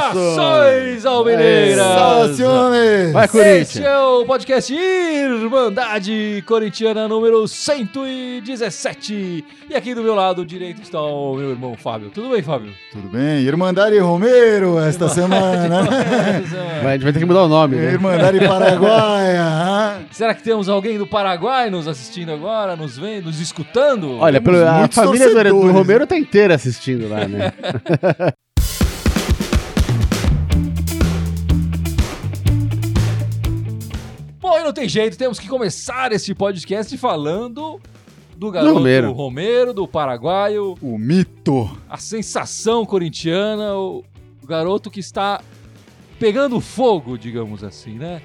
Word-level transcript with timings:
Saudações 0.00 1.06
alvineiras! 1.06 1.76
Saudações! 1.84 3.12
Vai, 3.12 3.24
Esse 3.24 3.32
Corinthians! 3.38 3.84
é 3.84 3.98
o 3.98 4.24
podcast 4.26 4.74
Irmandade 4.74 6.42
Corintiana 6.46 7.08
número 7.08 7.46
117. 7.48 9.44
E 9.70 9.74
aqui 9.74 9.94
do 9.94 10.02
meu 10.02 10.14
lado 10.14 10.44
direito 10.44 10.82
está 10.82 11.00
o 11.00 11.34
meu 11.36 11.50
irmão 11.50 11.74
Fábio. 11.76 12.10
Tudo 12.10 12.28
bem, 12.30 12.42
Fábio? 12.42 12.72
Tudo 12.92 13.08
bem? 13.08 13.40
Irmandade 13.42 13.98
Romero 13.98 14.78
esta 14.78 15.08
semana. 15.08 15.82
Vai, 16.82 16.90
a 16.90 16.92
gente 16.92 17.02
vai 17.04 17.12
ter 17.12 17.18
que 17.18 17.24
mudar 17.24 17.42
o 17.44 17.48
nome, 17.48 17.76
né? 17.76 17.92
Irmandade 17.92 18.38
Paraguaia. 18.40 20.00
Será 20.12 20.34
que 20.34 20.42
temos 20.42 20.68
alguém 20.68 20.98
do 20.98 21.06
Paraguai 21.06 21.70
nos 21.70 21.88
assistindo 21.88 22.32
agora, 22.32 22.76
nos 22.76 22.96
vendo, 22.98 23.26
nos 23.26 23.40
escutando? 23.40 24.18
Olha, 24.18 24.40
pelo- 24.40 24.64
a 24.66 24.88
família 24.88 25.44
do. 25.44 25.72
Romero 25.72 26.06
tá 26.06 26.16
inteira 26.16 26.54
assistindo 26.54 27.08
lá, 27.08 27.26
né? 27.26 27.52
Bom, 34.48 34.60
e 34.60 34.62
não 34.62 34.72
tem 34.72 34.88
jeito, 34.88 35.18
temos 35.18 35.40
que 35.40 35.48
começar 35.48 36.12
esse 36.12 36.32
podcast 36.32 36.96
falando 36.96 37.80
do 38.36 38.48
garoto 38.48 38.74
Romero. 38.74 39.10
Romero, 39.10 39.74
do 39.74 39.88
paraguaio, 39.88 40.76
O 40.80 40.96
mito. 40.96 41.76
a 41.90 41.96
sensação 41.96 42.86
corintiana, 42.86 43.74
o 43.74 44.04
garoto 44.46 44.88
que 44.88 45.00
está 45.00 45.40
pegando 46.18 46.60
fogo, 46.60 47.16
digamos 47.18 47.62
assim, 47.62 47.92
né? 47.92 48.20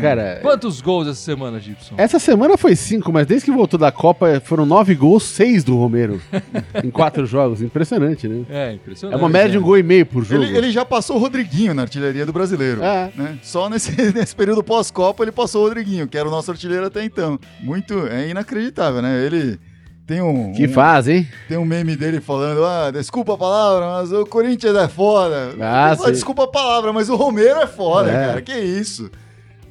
Cara, 0.00 0.38
Quantos 0.42 0.80
gols 0.80 1.06
essa 1.08 1.20
semana, 1.20 1.58
Gibson? 1.60 1.94
essa 1.96 2.18
semana 2.18 2.56
foi 2.56 2.74
cinco, 2.76 3.12
mas 3.12 3.26
desde 3.26 3.46
que 3.46 3.52
voltou 3.56 3.78
da 3.78 3.90
Copa 3.92 4.40
foram 4.44 4.66
nove 4.66 4.94
gols, 4.94 5.22
seis 5.22 5.62
do 5.64 5.76
Romero. 5.76 6.20
em 6.84 6.90
quatro 6.90 7.24
jogos. 7.26 7.62
Impressionante, 7.62 8.28
né? 8.28 8.44
É, 8.48 8.70
É 8.70 8.72
impressionante. 8.74 9.18
uma 9.18 9.28
média 9.28 9.50
de 9.52 9.58
um 9.58 9.62
gol 9.62 9.78
e 9.78 9.82
meio 9.82 10.04
por 10.06 10.24
jogo. 10.24 10.42
Ele, 10.42 10.56
ele 10.56 10.70
já 10.70 10.84
passou 10.84 11.16
o 11.16 11.18
Rodriguinho 11.18 11.74
na 11.74 11.82
artilharia 11.82 12.26
do 12.26 12.32
brasileiro. 12.32 12.82
É. 12.82 13.10
né? 13.14 13.38
Só 13.42 13.68
nesse, 13.68 13.90
nesse 14.12 14.34
período 14.34 14.62
pós-Copa 14.62 15.22
ele 15.24 15.32
passou 15.32 15.62
o 15.64 15.68
Rodriguinho, 15.68 16.06
que 16.08 16.16
era 16.18 16.28
o 16.28 16.30
nosso 16.30 16.50
artilheiro 16.50 16.86
até 16.86 17.04
então. 17.04 17.38
Muito. 17.60 18.06
É 18.08 18.28
inacreditável, 18.28 19.00
né? 19.02 19.24
Ele 19.24 19.58
tem 20.06 20.22
um. 20.22 20.52
Que 20.52 20.66
um- 20.66 20.72
faz, 20.72 21.08
hein? 21.08 21.26
Tem 21.48 21.56
um 21.58 21.64
meme 21.64 21.96
dele 21.96 22.20
falando, 22.20 22.64
ah, 22.64 22.90
desculpa 22.90 23.34
a 23.34 23.38
palavra, 23.38 23.86
mas 23.98 24.12
o 24.12 24.24
Corinthians 24.26 24.76
é 24.76 24.88
foda. 24.88 25.54
Ah, 25.60 25.94
fala, 25.96 26.12
desculpa 26.12 26.44
a 26.44 26.48
palavra, 26.48 26.92
mas 26.92 27.08
o 27.08 27.16
Romero 27.16 27.60
é 27.60 27.66
foda, 27.66 28.10
É. 28.10 28.26
cara. 28.26 28.42
Que 28.42 28.58
isso? 28.58 29.10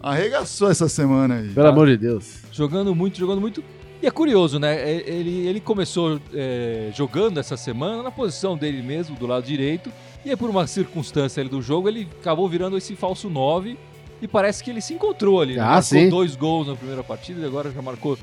Arregaçou 0.01 0.69
essa 0.69 0.87
semana 0.87 1.35
aí. 1.35 1.49
Pelo 1.49 1.67
amor 1.67 1.87
de 1.87 1.97
Deus. 1.97 2.39
Jogando 2.51 2.93
muito, 2.93 3.17
jogando 3.17 3.41
muito. 3.41 3.63
E 4.01 4.07
é 4.07 4.11
curioso, 4.11 4.59
né? 4.59 4.87
Ele, 5.07 5.47
ele 5.47 5.59
começou 5.59 6.19
é, 6.33 6.91
jogando 6.93 7.39
essa 7.39 7.57
semana 7.57 8.03
na 8.03 8.11
posição 8.11 8.55
dele 8.55 8.81
mesmo, 8.83 9.15
do 9.15 9.25
lado 9.25 9.45
direito. 9.45 9.91
E 10.23 10.29
aí, 10.29 10.35
por 10.35 10.49
uma 10.49 10.67
circunstância 10.67 11.41
ali 11.41 11.49
do 11.49 11.61
jogo, 11.61 11.87
ele 11.87 12.07
acabou 12.21 12.47
virando 12.47 12.77
esse 12.77 12.95
falso 12.95 13.29
9. 13.29 13.77
E 14.21 14.27
parece 14.27 14.63
que 14.63 14.69
ele 14.69 14.81
se 14.81 14.93
encontrou 14.93 15.41
ali. 15.41 15.55
né? 15.55 15.61
Ah, 15.61 15.65
marcou 15.65 15.81
sim. 15.83 16.09
dois 16.09 16.35
gols 16.35 16.67
na 16.67 16.75
primeira 16.75 17.03
partida 17.03 17.41
e 17.41 17.45
agora 17.45 17.71
já 17.71 17.81
marcou 17.81 18.17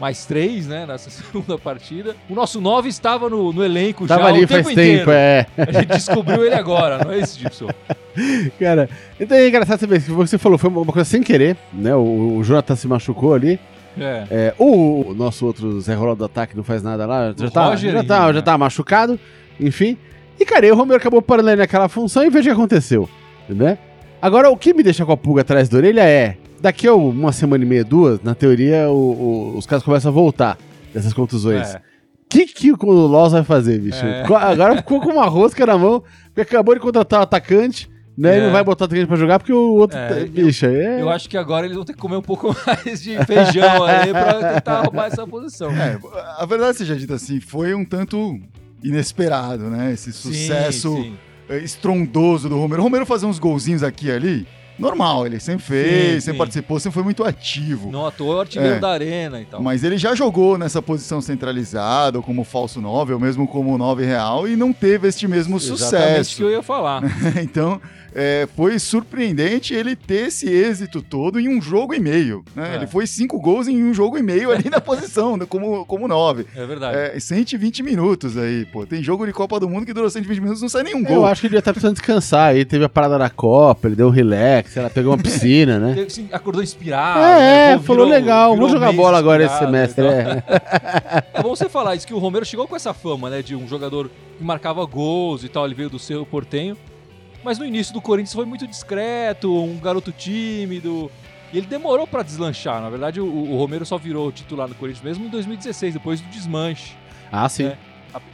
mais 0.00 0.24
três, 0.24 0.66
né? 0.66 0.86
Nessa 0.86 1.08
segunda 1.10 1.58
partida. 1.58 2.16
O 2.28 2.34
nosso 2.34 2.60
9 2.60 2.88
estava 2.88 3.28
no, 3.28 3.52
no 3.52 3.64
elenco 3.64 4.06
Tava 4.06 4.22
já 4.22 4.28
ali 4.28 4.44
o 4.44 4.48
faz 4.48 4.66
tempo 4.66 4.74
tempo, 4.74 5.02
inteiro. 5.02 5.10
é. 5.12 5.46
A 5.56 5.72
gente 5.72 5.86
descobriu 5.88 6.44
ele 6.44 6.54
agora, 6.54 7.04
não 7.04 7.12
é 7.12 7.18
isso, 7.18 7.38
Gibson? 7.38 7.68
Cara, 8.58 8.88
então 9.18 9.36
é 9.36 9.48
engraçado 9.48 9.78
você 9.80 9.86
ver, 9.86 10.00
você 10.00 10.38
falou, 10.38 10.58
foi 10.58 10.70
uma 10.70 10.92
coisa 10.92 11.08
sem 11.08 11.22
querer, 11.22 11.56
né? 11.72 11.94
O, 11.94 12.36
o 12.38 12.44
Jonathan 12.44 12.76
se 12.76 12.86
machucou 12.86 13.34
ali. 13.34 13.58
É. 13.98 14.24
É, 14.30 14.54
o, 14.58 15.10
o 15.10 15.14
nosso 15.14 15.44
outro 15.46 15.80
Zé 15.80 15.94
Rolando 15.94 16.18
do 16.18 16.24
ataque 16.24 16.56
não 16.56 16.64
faz 16.64 16.82
nada 16.82 17.04
lá, 17.06 17.34
já 17.36 17.50
tá, 17.50 17.66
Roger 17.66 17.92
já, 17.92 18.04
tá, 18.04 18.32
já 18.32 18.42
tá 18.42 18.56
machucado, 18.56 19.20
enfim. 19.60 19.98
E, 20.40 20.44
cara, 20.44 20.64
aí 20.64 20.72
o 20.72 20.74
Romero 20.74 20.96
acabou 20.98 21.20
parando 21.20 21.50
ali 21.50 21.58
naquela 21.58 21.88
função 21.88 22.24
e 22.24 22.30
veja 22.30 22.50
o 22.50 22.54
que 22.54 22.58
aconteceu, 22.58 23.08
né? 23.48 23.78
Agora, 24.20 24.50
o 24.50 24.56
que 24.56 24.72
me 24.72 24.82
deixa 24.82 25.04
com 25.04 25.12
a 25.12 25.16
pulga 25.16 25.42
atrás 25.42 25.68
da 25.68 25.76
orelha 25.76 26.02
é, 26.04 26.36
daqui 26.62 26.86
a 26.86 26.94
uma 26.94 27.32
semana 27.32 27.64
e 27.64 27.66
meia, 27.66 27.84
duas, 27.84 28.22
na 28.22 28.34
teoria, 28.34 28.88
o- 28.88 29.52
o- 29.54 29.58
os 29.58 29.66
caras 29.66 29.84
começam 29.84 30.10
a 30.10 30.14
voltar 30.14 30.56
dessas 30.94 31.12
contusões. 31.12 31.74
O 31.74 31.76
É. 31.76 31.82
que, 32.28 32.46
que 32.46 32.72
o 32.72 32.76
Loss 33.06 33.32
vai 33.32 33.44
fazer, 33.44 33.78
bicho? 33.80 34.04
É. 34.04 34.22
Agora 34.22 34.76
ficou 34.76 35.00
com 35.00 35.10
uma 35.10 35.26
rosca 35.26 35.66
na 35.66 35.76
mão, 35.76 36.02
porque 36.34 36.40
acabou 36.40 36.74
de 36.74 36.80
contratar 36.80 37.20
o 37.20 37.22
atacante, 37.24 37.90
né? 38.16 38.36
E 38.36 38.40
É. 38.40 38.44
não 38.46 38.52
vai 38.52 38.62
botar 38.64 38.84
o 38.84 38.86
atacante 38.86 39.06
pra 39.06 39.16
jogar 39.16 39.38
porque 39.38 39.52
o 39.52 39.74
outro. 39.74 39.98
É, 39.98 40.08
tá- 40.08 40.14
eu- 40.20 40.28
bicho, 40.28 40.64
aí 40.66 40.74
é. 40.76 41.00
Eu 41.02 41.10
acho 41.10 41.28
que 41.28 41.36
agora 41.36 41.66
eles 41.66 41.76
vão 41.76 41.84
ter 41.84 41.92
que 41.94 41.98
comer 41.98 42.16
um 42.16 42.22
pouco 42.22 42.54
mais 42.66 43.02
de 43.02 43.16
feijão 43.26 43.82
ali 43.84 44.10
pra 44.12 44.54
tentar 44.54 44.78
arrumar 44.80 45.06
essa 45.06 45.26
posição. 45.26 45.70
É, 45.72 45.98
a 46.38 46.46
verdade 46.46 46.78
seja 46.78 46.94
dita 46.96 47.14
assim, 47.16 47.40
foi 47.40 47.74
um 47.74 47.84
tanto 47.84 48.38
inesperado, 48.82 49.64
né? 49.64 49.92
Esse 49.92 50.12
Sim, 50.12 50.32
sucesso 50.32 50.94
sim. 50.96 51.14
eh, 51.48 51.58
estrondoso 51.58 52.48
do 52.48 52.56
Romero. 52.58 52.80
O 52.82 52.84
Romero 52.84 53.06
fazer 53.06 53.26
uns 53.26 53.38
golzinhos 53.38 53.82
aqui 53.82 54.06
e 54.06 54.10
ali, 54.12 54.46
normal, 54.82 55.24
ele 55.26 55.40
sempre 55.40 55.64
fez, 55.64 55.90
Sim, 56.14 56.20
sempre 56.20 56.32
sim. 56.32 56.38
participou, 56.38 56.78
sempre 56.80 56.94
foi 56.94 57.02
muito 57.02 57.24
ativo. 57.24 57.90
Não 57.90 58.00
o 58.36 58.40
artilheiro 58.40 58.74
É. 58.74 58.78
da 58.78 58.90
arena 58.90 59.40
e 59.40 59.44
tal. 59.46 59.62
Mas 59.62 59.82
ele 59.84 59.96
já 59.96 60.14
jogou 60.14 60.58
nessa 60.58 60.82
posição 60.82 61.20
centralizada, 61.20 62.18
ou 62.18 62.22
como 62.24 62.44
falso 62.44 62.80
9, 62.80 63.14
ou 63.14 63.20
mesmo 63.20 63.46
como 63.48 63.76
9 63.78 64.04
real, 64.04 64.46
e 64.46 64.56
não 64.56 64.72
teve 64.72 65.08
este 65.08 65.26
mesmo 65.26 65.56
Exatamente 65.56 65.72
o 65.72 65.78
sucesso. 65.78 66.36
que 66.36 66.42
eu 66.42 66.50
ia 66.50 66.62
falar. 66.62 67.02
então, 67.42 67.80
é, 68.14 68.48
foi 68.56 68.78
surpreendente 68.78 69.74
ele 69.74 69.94
ter 69.96 70.28
esse 70.28 70.48
êxito 70.48 71.02
todo 71.02 71.38
em 71.40 71.48
um 71.48 71.60
jogo 71.60 71.94
e 71.94 72.00
meio. 72.00 72.44
né? 72.54 72.72
É. 72.72 72.76
Ele 72.76 72.86
foi 72.86 73.06
cinco 73.06 73.38
gols 73.40 73.68
em 73.68 73.82
um 73.82 73.92
jogo 73.94 74.18
e 74.18 74.22
meio 74.22 74.50
ali 74.50 74.68
na 74.70 74.80
posição, 74.82 75.36
né, 75.36 75.46
como, 75.48 75.84
como 75.86 76.06
9. 76.08 76.46
É 76.54 76.66
verdade. 76.66 76.96
É, 76.96 77.18
120 77.20 77.82
minutos 77.82 78.36
aí, 78.36 78.64
pô. 78.66 78.84
Tem 78.86 79.02
jogo 79.02 79.26
de 79.26 79.32
Copa 79.32 79.58
do 79.58 79.68
Mundo 79.68 79.86
que 79.86 79.92
durou 79.92 80.08
120 80.10 80.40
minutos 80.40 80.60
e 80.60 80.64
não 80.64 80.68
sai 80.68 80.82
nenhum 80.82 81.00
Eu 81.00 81.16
gol. 81.16 81.26
acho 81.26 81.40
que 81.40 81.46
ele 81.46 81.54
já 81.56 81.62
tá 81.62 81.72
precisando 81.72 81.94
descansar. 81.94 82.54
Ele 82.54 82.64
teve 82.64 82.84
a 82.84 82.88
parada 82.88 83.18
na 83.18 83.30
Copa, 83.30 83.88
ele 83.88 83.96
deu 83.96 84.08
um 84.08 84.10
relax, 84.10 84.76
ela 84.76 84.90
pegou 84.90 85.12
uma 85.12 85.18
piscina, 85.22 85.78
né? 85.78 86.06
Acordou 86.32 86.62
inspirado. 86.62 87.20
É, 87.20 87.70
né? 87.72 87.76
Pô, 87.78 87.82
falou 87.84 88.06
virou- 88.06 88.20
legal, 88.20 88.52
virou 88.52 88.68
vou 88.68 88.76
jogar 88.78 88.92
bola 88.92 89.18
agora 89.18 89.44
esse 89.44 89.58
semestre. 89.58 90.04
e 90.04 90.08
tal. 90.08 90.14
É. 90.14 90.44
É 91.34 91.42
bom 91.42 91.50
você 91.56 91.68
falar 91.68 91.94
isso, 91.96 92.06
que 92.06 92.14
o 92.14 92.18
Romero 92.18 92.44
chegou 92.44 92.66
com 92.68 92.76
essa 92.76 92.92
fama, 92.94 93.28
né? 93.30 93.42
De 93.42 93.54
um 93.56 93.66
jogador 93.66 94.10
que 94.38 94.44
marcava 94.44 94.84
gols 94.84 95.44
e 95.44 95.48
tal, 95.48 95.64
ele 95.64 95.74
veio 95.74 95.90
do 95.90 95.98
seu 95.98 96.24
portenho. 96.26 96.76
Mas 97.44 97.58
no 97.58 97.64
início 97.64 97.92
do 97.92 98.00
Corinthians 98.00 98.34
foi 98.34 98.44
muito 98.44 98.66
discreto, 98.66 99.52
um 99.52 99.78
garoto 99.78 100.12
tímido. 100.12 101.10
E 101.52 101.58
ele 101.58 101.66
demorou 101.66 102.06
pra 102.06 102.22
deslanchar. 102.22 102.80
Na 102.80 102.88
verdade, 102.88 103.20
o, 103.20 103.26
o 103.26 103.58
Romero 103.58 103.84
só 103.84 103.98
virou 103.98 104.32
titular 104.32 104.68
no 104.68 104.74
Corinthians 104.74 105.04
mesmo 105.04 105.26
em 105.26 105.28
2016, 105.28 105.94
depois 105.94 106.20
do 106.20 106.28
desmanche. 106.28 106.96
Ah, 107.30 107.48
sim. 107.48 107.66
É. 107.66 107.76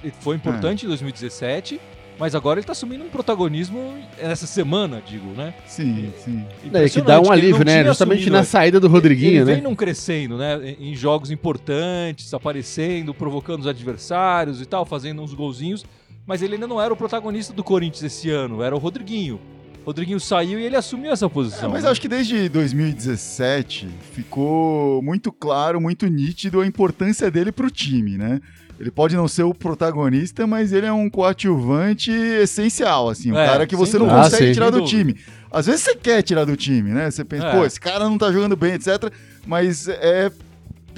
Ele 0.03 0.13
Foi 0.21 0.37
importante 0.37 0.85
em 0.85 0.89
2017, 0.89 1.81
mas 2.19 2.35
agora 2.35 2.59
ele 2.59 2.67
tá 2.67 2.73
assumindo 2.73 3.05
um 3.05 3.09
protagonismo 3.09 3.95
nessa 4.21 4.47
semana, 4.47 5.01
digo, 5.05 5.31
né? 5.37 5.55
Sim, 5.67 6.13
sim. 6.19 6.45
É, 6.73 6.89
que 6.89 7.01
dá 7.01 7.21
um 7.21 7.25
ele 7.25 7.33
alívio, 7.33 7.59
não 7.59 7.73
né? 7.73 7.85
Justamente 7.85 8.19
assumido 8.19 8.37
na 8.37 8.45
saída 8.45 8.81
do 8.81 8.89
Rodriguinho, 8.89 9.31
ele 9.31 9.45
né? 9.45 9.55
vem 9.55 9.63
num 9.63 9.75
crescendo, 9.75 10.37
né? 10.37 10.75
Em 10.79 10.89
em 10.89 10.95
jogos 10.97 11.31
importantes, 11.31 12.35
aparecendo, 12.35 13.15
provocando 13.15 13.61
os 13.61 13.67
adversários 13.67 14.61
e 14.61 14.67
tal, 14.67 14.85
fazendo 14.85 15.23
uns 15.23 15.33
golzinhos. 15.33 15.85
Mas 16.29 16.43
ele 16.43 16.55
ainda 16.55 16.67
não 16.67 16.79
era 16.81 16.93
o 16.93 16.97
protagonista 16.97 17.55
do 17.55 17.65
Corinthians 17.65 18.03
esse 18.05 18.29
ano, 18.31 18.63
era 18.63 18.77
o 18.77 18.79
Rodriguinho. 18.79 19.41
Rodriguinho 19.87 20.21
saiu 20.21 20.61
e 20.61 20.65
ele 20.65 20.77
assumiu 20.77 21.11
essa 21.11 21.25
É, 21.25 21.29
posição. 21.31 21.71
mas 21.71 21.85
né? 21.85 21.91
acho 21.91 22.01
que 22.03 22.09
desde 22.09 22.47
2017 22.51 23.89
ficou 24.13 25.01
muito 25.03 25.33
claro, 25.33 25.81
muito 25.81 26.07
nítido 26.07 26.61
a 26.61 26.67
importância 26.67 27.31
dele 27.31 27.51
pro 27.51 27.71
time, 27.71 28.19
né? 28.19 28.41
Ele 28.79 28.91
pode 28.91 29.17
não 29.17 29.27
ser 29.27 29.43
o 29.43 29.55
protagonista, 29.55 30.47
mas 30.47 30.73
ele 30.73 30.87
é 30.87 30.93
um 30.93 31.09
coadjuvante 31.11 32.13
essencial, 32.13 33.09
assim, 33.09 33.33
um 33.33 33.39
É, 33.39 33.47
cara 33.47 33.67
que 33.67 33.75
você 33.75 33.99
não 33.99 34.07
dúvida. 34.07 34.25
consegue 34.25 34.51
Ah, 34.51 34.55
tirar 34.55 34.71
do 34.71 34.79
dúvida. 34.83 34.99
time. 34.99 35.17
Às 35.51 35.67
vezes 35.67 35.81
você 35.81 35.97
quer 35.97 36.23
tirar 36.23 36.45
do 36.45 36.55
time, 36.57 36.91
né? 36.91 37.11
Você 37.11 37.25
pensa, 37.25 37.47
É. 37.47 37.53
pô, 37.57 37.65
esse 37.65 37.81
cara 37.81 38.05
não 38.05 38.19
tá 38.19 38.31
jogando 38.31 38.55
bem, 38.55 38.75
etc. 38.75 39.11
Mas 39.47 39.89
é 39.89 40.31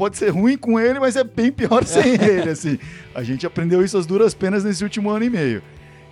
pode 0.00 0.16
ser 0.16 0.30
ruim 0.30 0.56
com 0.56 0.80
ele, 0.80 0.98
mas 0.98 1.14
é 1.14 1.22
bem 1.22 1.52
pior 1.52 1.84
sem 1.84 2.14
ele, 2.16 2.48
assim. 2.48 2.78
A 3.14 3.22
gente 3.22 3.46
aprendeu 3.46 3.84
isso 3.84 3.98
às 3.98 4.06
duras 4.06 4.32
penas 4.32 4.64
nesse 4.64 4.82
último 4.82 5.10
ano 5.10 5.26
e 5.26 5.28
meio. 5.28 5.62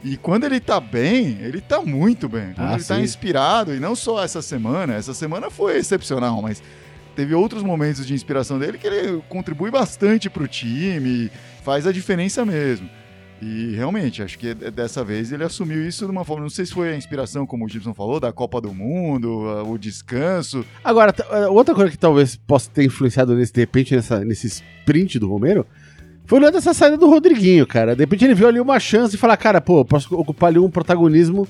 E 0.04 0.18
quando 0.18 0.44
ele 0.44 0.60
tá 0.60 0.78
bem, 0.78 1.38
ele 1.40 1.58
tá 1.62 1.80
muito 1.80 2.28
bem. 2.28 2.52
Quando 2.54 2.68
Ah, 2.68 2.74
ele 2.74 2.84
tá 2.84 2.96
sim. 2.96 3.00
inspirado, 3.02 3.74
e 3.74 3.80
não 3.80 3.96
só 3.96 4.22
essa 4.22 4.42
semana, 4.42 4.92
essa 4.92 5.14
semana 5.14 5.48
foi 5.50 5.78
excepcional, 5.78 6.42
mas 6.42 6.62
teve 7.16 7.34
outros 7.34 7.62
momentos 7.62 8.06
de 8.06 8.12
inspiração 8.12 8.58
dele 8.58 8.76
que 8.76 8.86
ele 8.86 9.22
contribui 9.26 9.70
bastante 9.70 10.28
pro 10.28 10.46
time, 10.46 11.30
faz 11.64 11.86
a 11.86 11.90
diferença 11.92 12.44
mesmo. 12.44 12.90
E 13.40 13.74
realmente, 13.74 14.22
acho 14.22 14.38
que 14.38 14.52
dessa 14.52 15.04
vez 15.04 15.30
ele 15.30 15.44
assumiu 15.44 15.86
isso 15.86 16.04
de 16.04 16.10
uma 16.10 16.24
forma. 16.24 16.42
Não 16.42 16.50
sei 16.50 16.66
se 16.66 16.72
foi 16.72 16.92
a 16.92 16.96
inspiração, 16.96 17.46
como 17.46 17.64
o 17.64 17.68
Gibson 17.68 17.94
falou, 17.94 18.18
da 18.18 18.32
Copa 18.32 18.60
do 18.60 18.74
Mundo, 18.74 19.30
o 19.66 19.78
descanso. 19.78 20.64
Agora, 20.82 21.14
eh, 21.30 21.46
outra 21.46 21.74
coisa 21.74 21.90
que 21.90 21.98
talvez 21.98 22.34
possa 22.34 22.68
ter 22.68 22.84
influenciado 22.84 23.36
nesse, 23.36 23.52
de 23.52 23.60
repente, 23.60 23.94
nessa, 23.94 24.24
nesse 24.24 24.48
sprint 24.48 25.20
do 25.20 25.28
Romero, 25.28 25.64
foi 26.26 26.38
o 26.38 26.42
lance 26.42 26.54
dessa 26.54 26.74
saída 26.74 26.98
do 26.98 27.08
Rodriguinho, 27.08 27.66
cara. 27.66 27.94
De 27.94 28.00
repente 28.00 28.24
ele 28.24 28.34
viu 28.34 28.48
ali 28.48 28.58
uma 28.58 28.80
chance 28.80 29.14
e 29.14 29.18
falar, 29.18 29.36
cara, 29.36 29.60
pô, 29.60 29.84
posso 29.84 30.14
ocupar 30.16 30.48
ali 30.48 30.58
um 30.58 30.68
protagonismo 30.68 31.46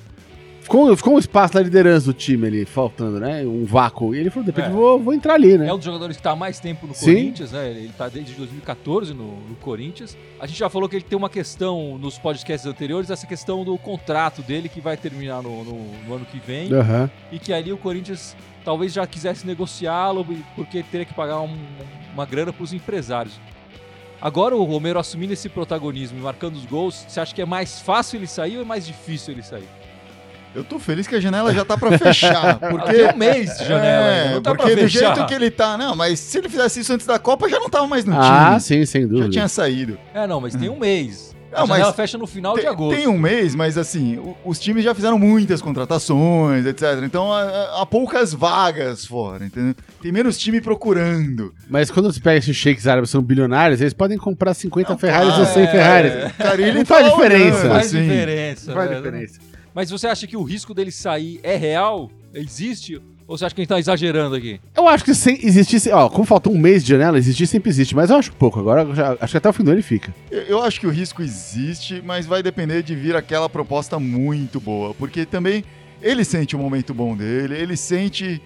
ficou, 0.68 0.96
ficou 0.96 1.14
um 1.14 1.18
espaço 1.18 1.54
na 1.54 1.62
liderança 1.62 2.06
do 2.06 2.12
time 2.12 2.46
ali, 2.46 2.64
faltando, 2.64 3.18
né? 3.18 3.42
Um 3.44 3.64
vácuo. 3.64 4.14
E 4.14 4.18
ele 4.18 4.30
falou, 4.30 4.44
de 4.44 4.50
repente, 4.50 4.66
É. 4.68 4.70
vou, 4.70 5.00
vou 5.00 5.14
entrar 5.14 5.34
ali, 5.34 5.56
né? 5.58 5.66
É 5.68 5.72
um 5.72 5.76
dos 5.76 5.84
jogadores 5.84 6.16
que 6.16 6.20
está 6.20 6.32
há 6.32 6.36
mais 6.36 6.60
tempo 6.60 6.86
no 6.86 6.94
Sim. 6.94 7.06
Corinthians, 7.14 7.52
né? 7.52 7.70
Ele 7.70 7.86
está 7.86 8.08
desde 8.08 8.34
2014 8.34 9.14
no, 9.14 9.24
no 9.48 9.56
Corinthians. 9.56 10.16
A 10.38 10.46
gente 10.46 10.58
já 10.58 10.68
falou 10.68 10.88
que 10.88 10.96
ele 10.96 11.04
tem 11.04 11.16
uma 11.16 11.30
questão 11.30 11.96
nos 11.98 12.18
podcasts 12.18 12.66
anteriores, 12.66 13.10
essa 13.10 13.26
questão 13.26 13.64
do 13.64 13.76
contrato 13.78 14.42
dele 14.42 14.68
que 14.68 14.80
vai 14.80 14.96
terminar 14.96 15.42
no, 15.42 15.64
no- 15.64 15.92
no 16.06 16.14
ano 16.14 16.24
que 16.26 16.38
vem. 16.38 16.72
Aham. 16.72 17.10
E 17.32 17.38
que 17.38 17.52
ali 17.52 17.72
o 17.72 17.78
Corinthians 17.78 18.36
talvez 18.64 18.92
já 18.92 19.06
quisesse 19.06 19.46
negociá-lo 19.46 20.24
porque 20.54 20.82
teria 20.82 21.06
que 21.06 21.14
pagar 21.14 21.40
um- 21.40 21.56
uma 22.14 22.26
grana 22.26 22.52
para 22.52 22.62
os 22.62 22.72
empresários. 22.72 23.40
Agora 24.20 24.56
o 24.56 24.64
Romero 24.64 24.98
assumindo 24.98 25.32
esse 25.32 25.48
protagonismo 25.48 26.18
e 26.18 26.20
marcando 26.22 26.56
os 26.56 26.66
gols, 26.66 27.04
você 27.08 27.20
acha 27.20 27.32
que 27.34 27.40
é 27.40 27.46
mais 27.46 27.80
fácil 27.80 28.18
ele 28.18 28.26
sair 28.26 28.56
ou 28.56 28.62
é 28.62 28.66
mais 28.66 28.84
difícil 28.84 29.32
ele 29.32 29.42
sair? 29.44 29.68
Eu 30.54 30.64
tô 30.64 30.78
feliz 30.78 31.06
que 31.06 31.14
a 31.14 31.20
janela 31.20 31.52
já 31.54 31.64
tá 31.64 31.76
pra 31.76 31.96
fechar. 31.98 32.58
Porque. 32.70 32.92
Tem 32.92 33.06
um 33.12 33.16
mês 33.16 33.56
de 33.58 33.64
janela, 33.66 34.06
É, 34.06 34.34
não 34.34 34.42
tá 34.42 34.50
porque 34.54 34.72
pra 34.72 34.74
do 34.74 34.80
fechar. 34.90 35.14
jeito 35.14 35.26
que 35.26 35.34
ele 35.34 35.50
tá, 35.50 35.76
não, 35.78 35.94
mas 35.94 36.18
se 36.18 36.38
ele 36.38 36.48
fizesse 36.48 36.80
isso 36.80 36.92
antes 36.92 37.06
da 37.06 37.18
Copa, 37.18 37.48
já 37.48 37.58
não 37.60 37.68
tava 37.70 37.86
mais 37.86 38.04
no 38.04 38.14
Ah, 38.18 38.46
time. 38.48 38.60
sim, 38.60 38.84
sem 38.86 39.02
Já 39.02 39.08
dúvida. 39.08 39.28
tinha 39.30 39.48
saído. 39.48 39.98
É, 40.14 40.26
não, 40.26 40.40
mas 40.40 40.54
tem 40.54 40.68
um 40.68 40.78
mês. 40.78 41.28
A 41.50 41.60
Não, 41.60 41.66
mas 41.66 41.78
janela 41.78 41.94
fecha 41.94 42.18
no 42.18 42.26
final 42.26 42.54
de 42.56 42.60
Tem, 42.60 42.68
agosto. 42.70 42.94
tem 42.96 43.08
um 43.08 43.16
mês, 43.18 43.54
mas 43.54 43.78
assim, 43.78 44.18
os 44.44 44.58
times 44.60 44.84
já 44.84 44.94
fizeram 44.94 45.18
muitas 45.18 45.62
contratações, 45.62 46.66
etc. 46.66 47.02
Então 47.04 47.32
há, 47.32 47.80
há 47.80 47.86
poucas 47.86 48.34
vagas 48.34 49.06
fora, 49.06 49.46
entendeu? 49.46 49.74
Tem 50.02 50.12
menos 50.12 50.36
time 50.36 50.60
procurando. 50.60 51.54
Mas 51.68 51.90
quando 51.90 52.12
você 52.12 52.20
pega 52.20 52.36
esses 52.38 52.54
shakes 52.54 52.86
árabes 52.86 53.08
são 53.08 53.22
bilionários, 53.22 53.80
eles 53.80 53.94
podem 53.94 54.18
comprar 54.18 54.52
50 54.52 54.90
Não, 54.90 54.98
Ferraris 54.98 55.38
ou 55.38 55.46
100 55.46 55.62
é. 55.62 55.66
Ferraris. 55.68 56.32
Cara, 56.36 56.60
ele 56.60 56.72
Não 56.72 56.84
tá 56.84 56.94
faz 56.96 57.10
diferença. 57.12 57.58
olhando, 57.60 57.68
Faz 57.72 57.86
assim. 57.86 58.02
diferença. 58.02 58.66
Não 58.66 58.74
faz 58.74 58.96
diferença. 58.96 59.40
Mas 59.78 59.90
você 59.90 60.08
acha 60.08 60.26
que 60.26 60.36
o 60.36 60.42
risco 60.42 60.74
dele 60.74 60.90
sair 60.90 61.38
é 61.40 61.54
real? 61.54 62.10
Existe? 62.34 63.00
Ou 63.28 63.38
você 63.38 63.44
acha 63.44 63.54
que 63.54 63.60
a 63.60 63.62
gente 63.62 63.68
tá 63.68 63.78
exagerando 63.78 64.34
aqui? 64.34 64.60
Eu 64.76 64.88
acho 64.88 65.04
que 65.04 65.14
se 65.14 65.38
existisse, 65.40 65.88
ó, 65.92 66.08
como 66.08 66.24
faltou 66.24 66.52
um 66.52 66.58
mês 66.58 66.82
de 66.82 66.88
janela, 66.88 67.16
existir 67.16 67.46
sempre 67.46 67.70
existe, 67.70 67.94
mas 67.94 68.10
eu 68.10 68.16
acho 68.16 68.32
pouco. 68.32 68.58
Agora, 68.58 68.92
já- 68.92 69.16
acho 69.20 69.30
que 69.30 69.36
até 69.36 69.48
o 69.48 69.52
fim 69.52 69.62
do 69.62 69.68
ano 69.70 69.76
ele 69.76 69.84
fica. 69.86 70.12
Eu, 70.32 70.42
eu 70.42 70.62
acho 70.64 70.80
que 70.80 70.86
o 70.88 70.90
risco 70.90 71.22
existe, 71.22 72.02
mas 72.04 72.26
vai 72.26 72.42
depender 72.42 72.82
de 72.82 72.92
vir 72.96 73.14
aquela 73.14 73.48
proposta 73.48 74.00
muito 74.00 74.58
boa. 74.58 74.92
Porque 74.94 75.24
também 75.24 75.62
ele 76.02 76.24
sente 76.24 76.56
o 76.56 76.58
momento 76.58 76.92
bom 76.92 77.16
dele, 77.16 77.54
ele 77.54 77.76
sente. 77.76 78.42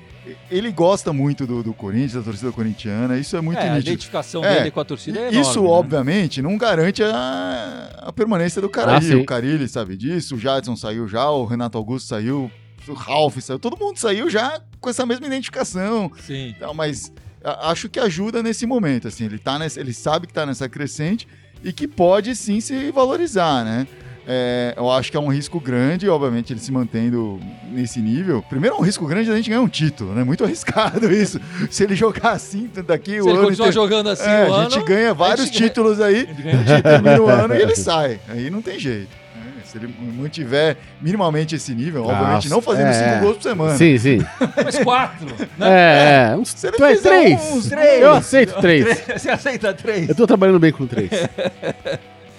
Ele 0.50 0.70
gosta 0.70 1.12
muito 1.12 1.46
do, 1.46 1.62
do 1.64 1.74
Corinthians, 1.74 2.12
da 2.12 2.22
torcida 2.22 2.52
corintiana, 2.52 3.19
isso 3.19 3.36
é 3.36 3.40
muito 3.40 3.58
é, 3.58 3.69
a 3.69 3.74
nítido. 3.74 3.90
identificação 3.90 4.44
É, 4.44 4.58
dele 4.58 4.70
com 4.70 4.78
a 4.80 4.84
torcida 4.84 5.19
é 5.19 5.22
enorme. 5.22 5.40
Isso, 5.40 5.60
né? 5.62 5.69
obviamente, 5.69 6.40
não 6.40 6.56
garante 6.56 7.02
a, 7.02 7.90
a 8.02 8.12
permanência 8.12 8.60
do 8.62 8.69
cara 8.69 8.98
Ah. 8.98 9.16
O 9.16 9.24
Carilli 9.26 9.66
sabe 9.69 9.96
disso, 9.96 10.36
o 10.36 10.38
Jadson 10.38 10.76
saiu 10.76 11.08
já, 11.08 11.28
o 11.28 11.44
Renato 11.44 11.76
Augusto 11.76 12.06
saiu, 12.08 12.50
o 12.86 12.92
Ralf 12.92 13.36
saiu, 13.40 13.58
todo 13.58 13.76
mundo 13.76 13.96
saiu 13.98 14.30
já 14.30 14.60
com 14.80 14.88
essa 14.88 15.04
mesma 15.04 15.26
identificação. 15.26 16.10
Sim. 16.20 16.54
Então, 16.56 16.72
mas 16.72 17.12
a- 17.42 17.70
acho 17.72 17.88
que 17.88 17.98
ajuda 17.98 18.42
nesse 18.44 18.64
momento, 18.64 19.08
assim, 19.08 19.24
ele, 19.24 19.38
tá 19.38 19.58
nessa, 19.58 19.80
ele 19.80 19.92
sabe 19.92 20.28
que 20.28 20.32
tá 20.32 20.46
nessa 20.46 20.69
crescente 20.69 21.26
e 21.64 21.72
que 21.72 21.88
pode 21.88 22.34
sim 22.36 22.60
se 22.60 22.90
valorizar, 22.92 23.64
né? 23.64 23.86
É, 24.26 24.74
eu 24.76 24.88
acho 24.90 25.10
que 25.10 25.16
é 25.16 25.20
um 25.20 25.28
risco 25.28 25.58
grande, 25.58 26.08
obviamente, 26.08 26.52
ele 26.52 26.60
se 26.60 26.70
mantendo 26.70 27.40
nesse 27.72 28.00
nível. 28.00 28.40
Primeiro, 28.48 28.76
é 28.76 28.78
um 28.78 28.82
risco 28.82 29.04
grande 29.06 29.28
da 29.28 29.36
gente 29.36 29.48
ganhar 29.50 29.62
um 29.62 29.69
título, 29.69 30.14
né? 30.14 30.22
Muito 30.22 30.44
arriscado 30.44 31.12
isso. 31.12 31.40
Se 31.70 31.82
ele 31.82 31.96
jogar 31.96 32.30
assim, 32.32 32.70
daqui 32.86 33.12
Se 33.12 33.20
o 33.20 33.28
ele 33.28 33.38
ano. 33.38 33.46
continuar 33.48 33.66
inte- 33.69 33.74
jogando 33.74 34.08
assim 34.10 34.28
é, 34.28 34.48
o 34.48 34.54
a 34.54 34.62
gente 34.64 34.76
ano, 34.76 34.84
ganha 34.84 35.14
vários 35.14 35.46
gente 35.46 35.58
ganha. 35.58 35.69
títulos 35.69 36.00
aí, 36.00 36.19
ele 36.20 36.42
ganha 36.42 36.56
um 36.56 36.60
a 36.60 36.64
gente 36.64 36.82
termina 36.82 37.20
o 37.22 37.28
ano 37.28 37.54
e 37.54 37.62
ele 37.62 37.74
sai. 37.76 38.20
Aí 38.28 38.48
não 38.48 38.62
tem 38.62 38.78
jeito. 38.78 39.08
né? 39.34 39.42
Se 39.64 39.78
ele 39.78 39.92
mantiver 40.16 40.76
minimamente 41.00 41.56
esse 41.56 41.74
nível, 41.74 42.04
obviamente 42.04 42.34
Nossa, 42.34 42.48
não 42.50 42.60
fazendo 42.62 42.88
é. 42.88 42.92
cinco 42.92 43.24
gols 43.24 43.36
por 43.38 43.42
semana. 43.42 43.76
Sim, 43.76 43.98
sim. 43.98 44.19
mais 44.62 44.78
quatro. 44.78 45.26
Né? 45.58 45.69
É, 45.69 46.28
é, 46.32 46.36
uns 46.36 46.50
Se 46.50 46.69
ele 46.69 46.76
três. 46.76 46.98
fizer 46.98 47.08
três. 47.08 47.40
uns 47.52 47.66
três. 47.69 48.02
Eu 48.02 48.12
aceito 48.12 48.60
três. 48.60 49.02
Você 49.16 49.30
aceita 49.30 49.72
três? 49.74 50.08
Eu 50.08 50.14
tô 50.14 50.26
trabalhando 50.28 50.60
bem 50.60 50.70
com 50.70 50.86
três. 50.86 51.10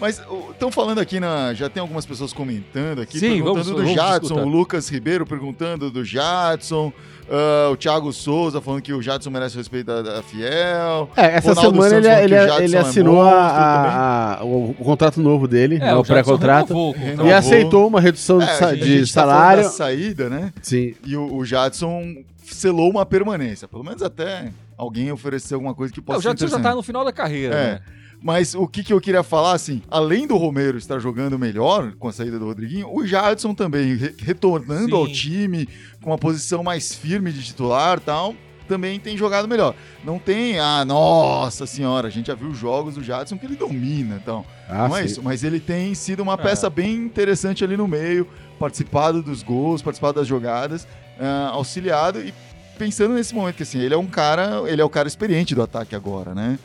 Mas 0.03 0.21
estão 0.51 0.69
falando 0.69 0.99
aqui 0.99 1.17
na. 1.17 1.53
Já 1.53 1.69
tem 1.69 1.79
algumas 1.79 2.05
pessoas 2.05 2.33
comentando 2.33 2.99
aqui, 2.99 3.17
Sim, 3.17 3.29
perguntando 3.41 3.53
vamos- 3.53 3.67
do 3.67 3.75
vamos 3.77 3.93
Jadson, 3.93 4.19
discutir. 4.19 4.41
o 4.41 4.49
Lucas 4.49 4.89
Ribeiro 4.89 5.25
perguntando 5.25 5.89
do 5.89 6.03
Jadson, 6.03 6.91
ah, 7.31 7.69
o 7.71 7.77
Thiago 7.77 8.11
Souza 8.11 8.59
falando 8.59 8.81
que 8.81 8.91
o 8.91 9.01
Jadson 9.01 9.29
merece 9.29 9.55
o 9.55 9.59
respeito 9.59 9.85
da, 9.85 10.01
da 10.01 10.21
Fiel. 10.21 11.09
É, 11.15 11.35
essa 11.37 11.53
Ronaldo 11.53 11.81
semana 11.81 11.89
Santos 11.89 11.95
ele, 11.95 12.09
falando 12.09 12.17
que 12.19 12.23
ele, 12.25 12.35
o 12.35 12.63
ele 12.65 12.75
é 12.75 12.79
assinou 12.79 13.15
monstro 13.15 13.33
a- 13.39 14.37
a- 14.39 14.43
o, 14.43 14.69
o 14.71 14.83
contrato 14.83 15.21
novo 15.21 15.47
dele, 15.47 15.79
né, 15.79 15.95
o, 15.95 16.03
pré-contrato, 16.03 16.75
o 16.75 16.93
e 17.25 17.31
aceitou 17.31 17.87
uma 17.87 18.01
redução 18.01 18.39
de, 18.39 18.43
É, 18.43 18.47
sa- 18.55 18.67
a 18.67 18.75
gente, 18.75 18.83
de 18.83 18.93
a 18.93 18.97
gente 18.97 19.13
tá 19.13 19.21
salário. 19.21 19.63
da 19.63 19.69
saída, 19.69 20.29
né? 20.29 20.51
Sim. 20.61 20.95
E 21.05 21.15
o, 21.15 21.33
o 21.33 21.45
Jadson 21.45 22.13
selou 22.45 22.89
uma 22.89 23.05
permanência. 23.05 23.69
Pelo 23.69 23.85
menos 23.85 24.01
até 24.03 24.51
alguém 24.77 25.09
oferecer 25.13 25.53
alguma 25.53 25.73
coisa 25.73 25.93
que 25.93 26.01
É, 26.01 26.03
possa 26.03 26.19
o 26.19 26.21
ser 26.21 26.27
Jadson 26.27 26.41
já 26.41 26.47
interessante. 26.57 26.71
tá 26.71 26.75
no 26.75 26.83
final 26.83 27.05
da 27.05 27.13
carreira, 27.13 27.55
É. 27.55 27.71
né? 27.75 27.79
Mas 28.23 28.55
o 28.55 28.65
que, 28.65 28.81
que 28.83 28.93
eu 28.93 29.01
queria 29.01 29.21
falar, 29.21 29.51
assim, 29.51 29.81
além 29.91 30.25
do 30.25 30.37
Romero 30.37 30.77
estar 30.77 30.97
jogando 30.97 31.37
melhor 31.37 31.91
com 31.99 32.07
a 32.07 32.13
saída 32.13 32.39
do 32.39 32.45
Rodriguinho, 32.45 32.87
o 32.89 33.05
Jadson 33.05 33.53
também, 33.53 33.95
re- 33.97 34.15
retornando 34.17 34.85
Sim. 34.85 34.93
ao 34.95 35.07
time, 35.09 35.67
com 36.01 36.09
uma 36.11 36.17
posição 36.17 36.63
mais 36.63 36.95
firme 36.95 37.33
de 37.33 37.43
titular 37.43 37.97
e 37.97 38.01
tal, 38.01 38.33
também 38.65 38.97
tem 38.97 39.17
jogado 39.17 39.45
melhor. 39.45 39.75
Não 40.05 40.17
tem, 40.17 40.57
ah, 40.57 40.85
nossa 40.85 41.65
senhora, 41.65 42.07
a 42.07 42.09
gente 42.09 42.27
já 42.27 42.33
viu 42.33 42.53
jogos 42.55 42.95
do 42.95 43.03
Jadson 43.03 43.37
que 43.37 43.45
ele 43.45 43.57
domina 43.57 44.15
então. 44.23 44.45
Ah, 44.69 44.87
não 44.87 44.95
é 44.95 45.01
sim. 45.01 45.05
isso, 45.07 45.21
mas 45.21 45.43
ele 45.43 45.59
tem 45.59 45.93
sido 45.93 46.23
uma 46.23 46.35
É. 46.35 46.37
peça 46.37 46.69
bem 46.69 46.95
interessante 46.95 47.61
ali 47.61 47.75
no 47.75 47.89
meio, 47.89 48.25
participado 48.57 49.21
dos 49.21 49.43
gols, 49.43 49.81
participado 49.81 50.17
das 50.21 50.27
jogadas, 50.27 50.87
ah, 51.19 51.49
auxiliado 51.51 52.21
e 52.21 52.33
pensando 52.79 53.15
nesse 53.15 53.35
momento 53.35 53.55
que 53.57 53.63
assim, 53.63 53.79
ele 53.79 53.93
é 53.93 53.97
um 53.97 54.07
cara, 54.07 54.63
ele 54.65 54.81
é 54.81 54.85
o 54.85 54.89
cara 54.89 55.09
experiente 55.09 55.53
do 55.53 55.61
ataque 55.61 55.93
agora, 55.93 56.33
né? 56.33 56.57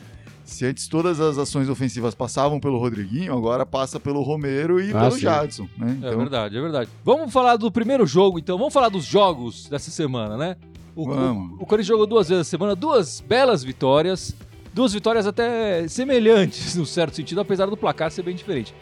Se 0.49 0.65
antes 0.65 0.87
todas 0.87 1.19
as 1.19 1.37
ações 1.37 1.69
ofensivas 1.69 2.15
passavam 2.15 2.59
pelo 2.59 2.77
Rodriguinho, 2.79 3.31
agora 3.33 3.65
passa 3.65 3.99
pelo 3.99 4.21
Romero 4.21 4.81
e 4.81 4.91
Ah, 4.91 4.99
pelo 5.01 5.11
sim. 5.11 5.19
Jadson, 5.21 5.67
né? 5.77 5.99
É 6.01 6.15
verdade, 6.15 6.57
é 6.57 6.61
verdade. 6.61 6.89
Vamos 7.05 7.31
falar 7.31 7.55
do 7.57 7.71
primeiro 7.71 8.05
jogo, 8.05 8.39
então. 8.39 8.57
Vamos 8.57 8.73
falar 8.73 8.89
dos 8.89 9.05
jogos 9.05 9.67
dessa 9.69 9.91
semana, 9.91 10.35
né? 10.37 10.55
O, 10.95 11.05
Vamos. 11.05 11.51
o, 11.59 11.63
o 11.63 11.65
Corinthians 11.65 11.87
jogou 11.87 12.07
duas 12.07 12.27
vezes 12.29 12.47
a 12.47 12.49
semana, 12.49 12.75
duas 12.75 13.21
belas 13.21 13.63
vitórias. 13.63 14.35
Duas 14.73 14.93
vitórias 14.93 15.25
até 15.25 15.87
semelhantes, 15.87 16.75
no 16.77 16.85
certo 16.85 17.15
sentido, 17.15 17.41
apesar 17.41 17.65
do 17.67 17.75
placar 17.77 18.11
ser 18.11 18.21
bem 18.23 18.35
diferente. 18.35 18.73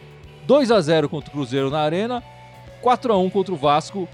2 0.46 0.70
a 0.70 0.80
0 0.80 1.08
contra 1.08 1.28
o 1.30 1.32
Cruzeiro 1.32 1.70
na 1.70 1.78
Arena, 1.80 2.22
4 2.82 3.12
a 3.12 3.18
1 3.18 3.30
contra 3.30 3.52
o 3.54 3.56
Vasco 3.56 4.08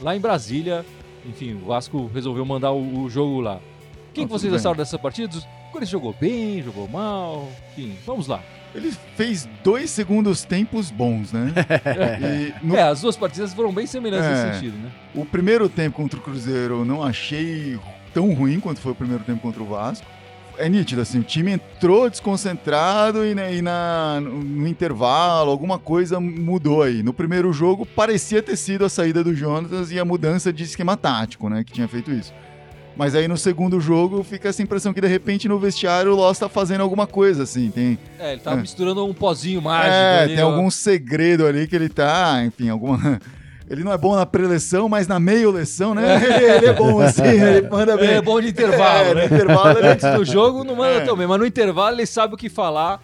lá 0.00 0.14
em 0.16 0.20
Brasília. 0.20 0.84
Enfim, 1.26 1.54
o 1.62 1.66
Vasco 1.66 2.10
resolveu 2.14 2.44
mandar 2.44 2.72
o, 2.72 3.00
o 3.02 3.10
jogo 3.10 3.40
lá. 3.40 3.60
Quem 4.18 4.26
que 4.26 4.32
vocês 4.32 4.52
acharam 4.52 4.76
dessa 4.76 4.98
partida? 4.98 5.36
O 5.36 5.72
Corinthians 5.72 5.90
jogou 5.90 6.14
bem, 6.20 6.62
jogou 6.62 6.88
mal. 6.88 7.48
Enfim, 7.72 7.94
vamos 8.06 8.26
lá. 8.26 8.40
Ele 8.74 8.92
fez 9.16 9.48
dois 9.64 9.90
segundos 9.90 10.44
tempos 10.44 10.90
bons, 10.90 11.32
né? 11.32 11.52
e 12.62 12.66
no 12.66 12.76
É, 12.76 12.82
as 12.82 13.00
duas 13.00 13.16
partidas 13.16 13.52
foram 13.54 13.72
bem 13.72 13.86
semelhantes 13.86 14.26
É. 14.26 14.44
nesse 14.44 14.54
sentido, 14.58 14.76
né? 14.78 14.90
O 15.14 15.24
primeiro 15.24 15.68
tempo 15.68 15.96
contra 15.96 16.18
o 16.18 16.22
Cruzeiro 16.22 16.80
eu 16.80 16.84
não 16.84 17.02
achei 17.02 17.78
tão 18.12 18.32
ruim 18.34 18.60
quanto 18.60 18.80
foi 18.80 18.92
o 18.92 18.94
primeiro 18.94 19.24
tempo 19.24 19.40
contra 19.40 19.62
o 19.62 19.66
Vasco. 19.66 20.06
É 20.58 20.68
nítido, 20.68 21.00
assim, 21.00 21.20
o 21.20 21.22
time 21.22 21.52
entrou 21.52 22.10
desconcentrado 22.10 23.24
e, 23.24 23.32
na- 23.34 23.50
e 23.50 23.62
na- 23.62 24.20
no, 24.20 24.42
no 24.42 24.66
intervalo 24.66 25.50
alguma 25.52 25.78
coisa 25.78 26.18
mudou 26.18 26.82
aí. 26.82 27.00
No 27.02 27.12
primeiro 27.14 27.52
jogo 27.52 27.86
parecia 27.86 28.42
ter 28.42 28.56
sido 28.56 28.84
a 28.84 28.88
saída 28.88 29.22
do 29.22 29.34
Jonas 29.34 29.92
e 29.92 29.98
a 30.00 30.04
mudança 30.04 30.52
de 30.52 30.64
esquema 30.64 30.96
tático, 30.96 31.48
né, 31.48 31.62
que 31.64 31.72
tinha 31.72 31.86
feito 31.86 32.10
isso. 32.10 32.32
Mas 32.98 33.14
aí 33.14 33.28
no 33.28 33.36
segundo 33.38 33.80
jogo 33.80 34.24
fica 34.24 34.48
essa 34.48 34.60
impressão 34.60 34.92
que 34.92 35.00
de 35.00 35.06
repente 35.06 35.48
no 35.48 35.56
vestiário 35.58 36.10
o 36.12 36.16
Loss 36.16 36.36
tá 36.38 36.48
fazendo 36.48 36.80
alguma 36.80 37.06
coisa, 37.06 37.44
assim, 37.44 37.70
tem... 37.70 37.96
É, 38.18 38.32
ele 38.32 38.40
tava 38.40 38.56
É. 38.58 38.60
misturando 38.60 39.06
um 39.06 39.14
pozinho 39.14 39.62
mágico. 39.62 39.94
É, 39.94 40.22
ali, 40.24 40.34
tem 40.34 40.44
ó. 40.44 40.48
algum 40.50 40.68
segredo 40.68 41.46
ali 41.46 41.68
que 41.68 41.76
ele 41.76 41.88
tá, 41.88 42.42
enfim, 42.44 42.68
alguma. 42.68 42.98
Ele 43.70 43.84
não 43.84 43.92
é 43.92 43.98
bom 43.98 44.16
na 44.16 44.24
preleção, 44.24 44.88
mas 44.88 45.06
na 45.06 45.20
meio-leção, 45.20 45.94
né? 45.94 46.02
Ele, 46.24 46.44
ele 46.56 46.66
é 46.68 46.72
bom 46.72 47.00
assim, 47.02 47.20
ele 47.28 47.68
manda 47.68 47.98
bem. 47.98 48.06
Ele 48.06 48.14
é 48.16 48.22
bom 48.22 48.40
de 48.40 48.48
intervalo, 48.48 49.10
É, 49.10 49.14
né? 49.14 49.28
no 49.28 49.36
intervalo 49.36 49.78
ele 49.78 49.88
Antes 49.88 50.10
do 50.10 50.24
jogo 50.24 50.64
não 50.64 50.74
manda 50.74 51.02
É. 51.02 51.04
tão 51.04 51.14
bem, 51.14 51.26
mas 51.26 51.38
no 51.38 51.44
intervalo 51.44 51.94
ele 51.94 52.06
sabe 52.06 52.32
o 52.32 52.36
que 52.38 52.48
falar 52.48 53.02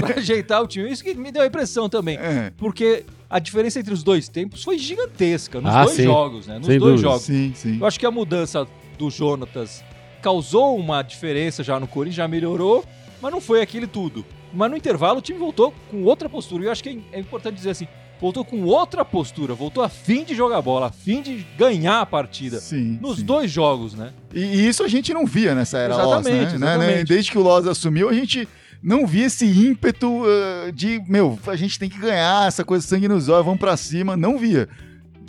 pra 0.00 0.14
ajeitar 0.18 0.62
o 0.62 0.68
time. 0.68 0.88
Isso 0.88 1.02
que 1.02 1.14
me 1.14 1.32
deu 1.32 1.42
a 1.42 1.46
impressão 1.46 1.88
também. 1.88 2.16
É, 2.16 2.52
Porque 2.56 3.02
a 3.28 3.40
diferença 3.40 3.80
entre 3.80 3.92
os 3.92 4.04
dois 4.04 4.28
tempos 4.28 4.62
foi 4.62 4.78
gigantesca 4.78 5.60
nos 5.60 5.74
Ah, 5.74 5.82
dois 5.82 5.96
sim. 5.96 6.04
jogos, 6.04 6.46
né? 6.46 6.58
Nos 6.58 6.66
Sem 6.68 6.78
dois 6.78 6.92
dúvida. 6.92 7.08
jogos. 7.08 7.22
sim, 7.26 7.52
sim. 7.56 7.78
Eu 7.80 7.86
acho 7.88 7.98
que 7.98 8.06
a 8.06 8.10
mudança 8.12 8.68
do 8.98 9.10
Jonatas 9.10 9.82
causou 10.20 10.76
uma 10.76 11.02
diferença 11.02 11.62
já 11.62 11.78
no 11.78 11.86
Corinthians, 11.86 12.16
já 12.16 12.28
melhorou, 12.28 12.84
mas 13.22 13.32
não 13.32 13.40
foi 13.40 13.62
aquele 13.62 13.86
tudo. 13.86 14.24
Mas 14.52 14.70
no 14.70 14.76
intervalo 14.76 15.18
o 15.18 15.22
time 15.22 15.38
voltou 15.38 15.72
com 15.90 16.02
outra 16.02 16.28
postura. 16.28 16.64
E 16.64 16.66
eu 16.66 16.72
acho 16.72 16.82
que 16.82 16.88
é 17.12 17.18
é 17.18 17.20
importante 17.20 17.54
dizer 17.54 17.70
assim, 17.70 17.86
voltou 18.20 18.44
com 18.44 18.62
outra 18.64 19.04
postura, 19.04 19.54
voltou 19.54 19.82
a 19.82 19.88
fim 19.88 20.24
de 20.24 20.34
jogar 20.34 20.60
bola, 20.60 20.86
a 20.86 20.90
fim 20.90 21.22
de 21.22 21.46
ganhar 21.56 22.00
a 22.00 22.06
partida. 22.06 22.58
Sim, 22.58 22.98
Nos 23.00 23.18
sim. 23.18 23.24
dois 23.24 23.50
jogos, 23.50 23.94
né? 23.94 24.12
E, 24.34 24.40
e 24.40 24.68
isso 24.68 24.82
a 24.82 24.88
gente 24.88 25.14
não 25.14 25.24
via 25.24 25.54
nessa 25.54 25.78
era 25.78 25.96
Loss, 25.96 26.24
né? 26.24 26.30
Exatamente, 26.32 26.58
Né, 26.58 26.66
né? 26.66 26.74
exatamente. 26.74 27.08
Desde 27.08 27.30
que 27.30 27.38
o 27.38 27.42
Loss 27.42 27.66
assumiu, 27.66 28.08
a 28.08 28.12
gente 28.12 28.48
não 28.82 29.06
via 29.06 29.26
esse 29.26 29.46
ímpeto 29.46 30.22
uh, 30.22 30.72
de, 30.72 31.00
meu, 31.08 31.38
a 31.46 31.56
gente 31.56 31.78
tem 31.78 31.88
que 31.88 31.98
ganhar, 31.98 32.46
essa 32.48 32.64
coisa 32.64 32.86
sangue 32.86 33.08
nos 33.08 33.28
olhos, 33.28 33.44
vamos 33.44 33.60
pra 33.60 33.76
cima. 33.76 34.16
Não 34.16 34.38
via. 34.38 34.68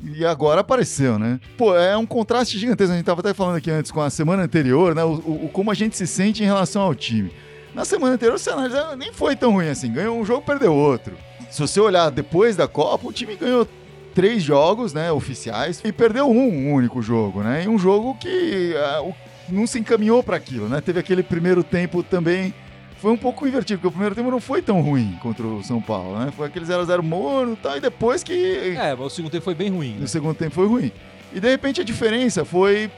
E 0.03 0.25
agora 0.25 0.61
apareceu, 0.61 1.19
né? 1.19 1.39
Pô, 1.57 1.75
é 1.75 1.95
um 1.97 2.05
contraste 2.05 2.57
gigantesco. 2.57 2.93
A 2.93 2.95
gente 2.95 3.05
tava 3.05 3.19
até 3.21 3.33
falando 3.33 3.57
aqui 3.57 3.69
antes 3.69 3.91
com 3.91 4.01
a 4.01 4.09
semana 4.09 4.43
anterior, 4.43 4.95
né? 4.95 5.03
O, 5.03 5.13
o- 5.13 5.49
como 5.51 5.69
a 5.71 5.73
gente 5.73 5.95
se 5.97 6.07
sente 6.07 6.41
em 6.43 6.45
relação 6.45 6.81
ao 6.81 6.95
time. 6.95 7.31
Na 7.73 7.85
semana 7.85 8.15
anterior, 8.15 8.35
o 8.35 8.39
cenário 8.39 8.95
nem 8.97 9.11
foi 9.13 9.35
tão 9.35 9.51
ruim 9.53 9.67
assim. 9.69 9.91
Ganhou 9.91 10.17
um 10.19 10.25
jogo, 10.25 10.41
perdeu 10.45 10.73
outro. 10.73 11.15
Se 11.51 11.59
você 11.61 11.79
olhar 11.79 12.09
depois 12.09 12.55
da 12.55 12.67
Copa, 12.67 13.07
o 13.07 13.13
time 13.13 13.35
ganhou 13.35 13.67
três 14.15 14.41
jogos, 14.41 14.93
né, 14.93 15.11
oficiais, 15.11 15.81
e 15.83 15.91
perdeu 15.91 16.29
um, 16.29 16.73
único 16.73 17.01
jogo, 17.01 17.41
né? 17.41 17.63
E 17.65 17.67
um 17.67 17.77
jogo 17.77 18.15
que 18.19 18.73
o- 19.03 19.13
não 19.49 19.65
se 19.67 19.79
encaminhou 19.79 20.21
para 20.23 20.35
aquilo, 20.37 20.67
né? 20.67 20.81
Teve 20.81 20.99
aquele 20.99 21.23
primeiro 21.23 21.63
tempo 21.63 22.03
também 22.03 22.53
foi 23.01 23.11
um 23.11 23.17
pouco 23.17 23.47
invertido, 23.47 23.79
porque 23.79 23.87
o 23.87 23.91
primeiro 23.91 24.13
tempo 24.15 24.29
não 24.29 24.39
foi 24.41 24.61
tão 24.61 24.81
ruim 24.81 25.17
contra 25.21 25.45
o 25.45 25.63
São 25.63 25.81
Paulo, 25.81 26.19
né? 26.19 26.31
Foi 26.35 26.47
aquele 26.47 26.65
0x0 26.65 27.01
morno 27.01 27.53
e 27.53 27.55
tal, 27.57 27.77
e 27.77 27.79
depois 27.79 28.23
que 28.23 28.75
É, 28.77 28.95
mas 28.95 29.07
o 29.07 29.09
segundo 29.09 29.31
tempo 29.31 29.43
foi 29.43 29.55
bem 29.55 29.69
ruim. 29.69 29.93
né? 29.93 30.01
no 30.01 30.07
segundo 30.07 30.35
tempo 30.35 30.53
foi 30.55 30.67
ruim. 30.67 30.91
E 31.33 31.39
de 31.39 31.49
repente 31.49 31.79
a 31.79 31.83
diferença 31.83 32.43
foi 32.43 32.89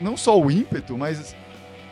não 0.00 0.16
só 0.16 0.38
o 0.40 0.50
ímpeto, 0.50 0.96
mas 0.96 1.34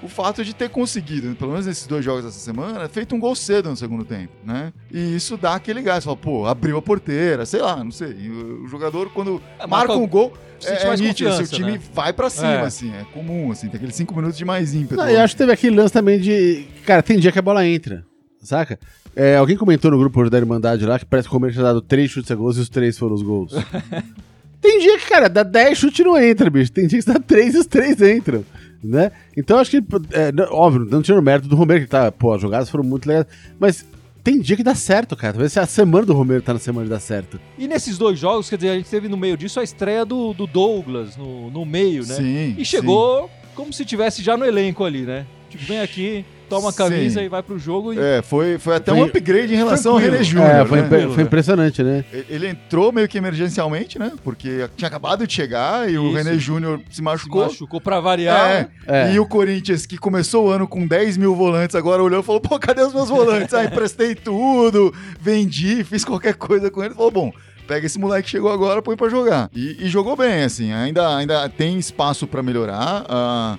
o 0.02 0.08
fato 0.08 0.44
de 0.44 0.54
ter 0.54 0.68
conseguido, 0.70 1.34
pelo 1.36 1.50
menos 1.52 1.66
nesses 1.66 1.86
dois 1.86 2.04
jogos 2.04 2.24
dessa 2.24 2.38
semana, 2.38 2.88
feito 2.88 3.14
um 3.14 3.20
gol 3.20 3.34
cedo 3.34 3.68
no 3.68 3.76
segundo 3.76 4.04
tempo, 4.04 4.32
né? 4.44 4.72
E 4.90 5.14
isso 5.16 5.36
dá 5.36 5.54
aquele 5.54 5.82
gás, 5.82 6.04
fala, 6.04 6.16
pô, 6.16 6.46
abriu 6.46 6.76
a 6.78 6.82
porteira, 6.82 7.44
sei 7.44 7.60
lá, 7.60 7.82
não 7.84 7.90
sei. 7.90 8.12
E 8.18 8.30
o 8.30 8.66
jogador, 8.66 9.10
quando 9.10 9.42
É, 9.58 9.66
marca 9.66 9.88
marca- 9.88 9.96
um 9.96 10.06
gol, 10.06 10.32
sente 10.58 10.80
é, 10.80 10.84
é 10.84 10.86
mais 10.88 11.00
nítido, 11.00 11.28
assim, 11.28 11.38
o 11.38 11.44
confiança, 11.44 11.56
time 11.64 11.78
né? 11.78 11.84
vai 11.92 12.12
pra 12.12 12.30
cima, 12.30 12.48
É. 12.48 12.60
assim, 12.62 12.90
é 12.94 13.04
comum, 13.12 13.50
assim, 13.50 13.68
tem 13.68 13.76
aqueles 13.76 13.94
cinco 13.94 14.14
minutos 14.16 14.36
de 14.38 14.44
mais 14.44 14.74
ímpeto. 14.74 14.96
Não, 14.96 15.08
eu 15.08 15.20
acho 15.20 15.34
que 15.34 15.38
teve 15.38 15.52
aquele 15.52 15.76
lance 15.76 15.92
também 15.92 16.18
de. 16.18 16.66
Cara, 16.86 17.02
tem 17.02 17.18
dia 17.18 17.30
que 17.30 17.38
a 17.38 17.42
bola 17.42 17.66
entra, 17.66 18.04
saca? 18.42 18.78
É, 19.14 19.36
alguém 19.36 19.56
comentou 19.56 19.90
no 19.90 19.98
grupo 19.98 20.30
da 20.30 20.38
Irmandade 20.38 20.86
lá 20.86 20.98
que 20.98 21.04
parece 21.04 21.28
que 21.28 21.34
o 21.34 21.36
Romero 21.36 21.52
tinha 21.52 21.64
dado 21.64 21.82
três 21.82 22.10
chutes 22.10 22.30
a 22.30 22.34
gols 22.34 22.56
e 22.56 22.60
os 22.60 22.68
três 22.68 22.96
foram 22.96 23.14
os 23.16 23.22
gols. 23.22 23.52
tem 24.60 24.78
dia 24.80 24.98
que, 24.98 25.06
cara, 25.08 25.28
dá 25.28 25.42
10 25.42 25.76
chutes 25.78 25.98
e 25.98 26.04
não 26.04 26.16
entra, 26.20 26.48
bicho. 26.50 26.70
Tem 26.70 26.86
dia 26.86 26.98
que 26.98 27.04
você 27.04 27.12
dá 27.12 27.18
três 27.18 27.54
e 27.54 27.58
os 27.58 27.66
três 27.66 28.00
entram, 28.00 28.44
né? 28.82 29.10
Então 29.36 29.58
acho 29.58 29.70
que, 29.70 29.82
é, 30.12 30.32
não- 30.32 30.52
óbvio, 30.52 30.86
não 30.90 31.02
tinha 31.02 31.18
o 31.18 31.22
mérito 31.22 31.48
do 31.48 31.56
Romero, 31.56 31.80
que 31.80 31.86
tá, 31.86 32.10
pô, 32.10 32.32
as 32.32 32.40
jogadas 32.42 32.68
foram 32.70 32.84
muito 32.84 33.06
legais. 33.06 33.26
Mas 33.58 33.84
tem 34.22 34.40
dia 34.40 34.56
que 34.56 34.62
dá 34.62 34.74
certo, 34.74 35.16
cara. 35.16 35.32
Talvez 35.34 35.56
a 35.56 35.66
semana 35.66 36.04
do 36.06 36.12
Romero 36.12 36.42
tá 36.42 36.52
na 36.52 36.58
semana 36.58 36.84
de 36.84 36.90
dar 36.90 37.00
certo. 37.00 37.40
E 37.58 37.66
nesses 37.68 37.96
dois 37.98 38.18
jogos, 38.18 38.48
quer 38.50 38.56
dizer, 38.56 38.70
a 38.70 38.76
gente 38.76 38.90
teve 38.90 39.08
no 39.08 39.16
meio 39.16 39.36
disso 39.36 39.58
a 39.60 39.64
estreia 39.64 40.04
do, 40.04 40.32
do 40.34 40.46
Douglas 40.46 41.16
no, 41.16 41.50
no 41.50 41.64
meio, 41.64 42.06
né? 42.06 42.14
Sim. 42.14 42.54
E 42.58 42.64
chegou 42.64 43.30
como 43.54 43.72
se 43.72 43.84
tivesse 43.84 44.22
já 44.22 44.36
no 44.36 44.44
elenco 44.44 44.84
ali, 44.84 45.02
né? 45.02 45.26
Tipo, 45.48 45.64
vem 45.64 45.80
aqui, 45.80 46.24
toma 46.50 46.68
a 46.70 46.72
camisa 46.72 47.20
Sim. 47.20 47.26
e 47.26 47.28
vai 47.28 47.42
pro 47.42 47.58
jogo 47.58 47.94
e. 47.94 47.98
É, 47.98 48.20
foi, 48.22 48.58
foi 48.58 48.76
até 48.76 48.90
Foi- 48.92 49.00
um 49.00 49.04
upgrade 49.04 49.54
em 49.54 49.56
relação 49.56 49.92
ao. 49.92 49.98
René 49.98 50.22
Júnior. 50.22 50.50
é, 50.50 50.64
foi, 50.66 50.80
né? 50.80 50.86
impre- 50.86 51.08
foi 51.14 51.22
impressionante, 51.22 51.82
né? 51.82 52.04
Ele 52.28 52.48
entrou 52.48 52.92
meio 52.92 53.08
que 53.08 53.16
emergencialmente, 53.16 53.98
né? 53.98 54.12
Porque 54.22 54.68
tinha 54.76 54.88
acabado 54.88 55.26
de 55.26 55.32
chegar 55.32 55.90
e 55.90 55.96
o 55.96 56.08
Isso. 56.08 56.16
René 56.16 56.38
Júnior 56.38 56.80
se 56.90 56.96
se 56.96 57.02
machucou. 57.02 57.44
machucou 57.46 57.80
pra 57.80 58.00
variar. 58.00 58.50
É, 58.50 58.58
né? 58.60 58.68
É. 58.86 59.12
E 59.14 59.20
o 59.20 59.26
Corinthians, 59.26 59.86
que 59.86 59.96
começou 59.96 60.46
o 60.46 60.50
ano 60.50 60.66
com 60.68 60.86
10 60.86 61.16
mil 61.16 61.34
volantes, 61.34 61.74
agora 61.76 62.02
olhou 62.02 62.20
e 62.20 62.22
falou: 62.22 62.40
pô, 62.40 62.58
cadê 62.58 62.82
os 62.82 62.92
meus 62.92 63.08
volantes? 63.08 63.54
Ah, 63.54 63.64
emprestei 63.64 64.14
tudo, 64.14 64.92
vendi, 65.20 65.84
fiz 65.84 66.04
qualquer 66.04 66.34
coisa 66.34 66.70
com 66.70 66.82
ele. 66.82 66.94
Falou: 66.94 67.10
bom, 67.10 67.32
pega 67.66 67.86
esse 67.86 67.98
moleque 67.98 68.24
que 68.24 68.30
chegou 68.30 68.50
agora, 68.52 68.82
põe 68.82 68.96
pra 68.96 69.08
jogar. 69.08 69.48
E, 69.54 69.76
e 69.84 69.88
jogou 69.88 70.16
bem, 70.16 70.42
assim. 70.42 70.72
Ainda, 70.72 71.16
ainda 71.16 71.48
tem 71.48 71.78
espaço 71.78 72.26
pra 72.26 72.42
melhorar. 72.42 73.04
ah, 73.08 73.58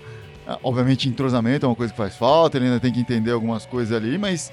obviamente, 0.63 1.07
entrosamento 1.07 1.65
é 1.65 1.69
uma 1.69 1.75
coisa 1.75 1.91
que 1.91 1.97
faz 1.97 2.15
falta, 2.15 2.57
ele 2.57 2.65
ainda 2.65 2.79
tem 2.79 2.91
que 2.91 2.99
entender 2.99 3.31
algumas 3.31 3.65
coisas 3.65 3.95
ali, 3.95 4.17
mas. 4.17 4.51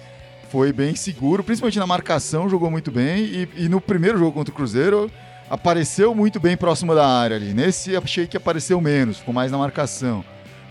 Foi 0.51 0.73
bem 0.73 0.95
seguro, 0.95 1.45
principalmente 1.45 1.79
na 1.79 1.87
marcação, 1.87 2.49
jogou 2.49 2.71
muito 2.71 2.91
bem. 2.91 3.19
E, 3.23 3.49
e 3.55 3.69
no 3.69 3.83
primeiro 3.83 4.17
jogo 4.17 4.33
contra 4.33 4.51
o 4.51 4.57
Cruzeiro, 4.57 5.11
apareceu 5.51 6.15
muito 6.15 6.39
bem 6.39 6.57
próximo 6.57 6.95
da 6.95 7.07
área 7.07 7.37
ali. 7.37 7.55
Nesse 7.55 7.97
achei 7.97 8.27
que 8.27 8.37
apareceu 8.37 8.81
menos, 8.81 9.19
ficou 9.19 9.35
mais 9.35 9.51
na 9.51 9.59
marcação. 9.59 10.25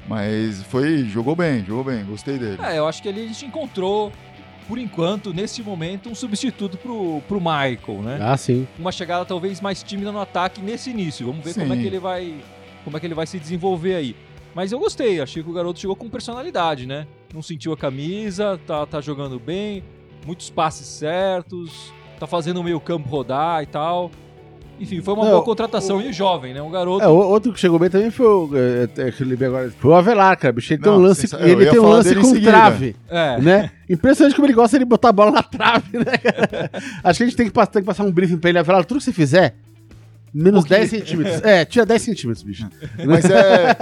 Mas 0.07 0.63
foi, 0.63 1.03
jogou 1.03 1.35
bem, 1.35 1.65
jogou 1.65 1.83
bem, 1.83 2.05
gostei 2.05 2.37
dele. 2.37 2.57
É, 2.63 2.77
eu 2.77 2.87
acho 2.87 3.01
que 3.01 3.09
ali 3.09 3.23
a 3.23 3.27
gente 3.27 3.45
encontrou, 3.45 4.11
por 4.67 4.77
enquanto, 4.77 5.33
nesse 5.33 5.61
momento, 5.61 6.09
um 6.09 6.15
substituto 6.15 6.77
pro, 6.77 7.21
pro 7.27 7.39
Michael, 7.39 8.01
né? 8.01 8.19
Ah, 8.21 8.37
sim. 8.37 8.65
Uma 8.79 8.91
chegada 8.91 9.25
talvez 9.25 9.59
mais 9.59 9.83
tímida 9.83 10.11
no 10.11 10.21
ataque 10.21 10.61
nesse 10.61 10.91
início. 10.91 11.25
Vamos 11.25 11.43
ver 11.43 11.53
Sim. 11.53 11.61
como 11.61 11.73
é 11.73 11.77
que 11.77 11.85
ele 11.85 11.99
vai. 11.99 12.35
Como 12.85 12.95
é 12.95 12.99
que 13.01 13.05
ele 13.05 13.13
vai 13.13 13.27
se 13.27 13.37
desenvolver 13.37 13.95
aí. 13.95 14.15
Mas 14.57 14.71
eu 14.71 14.79
gostei, 14.79 15.21
achei 15.21 15.43
que 15.43 15.49
o 15.51 15.53
garoto 15.53 15.79
chegou 15.79 15.95
com 15.95 16.09
personalidade, 16.09 16.87
né? 16.87 17.05
Não 17.31 17.43
sentiu 17.43 17.71
a 17.73 17.77
camisa, 17.77 18.59
tá, 18.65 18.87
tá 18.87 18.99
jogando 18.99 19.39
bem, 19.39 19.83
muitos 20.25 20.49
passes 20.49 20.87
certos, 20.87 21.93
tá 22.19 22.25
fazendo 22.25 22.59
o 22.59 22.63
meio 22.63 22.79
campo 22.79 23.07
rodar 23.07 23.61
e 23.61 23.67
tal. 23.67 24.09
Enfim, 24.79 24.99
foi 24.99 25.13
uma 25.13 25.25
Não, 25.25 25.31
boa 25.33 25.43
contratação. 25.43 26.01
E 26.01 26.09
o 26.09 26.13
jovem, 26.13 26.55
né? 26.55 26.61
Um 26.63 26.71
garoto. 26.71 27.03
É, 27.03 27.07
o- 27.07 27.11
outro 27.13 27.53
que 27.53 27.59
chegou 27.59 27.77
bem 27.77 27.87
também 27.91 28.09
foi 28.09 28.25
o, 28.25 28.49
é, 28.55 28.83
é, 29.07 29.11
que 29.11 29.21
eu 29.21 29.27
lembrei 29.27 29.47
agora, 29.47 29.69
foi 29.77 29.91
o 29.91 29.93
Avelar, 29.93 30.35
cara. 30.39 30.51
Bicho, 30.51 30.73
ele 30.73 30.81
tem 30.81 30.91
Não, 30.91 30.97
um 30.97 31.03
lance, 31.03 31.35
ele 31.35 31.69
tem 31.69 31.79
um 31.79 31.87
lance 31.89 32.15
com 32.15 32.41
trave, 32.41 32.95
É. 33.09 33.39
né? 33.39 33.71
Impressionante 33.87 34.35
como 34.35 34.47
ele 34.47 34.53
gosta 34.55 34.79
de 34.79 34.85
botar 34.85 35.09
a 35.09 35.13
bola 35.13 35.29
na 35.29 35.43
trave, 35.43 35.99
né? 35.99 36.17
cara? 36.17 36.71
Acho 37.03 37.17
que 37.19 37.23
a 37.23 37.27
gente 37.27 37.35
tem 37.37 37.45
que, 37.45 37.51
passar, 37.51 37.71
tem 37.73 37.81
que 37.83 37.85
passar 37.85 38.03
um 38.03 38.11
briefing 38.11 38.37
pra 38.37 38.49
ele. 38.49 38.57
Avelar, 38.57 38.83
tudo 38.85 38.97
que 38.97 39.03
você 39.03 39.13
fizer, 39.13 39.55
menos 40.33 40.65
pouquinho. 40.65 40.79
10 40.79 40.89
centímetros. 40.89 41.43
É, 41.43 41.65
tira 41.65 41.85
10 41.85 42.01
centímetros, 42.01 42.43
bicho. 42.43 42.67
Mas 43.05 43.25
é, 43.25 43.75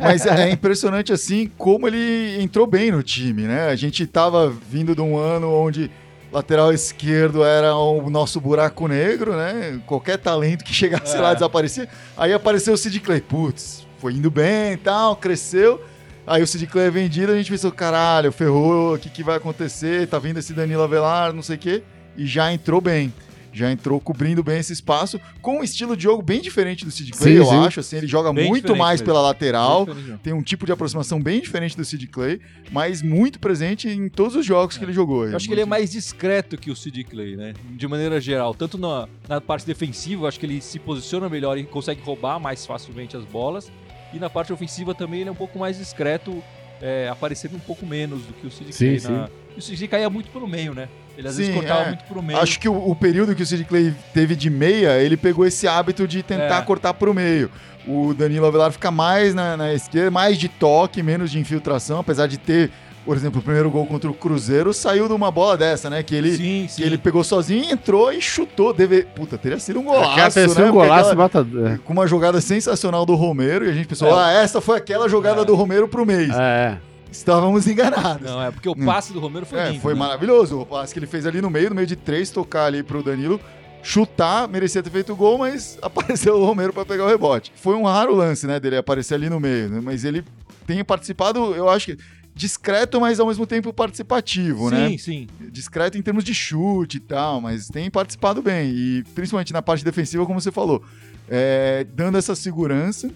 mas 0.00 0.26
é 0.26 0.50
impressionante 0.50 1.12
assim 1.12 1.50
como 1.56 1.86
ele 1.88 2.40
entrou 2.40 2.66
bem 2.66 2.90
no 2.90 3.02
time, 3.02 3.42
né? 3.42 3.68
A 3.68 3.76
gente 3.76 4.06
tava 4.06 4.52
vindo 4.70 4.94
de 4.94 5.00
um 5.00 5.16
ano 5.16 5.52
onde 5.52 5.90
lateral 6.32 6.72
esquerdo 6.72 7.44
era 7.44 7.74
o 7.76 8.10
nosso 8.10 8.40
buraco 8.40 8.86
negro, 8.88 9.36
né? 9.36 9.80
Qualquer 9.86 10.18
talento 10.18 10.64
que 10.64 10.74
chegasse 10.74 11.16
É. 11.16 11.20
lá 11.20 11.32
desaparecia. 11.34 11.88
Aí 12.16 12.32
apareceu 12.32 12.74
o 12.74 12.76
Sid 12.76 13.00
Clay, 13.00 13.20
putz, 13.20 13.86
foi 13.98 14.12
indo 14.14 14.30
bem 14.30 14.72
e 14.72 14.76
tal, 14.76 15.16
cresceu. 15.16 15.80
Aí 16.26 16.42
o 16.42 16.46
Sid 16.46 16.66
Clay 16.66 16.86
é 16.88 16.90
vendido, 16.90 17.30
a 17.32 17.36
gente 17.36 17.50
pensou, 17.50 17.70
caralho, 17.70 18.32
ferrou, 18.32 18.94
o 18.94 18.98
que, 18.98 19.08
que 19.08 19.22
vai 19.22 19.36
acontecer? 19.36 20.08
Tá 20.08 20.18
vindo 20.18 20.38
esse 20.38 20.52
Danilo 20.52 20.82
Avelar, 20.82 21.32
não 21.32 21.42
sei 21.42 21.54
o 21.56 21.58
quê. 21.58 21.82
E 22.16 22.26
já 22.26 22.52
entrou 22.52 22.80
bem. 22.80 23.12
Já 23.56 23.72
entrou 23.72 23.98
cobrindo 23.98 24.42
bem 24.42 24.58
esse 24.58 24.72
espaço, 24.72 25.18
com 25.40 25.60
um 25.60 25.62
estilo 25.62 25.96
de 25.96 26.02
jogo 26.02 26.22
bem 26.22 26.40
diferente 26.40 26.84
do 26.84 26.90
Sid 26.90 27.10
Clay, 27.12 27.32
Sim, 27.32 27.38
eu 27.38 27.46
sim. 27.46 27.56
acho. 27.56 27.80
Assim, 27.80 27.96
ele 27.96 28.06
joga 28.06 28.32
Bem 28.32 28.48
muito 28.48 28.76
mais 28.76 29.00
mesmo. 29.00 29.06
pela 29.06 29.22
lateral, 29.22 29.86
tem 30.22 30.32
um 30.32 30.42
tipo 30.42 30.66
de 30.66 30.72
aproximação 30.72 31.20
bem 31.20 31.40
diferente 31.40 31.76
do 31.76 31.84
Sid 31.84 32.06
Clay, 32.08 32.38
mas 32.70 33.00
muito 33.00 33.38
presente 33.40 33.88
em 33.88 34.08
todos 34.08 34.36
os 34.36 34.44
jogos 34.44 34.76
que 34.76 34.84
ele 34.84 34.92
jogou. 34.92 35.26
Eu 35.26 35.36
acho 35.36 35.46
que 35.48 35.54
ele 35.54 35.62
é 35.62 35.66
mais 35.66 35.90
discreto 35.90 36.58
que 36.58 36.70
o 36.70 36.76
Sid 36.76 37.02
Clay, 37.04 37.34
né? 37.36 37.54
De 37.70 37.88
maneira 37.88 38.20
geral. 38.20 38.54
Tanto 38.54 38.76
na, 38.76 39.08
na 39.26 39.40
parte 39.40 39.66
defensiva, 39.66 40.24
eu 40.24 40.28
acho 40.28 40.38
que 40.38 40.44
ele 40.44 40.60
se 40.60 40.78
posiciona 40.78 41.28
melhor 41.28 41.56
e 41.56 41.64
consegue 41.64 42.02
roubar 42.02 42.38
mais 42.38 42.66
facilmente 42.66 43.16
as 43.16 43.24
bolas. 43.24 43.72
E 44.12 44.18
na 44.18 44.28
parte 44.28 44.52
ofensiva 44.52 44.94
também 44.94 45.20
ele 45.20 45.28
é 45.30 45.32
um 45.32 45.36
pouco 45.36 45.58
mais 45.58 45.78
discreto, 45.78 46.42
é, 46.80 47.08
aparecendo 47.08 47.56
um 47.56 47.60
pouco 47.60 47.86
menos 47.86 48.22
do 48.22 48.32
que 48.34 48.46
o 48.46 48.50
Sid 48.50 48.72
Clay. 48.76 49.00
sim. 49.00 49.12
Na... 49.12 49.30
E 49.56 49.58
o 49.58 49.62
Sid 49.62 49.76
Clay 49.78 49.88
caía 49.88 50.10
muito 50.10 50.30
pelo 50.30 50.46
meio, 50.46 50.74
né? 50.74 50.88
Ele 51.16 51.26
às 51.28 51.36
vezes 51.36 51.52
Sim, 51.52 51.58
cortava 51.58 51.80
é. 51.82 51.86
muito 51.88 52.04
pro 52.04 52.22
meio. 52.22 52.38
Acho 52.38 52.60
que 52.60 52.68
o, 52.68 52.90
o 52.90 52.94
período 52.94 53.34
que 53.34 53.42
o 53.42 53.46
Sid 53.46 53.64
Clay 53.64 53.94
teve 54.12 54.36
de 54.36 54.50
meia, 54.50 54.98
ele 55.00 55.16
pegou 55.16 55.46
esse 55.46 55.66
hábito 55.66 56.06
de 56.06 56.22
tentar 56.22 56.58
É. 56.58 56.62
cortar 56.62 56.92
pro 56.94 57.14
meio. 57.14 57.50
O 57.86 58.12
Danilo 58.12 58.44
Avelar 58.46 58.72
fica 58.72 58.90
mais 58.90 59.34
na, 59.34 59.56
na 59.56 59.72
esquerda, 59.72 60.10
mais 60.10 60.36
de 60.38 60.48
toque, 60.48 61.02
menos 61.02 61.30
de 61.30 61.38
infiltração, 61.38 62.00
apesar 62.00 62.26
de 62.26 62.36
ter, 62.36 62.70
por 63.04 63.16
exemplo, 63.16 63.38
o 63.40 63.42
primeiro 63.42 63.70
gol 63.70 63.86
contra 63.86 64.10
o 64.10 64.12
Cruzeiro 64.14 64.74
saiu 64.74 65.06
de 65.06 65.14
uma 65.14 65.30
bola 65.30 65.56
dessa, 65.56 65.88
né? 65.88 66.02
Que 66.02 66.14
ele, 66.16 66.36
sim, 66.36 66.66
sim. 66.68 66.82
que 66.82 66.82
ele 66.82 66.98
pegou 66.98 67.22
sozinho, 67.22 67.64
entrou 67.70 68.12
e 68.12 68.20
chutou. 68.20 68.74
Deve... 68.74 69.04
Puta, 69.04 69.38
teria 69.38 69.58
sido 69.60 69.78
um 69.78 69.84
golaço, 69.84 70.10
Aquela 70.10 70.30
terceira 70.32 70.64
né? 70.64 70.70
um 70.70 70.74
golaço 70.74 71.10
aquela- 71.12 71.14
mata. 71.14 71.46
Com 71.84 71.92
uma 71.92 72.06
jogada 72.08 72.40
sensacional 72.40 73.06
do 73.06 73.14
Romero, 73.14 73.64
e 73.64 73.70
a 73.70 73.72
gente 73.72 73.86
pensou, 73.86 74.08
É. 74.08 74.12
ah, 74.12 74.42
essa 74.42 74.60
foi 74.60 74.76
aquela 74.76 75.08
jogada 75.08 75.42
É. 75.42 75.44
do 75.44 75.54
Romero 75.54 75.86
pro 75.86 76.04
mês. 76.04 76.30
É, 76.36 76.76
Estávamos 77.16 77.66
enganados. 77.66 78.28
Não, 78.28 78.42
é 78.42 78.50
porque 78.50 78.68
o 78.68 78.76
passe 78.76 79.12
do 79.12 79.20
Romero 79.20 79.46
foi 79.46 79.58
É, 79.58 79.68
lindo. 79.70 79.80
foi 79.80 79.94
né? 79.94 79.98
maravilhoso. 80.00 80.60
O 80.60 80.66
passe 80.66 80.92
que 80.92 80.98
ele 80.98 81.06
fez 81.06 81.26
ali 81.26 81.40
no 81.40 81.50
meio, 81.50 81.68
no 81.70 81.74
meio 81.74 81.86
de 81.86 81.96
três, 81.96 82.30
tocar 82.30 82.66
ali 82.66 82.82
pro 82.82 83.02
Danilo, 83.02 83.40
chutar, 83.82 84.48
merecia 84.48 84.82
ter 84.82 84.90
feito 84.90 85.12
o 85.12 85.16
gol, 85.16 85.38
mas 85.38 85.78
apareceu 85.82 86.36
o 86.36 86.44
Romero 86.44 86.72
para 86.72 86.84
pegar 86.84 87.04
o 87.04 87.08
rebote. 87.08 87.52
Foi 87.56 87.74
um 87.74 87.84
raro 87.84 88.14
lance, 88.14 88.46
né, 88.46 88.58
dele 88.60 88.76
aparecer 88.76 89.14
ali 89.14 89.30
no 89.30 89.40
meio, 89.40 89.68
né? 89.68 89.80
Mas 89.82 90.04
ele 90.04 90.24
tem 90.66 90.84
participado, 90.84 91.54
eu 91.54 91.68
acho 91.68 91.86
que 91.86 91.98
discreto, 92.34 93.00
mas 93.00 93.18
ao 93.18 93.26
mesmo 93.26 93.46
tempo 93.46 93.72
participativo, 93.72 94.70
né? 94.70 94.90
Sim, 94.90 94.98
sim. 94.98 95.26
Discreto 95.50 95.96
em 95.96 96.02
termos 96.02 96.22
de 96.22 96.34
chute 96.34 96.98
e 96.98 97.00
tal, 97.00 97.40
mas 97.40 97.68
tem 97.68 97.90
participado 97.90 98.42
bem. 98.42 98.70
E 98.70 99.04
principalmente 99.14 99.52
na 99.54 99.62
parte 99.62 99.82
defensiva, 99.82 100.26
como 100.26 100.38
você 100.38 100.52
falou, 100.52 100.82
é, 101.30 101.86
dando 101.94 102.18
essa 102.18 102.34
segurança 102.34 103.10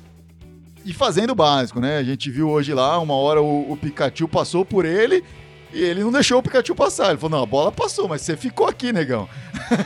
e 0.84 0.92
fazendo 0.92 1.30
o 1.30 1.34
básico, 1.34 1.80
né? 1.80 1.98
A 1.98 2.02
gente 2.02 2.30
viu 2.30 2.48
hoje 2.48 2.72
lá, 2.74 2.98
uma 2.98 3.14
hora 3.14 3.40
o, 3.40 3.72
o 3.72 3.76
Pikachu 3.76 4.26
passou 4.28 4.64
por 4.64 4.84
ele 4.84 5.22
e 5.72 5.80
ele 5.82 6.02
não 6.02 6.10
deixou 6.10 6.38
o 6.38 6.42
Pikachu 6.42 6.74
passar. 6.74 7.10
Ele 7.10 7.18
falou: 7.18 7.36
não, 7.38 7.44
a 7.44 7.46
bola 7.46 7.70
passou, 7.72 8.08
mas 8.08 8.22
você 8.22 8.36
ficou 8.36 8.66
aqui, 8.66 8.92
negão. 8.92 9.28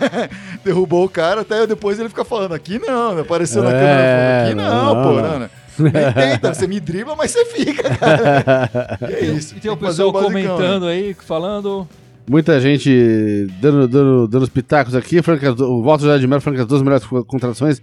Derrubou 0.65 1.05
o 1.05 1.09
cara, 1.09 1.43
até 1.43 1.67
depois 1.67 1.99
ele 1.99 2.09
fica 2.09 2.25
falando: 2.25 2.55
aqui 2.55 2.79
não, 2.79 3.19
apareceu 3.19 3.63
na 3.63 3.71
É, 3.71 3.73
câmera. 3.73 4.45
Aqui 4.45 4.55
não, 4.55 4.95
não, 4.95 5.03
pô, 5.03 5.13
não. 5.21 5.39
não. 5.41 5.51
Nem 5.77 6.13
tenta, 6.13 6.55
você 6.55 6.67
me 6.69 6.79
dribla, 6.79 7.17
mas 7.17 7.33
você 7.33 7.45
fica, 7.47 7.83
cara. 7.97 8.99
E 9.11 9.13
é 9.13 9.25
isso. 9.25 9.57
E 9.57 9.61
tem 9.61 9.71
o 9.71 9.77
pessoal 9.77 10.13
né? 10.13 10.21
comentando 10.23 10.87
aí, 10.87 11.15
falando. 11.15 11.89
Muita 12.31 12.59
gente 12.61 13.47
dando, 13.61 13.87
dando, 13.89 14.29
dando 14.29 14.43
os 14.45 14.49
pitacos 14.49 14.95
aqui, 14.95 15.21
falando 15.21 15.41
que 15.41 15.47
as, 15.47 15.61
o 15.61 15.83
Walter 15.83 16.07
Jardim 16.07 16.27
Melo 16.27 16.41
falando 16.41 16.57
que 16.57 16.63
as 16.63 16.69
duas 16.69 16.81
melhores 16.81 17.05
co- 17.05 17.25
contratações 17.25 17.83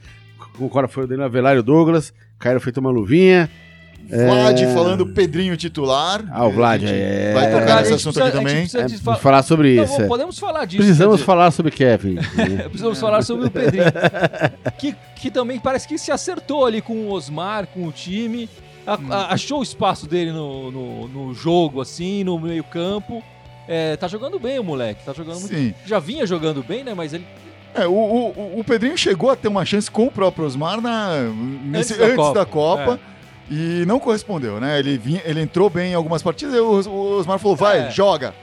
concordo, 0.58 0.90
foi 0.90 1.04
o 1.04 1.08
Danilo 1.08 1.26
Avelar 1.26 1.56
e 1.56 1.60
o 1.60 1.64
Douglas. 1.64 2.14
Caíram 2.42 2.60
feito 2.60 2.80
uma 2.80 2.90
luvinha. 2.92 3.50
Vlad 4.10 4.60
falando 4.74 5.06
Pedrinho 5.08 5.56
titular. 5.56 6.26
Ah, 6.32 6.46
o 6.46 6.52
Vlad, 6.52 6.84
A 6.84 6.88
gente 6.88 7.00
é. 7.00 7.34
Vai 7.34 7.46
É, 7.46 7.60
tocar 7.60 7.78
a 7.78 7.82
nesse 7.82 7.94
assunto 7.94 8.14
precisa- 8.16 8.26
aqui 8.26 8.38
também. 8.38 8.56
precisa 8.62 8.80
É, 8.80 8.82
vamos 8.88 9.00
fa- 9.02 9.16
falar 9.16 9.44
sobre 9.44 9.76
Não, 9.76 9.84
isso. 9.86 10.02
é. 10.02 10.08
podemos 10.08 10.40
falar 10.40 10.66
disso. 10.66 10.84
Precisamos 10.84 11.16
dizer, 11.18 11.26
falar 11.26 11.52
sobre 11.52 11.72
Kevin. 11.72 12.16
Precisamos 12.70 13.00
falar 13.00 13.22
sobre 13.22 13.48
o 13.48 13.52
Pedrinho. 13.52 13.86
que, 14.78 14.96
que 15.16 15.32
também 15.32 15.60
parece 15.60 15.88
que 15.88 15.98
se 15.98 16.12
acertou 16.12 16.66
ali 16.66 16.82
com 16.82 16.94
o 16.94 17.12
Osmar, 17.12 17.68
com 17.68 17.88
o 17.88 17.92
time. 17.92 18.50
A- 18.86 18.96
Hum. 18.98 19.08
a- 19.12 19.34
achou 19.34 19.60
o 19.60 19.64
espaço 19.64 20.08
dele 20.08 20.32
no, 20.32 20.72
no, 20.72 21.08
no 21.08 21.34
jogo, 21.34 21.80
assim, 21.80 22.24
no 22.24 22.38
meio-campo. 22.40 23.24
É, 23.68 23.96
tá 23.96 24.08
jogando 24.08 24.40
bem 24.40 24.60
o 24.60 24.64
moleque. 24.64 25.06
Tá 25.06 25.14
jogando 25.14 25.40
muito. 25.40 25.56
Sim. 25.56 25.74
Já 25.86 26.00
vinha 26.00 26.26
jogando 26.26 26.62
bem, 26.68 26.84
né? 26.84 26.94
Mas 26.94 27.14
ele. 27.14 27.26
É, 27.74 27.88
o, 27.88 27.92
o, 27.94 28.60
o 28.60 28.64
Pedrinho 28.64 28.98
chegou 28.98 29.30
a 29.30 29.36
ter 29.36 29.48
uma 29.48 29.64
chance 29.66 29.90
com 29.90 30.06
o 30.08 30.12
próprio 30.12 30.46
Osmar 30.46 30.82
na, 30.82 31.12
nesse- 31.64 31.94
Antes 31.94 31.98
da 31.98 32.06
antes, 32.06 32.16
Copa. 32.18 32.34
da 32.40 32.46
Copa. 32.46 33.00
E 33.50 33.84
não 33.86 34.00
correspondeu, 34.00 34.60
né? 34.60 34.80
Ele, 34.80 34.98
vinha, 34.98 35.22
ele 35.26 35.42
entrou 35.42 35.70
bem 35.70 35.92
em 35.92 35.96
algumas 35.96 36.22
partidas 36.24 36.54
e 36.56 36.60
o, 36.60 36.82
o 36.90 37.18
Osmar 37.20 37.38
falou, 37.40 37.56
vai, 37.56 37.88
É. 37.88 37.92
joga. 37.92 38.34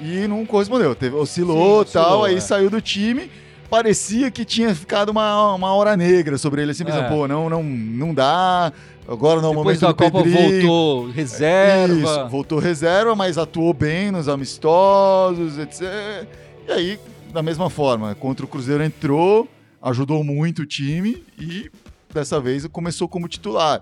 E 0.00 0.26
não 0.28 0.44
correspondeu. 0.46 0.94
Teve, 0.94 1.16
oscilou 1.16 1.56
Sim, 1.56 1.62
e 1.62 1.82
oscilou, 1.82 2.06
tal, 2.06 2.24
aí 2.24 2.36
é. 2.36 2.40
saiu 2.40 2.68
do 2.70 2.80
time. 2.80 3.30
Parecia 3.70 4.30
que 4.30 4.44
tinha 4.44 4.74
ficado 4.74 5.10
uma, 5.10 5.54
uma 5.54 5.74
hora 5.74 5.96
negra 5.96 6.38
sobre 6.38 6.62
ele. 6.62 6.70
Assim, 6.70 6.84
pensando, 6.84 7.04
É. 7.04 7.08
pô, 7.08 7.26
não, 7.28 7.50
não, 7.50 7.62
não 7.62 8.14
dá. 8.14 8.72
Agora 9.06 9.40
não 9.40 9.48
é 9.48 9.52
o 9.52 9.56
Depois 9.56 9.80
momento 9.80 9.80
da 9.80 9.88
do 9.88 9.94
Copa 10.12 10.22
Pedrinho. 10.22 10.66
voltou 10.68 11.10
reserva. 11.10 11.94
Isso, 11.94 12.28
voltou 12.28 12.58
reserva, 12.58 13.14
mas 13.14 13.36
atuou 13.38 13.72
bem 13.74 14.10
nos 14.10 14.28
amistosos, 14.28 15.58
etc. 15.58 16.26
E 16.68 16.72
aí, 16.72 16.98
da 17.32 17.42
mesma 17.42 17.68
forma, 17.70 18.14
contra 18.14 18.44
o 18.44 18.48
Cruzeiro 18.48 18.82
entrou, 18.82 19.48
ajudou 19.82 20.22
muito 20.24 20.62
o 20.62 20.66
time 20.66 21.24
e 21.38 21.70
dessa 22.12 22.40
vez 22.40 22.66
começou 22.66 23.08
como 23.08 23.28
titular. 23.28 23.80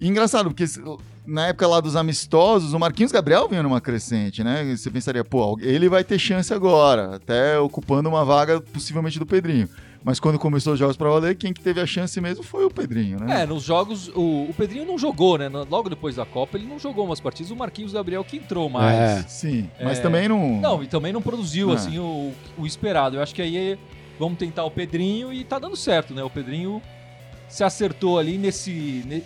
E 0.00 0.08
engraçado, 0.08 0.50
porque 0.50 0.64
na 1.26 1.48
época 1.48 1.66
lá 1.66 1.80
dos 1.80 1.96
amistosos, 1.96 2.72
o 2.72 2.78
Marquinhos 2.78 3.12
Gabriel 3.12 3.48
vinha 3.48 3.62
numa 3.62 3.80
crescente, 3.80 4.42
né? 4.44 4.76
Você 4.76 4.90
pensaria, 4.90 5.24
pô, 5.24 5.58
ele 5.60 5.88
vai 5.88 6.04
ter 6.04 6.18
chance 6.18 6.52
agora, 6.54 7.16
até 7.16 7.58
ocupando 7.58 8.08
uma 8.08 8.24
vaga 8.24 8.60
possivelmente 8.60 9.18
do 9.18 9.26
Pedrinho. 9.26 9.68
Mas 10.04 10.20
quando 10.20 10.38
começou 10.38 10.72
os 10.74 10.78
jogos 10.78 10.96
pra 10.96 11.08
valer, 11.10 11.34
quem 11.36 11.52
que 11.52 11.60
teve 11.60 11.80
a 11.80 11.86
chance 11.86 12.18
mesmo 12.20 12.42
foi 12.44 12.64
o 12.64 12.70
Pedrinho, 12.70 13.18
né? 13.20 13.42
É, 13.42 13.46
nos 13.46 13.64
jogos, 13.64 14.08
o, 14.14 14.46
o 14.48 14.54
Pedrinho 14.56 14.86
não 14.86 14.96
jogou, 14.96 15.36
né? 15.36 15.48
Logo 15.48 15.90
depois 15.90 16.16
da 16.16 16.24
Copa, 16.24 16.56
ele 16.56 16.66
não 16.66 16.78
jogou 16.78 17.04
umas 17.04 17.20
partidas. 17.20 17.50
O 17.50 17.56
Marquinhos 17.56 17.92
Gabriel 17.92 18.22
que 18.24 18.36
entrou 18.36 18.68
mais. 18.70 18.96
É. 18.96 19.22
Sim, 19.28 19.68
É. 19.78 19.84
mas 19.84 19.98
também 19.98 20.28
não. 20.28 20.60
Não, 20.60 20.82
e 20.82 20.86
também 20.86 21.12
não 21.12 21.20
produziu, 21.20 21.70
Ah. 21.72 21.74
assim, 21.74 21.98
o, 21.98 22.32
o 22.56 22.64
esperado. 22.66 23.16
Eu 23.16 23.22
acho 23.22 23.34
que 23.34 23.42
aí 23.42 23.78
vamos 24.18 24.38
tentar 24.38 24.64
o 24.64 24.70
Pedrinho 24.70 25.32
e 25.32 25.44
tá 25.44 25.58
dando 25.58 25.76
certo, 25.76 26.14
né? 26.14 26.22
O 26.22 26.30
Pedrinho 26.30 26.80
se 27.48 27.64
acertou 27.64 28.18
ali 28.18 28.38
nesse, 28.38 29.02
ne- 29.04 29.22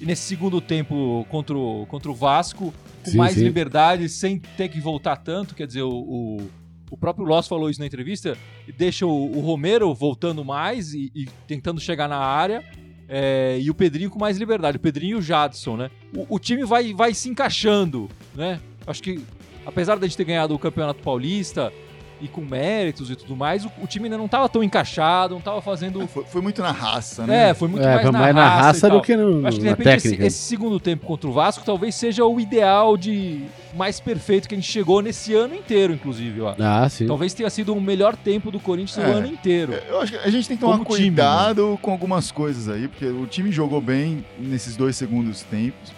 nesse 0.00 0.22
segundo 0.22 0.60
tempo 0.60 1.24
contra 1.30 1.56
o, 1.56 1.86
contra 1.86 2.10
o 2.10 2.14
Vasco, 2.14 2.74
com 3.04 3.10
Sim, 3.12 3.16
mais 3.18 3.34
sim. 3.34 3.44
liberdade, 3.44 4.08
sem 4.08 4.38
ter 4.38 4.68
que 4.68 4.80
voltar 4.80 5.16
tanto. 5.16 5.54
Quer 5.54 5.66
dizer, 5.68 5.82
o, 5.82 5.90
o, 5.92 6.50
o 6.90 6.96
próprio 6.96 7.26
Loss 7.26 7.48
falou 7.48 7.68
isso 7.68 7.80
na 7.80 7.86
entrevista, 7.86 8.36
deixa 8.76 9.06
o, 9.06 9.36
o 9.36 9.40
Romero 9.40 9.92
voltando 9.94 10.44
mais 10.44 10.94
e, 10.94 11.10
e 11.14 11.26
tentando 11.46 11.80
chegar 11.80 12.08
na 12.08 12.18
área. 12.18 12.64
é, 13.08 13.58
e 13.60 13.70
o 13.70 13.74
Pedrinho 13.74 14.10
com 14.10 14.18
mais 14.18 14.36
liberdade, 14.36 14.76
o 14.76 14.80
Pedrinho 14.80 15.16
e 15.16 15.20
o 15.20 15.22
Jadson, 15.22 15.76
né? 15.76 15.90
O, 16.14 16.36
o 16.36 16.38
time 16.38 16.64
vai, 16.64 16.92
vai 16.92 17.14
se 17.14 17.28
encaixando, 17.28 18.08
né? 18.34 18.60
Acho 18.86 19.02
que, 19.02 19.22
apesar 19.64 19.96
da 19.96 20.06
gente 20.06 20.16
ter 20.16 20.24
ganhado 20.24 20.54
o 20.54 20.58
Campeonato 20.58 21.02
Paulista 21.02 21.72
e 22.20 22.28
com 22.28 22.40
méritos 22.40 23.10
e 23.10 23.16
tudo 23.16 23.36
mais, 23.36 23.64
o, 23.64 23.70
o 23.82 23.86
time 23.86 24.06
ainda 24.06 24.18
não 24.18 24.28
tava 24.28 24.48
tão 24.48 24.62
encaixado, 24.62 25.34
não 25.34 25.40
tava 25.40 25.60
fazendo. 25.60 26.06
Foi, 26.06 26.24
foi 26.24 26.40
muito 26.40 26.62
na 26.62 26.72
raça, 26.72 27.26
né? 27.26 27.50
É, 27.50 27.54
foi 27.54 27.68
muito 27.68 27.86
é, 27.86 27.94
mais, 27.94 28.04
na, 28.04 28.12
mais 28.12 28.34
na 28.34 28.48
raça, 28.48 28.62
raça 28.62 28.90
do 28.90 29.02
que 29.02 29.16
no, 29.16 29.46
Acho 29.46 29.58
que 29.58 29.62
de 29.62 29.68
repente 29.68 30.08
esse, 30.08 30.22
esse 30.22 30.38
segundo 30.38 30.80
tempo 30.80 31.06
contra 31.06 31.28
o 31.28 31.32
Vasco 31.32 31.64
talvez 31.64 31.94
seja 31.94 32.24
o 32.24 32.40
ideal 32.40 32.96
de 32.96 33.42
mais 33.74 34.00
perfeito 34.00 34.48
que 34.48 34.54
a 34.54 34.58
gente 34.58 34.70
chegou 34.70 35.02
nesse 35.02 35.34
ano 35.34 35.54
inteiro, 35.54 35.92
inclusive, 35.92 36.46
acho. 36.46 36.62
Ah, 36.62 36.88
sim. 36.88 37.06
Talvez 37.06 37.34
tenha 37.34 37.50
sido 37.50 37.74
o 37.74 37.80
melhor 37.80 38.16
tempo 38.16 38.50
do 38.50 38.58
Corinthians 38.58 38.98
É. 38.98 39.08
o 39.08 39.12
ano 39.18 39.26
inteiro. 39.26 39.74
Eu 39.88 40.00
acho 40.00 40.12
que 40.12 40.18
a 40.18 40.30
gente 40.30 40.48
tem 40.48 40.56
que 40.56 40.62
tomar 40.62 40.78
Como 40.78 40.84
time, 40.96 41.00
né? 41.00 41.06
cuidado 41.08 41.78
com 41.82 41.90
algumas 41.90 42.30
coisas 42.30 42.68
aí, 42.68 42.88
porque 42.88 43.06
o 43.06 43.26
time 43.26 43.52
jogou 43.52 43.80
bem 43.80 44.24
nesses 44.38 44.76
dois 44.76 44.96
segundos 44.96 45.42
tempos. 45.42 45.92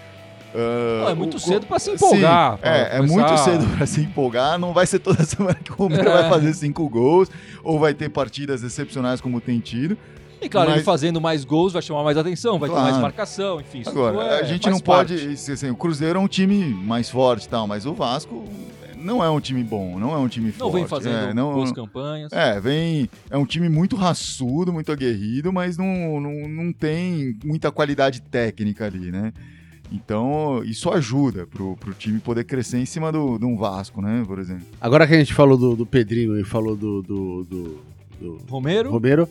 Não, 0.55 1.09
é 1.11 1.15
muito 1.15 1.37
o- 1.37 1.41
cedo 1.41 1.67
pra 1.67 1.79
se 1.79 1.91
empolgar, 1.91 2.55
Sim, 2.57 2.61
é, 2.65 2.97
é 2.99 3.03
muito 3.03 3.37
cedo 3.39 3.67
pra 3.77 3.87
se 3.87 4.01
empolgar. 4.01 4.59
Não 4.59 4.73
vai 4.73 4.87
ser 4.87 4.99
toda 4.99 5.23
semana 5.25 5.55
que 5.63 5.71
o 5.73 5.75
Romero 5.75 6.09
É. 6.09 6.23
vai 6.23 6.29
fazer 6.31 6.53
cinco 6.55 6.89
gols, 6.89 7.31
ou 7.63 7.79
vai 7.79 7.93
ter 7.95 8.09
partidas 8.09 8.63
excepcionais 8.63 9.21
como 9.21 9.41
tem 9.41 9.61
tido. 9.61 9.97
E 10.41 10.49
claro, 10.49 10.69
ele 10.71 10.77
Mas- 10.77 10.85
fazendo 10.85 11.21
mais 11.21 11.45
gols 11.45 11.73
vai 11.73 11.83
chamar 11.83 12.05
mais 12.05 12.17
atenção, 12.17 12.59
vai 12.59 12.69
ter 12.69 12.75
Claro. 12.75 12.91
mais 12.91 13.03
marcação, 13.03 13.61
enfim. 13.61 13.83
Agora, 13.85 14.23
é- 14.37 14.41
a 14.41 14.43
gente 14.45 14.71
não 14.71 14.79
pode. 14.79 15.15
parte. 15.17 15.33
isso, 15.33 15.51
assim, 15.53 15.69
o 15.71 15.75
Cruzeiro 15.77 16.19
é 16.19 16.23
um 16.23 16.29
time 16.29 16.65
mais 16.73 17.11
forte 17.11 17.45
e 17.47 17.49
tal, 17.49 17.67
mas 17.67 17.85
o 17.85 17.93
Vasco 17.93 18.45
não 18.97 19.23
é 19.23 19.29
um 19.29 19.41
time 19.41 19.65
bom, 19.65 19.99
não 19.99 20.13
é 20.15 20.19
um 20.19 20.29
time 20.29 20.53
Não 20.57 20.71
forte. 20.71 20.75
vem 20.75 20.87
fazendo 20.87 21.15
é, 21.31 21.35
não, 21.35 21.55
boas 21.55 21.73
campanhas. 21.73 22.33
É, 22.33 22.61
vem. 22.61 23.11
É 23.29 23.37
um 23.37 23.45
time 23.45 23.69
muito 23.69 23.97
raçudo, 23.97 24.73
muito 24.73 24.93
aguerrido, 24.93 25.53
mas 25.53 25.77
não, 25.77 26.21
não, 26.21 26.49
não 26.49 26.73
tem 26.73 27.37
muita 27.45 27.71
qualidade 27.73 28.23
técnica 28.23 28.87
ali, 28.87 29.11
né? 29.11 29.33
Então, 29.91 30.63
isso 30.65 30.91
ajuda 30.91 31.47
pro, 31.47 31.77
pro 31.77 31.95
time 31.95 32.19
poder 32.19 32.45
crescer 32.45 32.79
em 32.79 32.87
cima 32.87 33.11
do, 33.11 33.39
de 33.39 33.45
um 33.45 33.57
Vasco, 33.57 34.03
né? 34.03 34.23
Por 34.27 34.39
exemplo. 34.39 34.67
Agora 34.81 35.07
que 35.07 35.15
a 35.15 35.19
gente 35.19 35.33
falou 35.33 35.57
do, 35.57 35.75
do 35.75 35.87
Pedrinho 35.87 36.39
e 36.39 36.45
falou 36.45 36.77
do, 36.77 37.03
do, 37.03 37.45
do, 37.45 37.81
do 38.21 38.39
Romero, 38.49 38.91
Romero, 38.91 39.29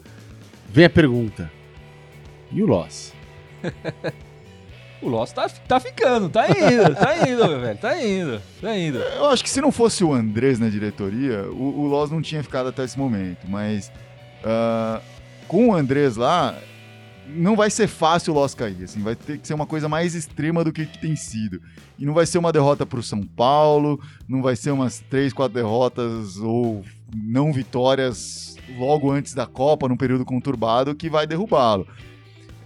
vem 0.70 0.86
a 0.86 0.90
pergunta. 0.90 1.52
E 2.52 2.64
o 2.64 2.66
Loss? 2.66 3.14
o 5.02 5.10
Loss 5.10 5.32
tá, 5.32 5.48
tá 5.50 5.80
ficando, 5.80 6.30
tá 6.30 6.48
indo, 6.50 6.96
tá 6.96 7.30
indo, 7.30 7.48
meu 7.48 7.60
velho, 7.60 7.78
tá 7.78 8.04
indo, 8.04 8.42
tá 8.60 8.78
indo. 8.78 8.98
Eu 8.98 9.28
acho 9.28 9.44
que 9.44 9.50
se 9.50 9.62
não 9.62 9.72
fosse 9.72 10.04
o 10.04 10.14
Andrés 10.14 10.60
na 10.60 10.70
diretoria, 10.70 11.44
o, 11.52 11.82
o 11.82 11.88
Loz 11.88 12.10
não 12.10 12.22
tinha 12.22 12.42
ficado 12.42 12.70
até 12.70 12.84
esse 12.84 12.98
momento. 12.98 13.48
Mas 13.48 13.92
ah, 14.44 15.02
com 15.48 15.70
o 15.70 15.76
Andrés 15.76 16.16
lá, 16.16 16.56
não 17.30 17.56
vai 17.56 17.70
ser 17.70 17.88
fácil 17.88 18.34
o 18.34 18.36
Loz 18.36 18.54
cair. 18.54 18.84
Assim, 18.84 19.02
vai 19.02 19.16
ter 19.16 19.38
que 19.38 19.48
ser 19.48 19.54
uma 19.54 19.66
coisa 19.66 19.90
mais 19.90 20.16
extrema 20.16 20.64
do 20.64 20.72
que, 20.72 20.86
que 20.86 21.00
tem 21.00 21.16
sido. 21.16 21.62
E 21.98 22.06
não 22.06 22.14
vai 22.14 22.26
ser 22.26 22.38
uma 22.38 22.52
derrota 22.52 22.86
para 22.86 23.00
o 23.00 23.04
São 23.04 23.22
Paulo, 23.22 24.00
não 24.28 24.42
vai 24.42 24.56
ser 24.56 24.72
umas 24.72 25.00
três, 25.10 25.34
quatro 25.34 25.56
derrotas 25.56 26.38
ou 26.38 26.84
não 27.16 27.52
vitórias 27.54 28.56
logo 28.78 29.12
antes 29.12 29.34
da 29.34 29.46
Copa, 29.46 29.88
num 29.88 29.98
período 29.98 30.26
conturbado, 30.26 30.96
que 30.96 31.10
vai 31.10 31.26
derrubá-lo. 31.26 31.88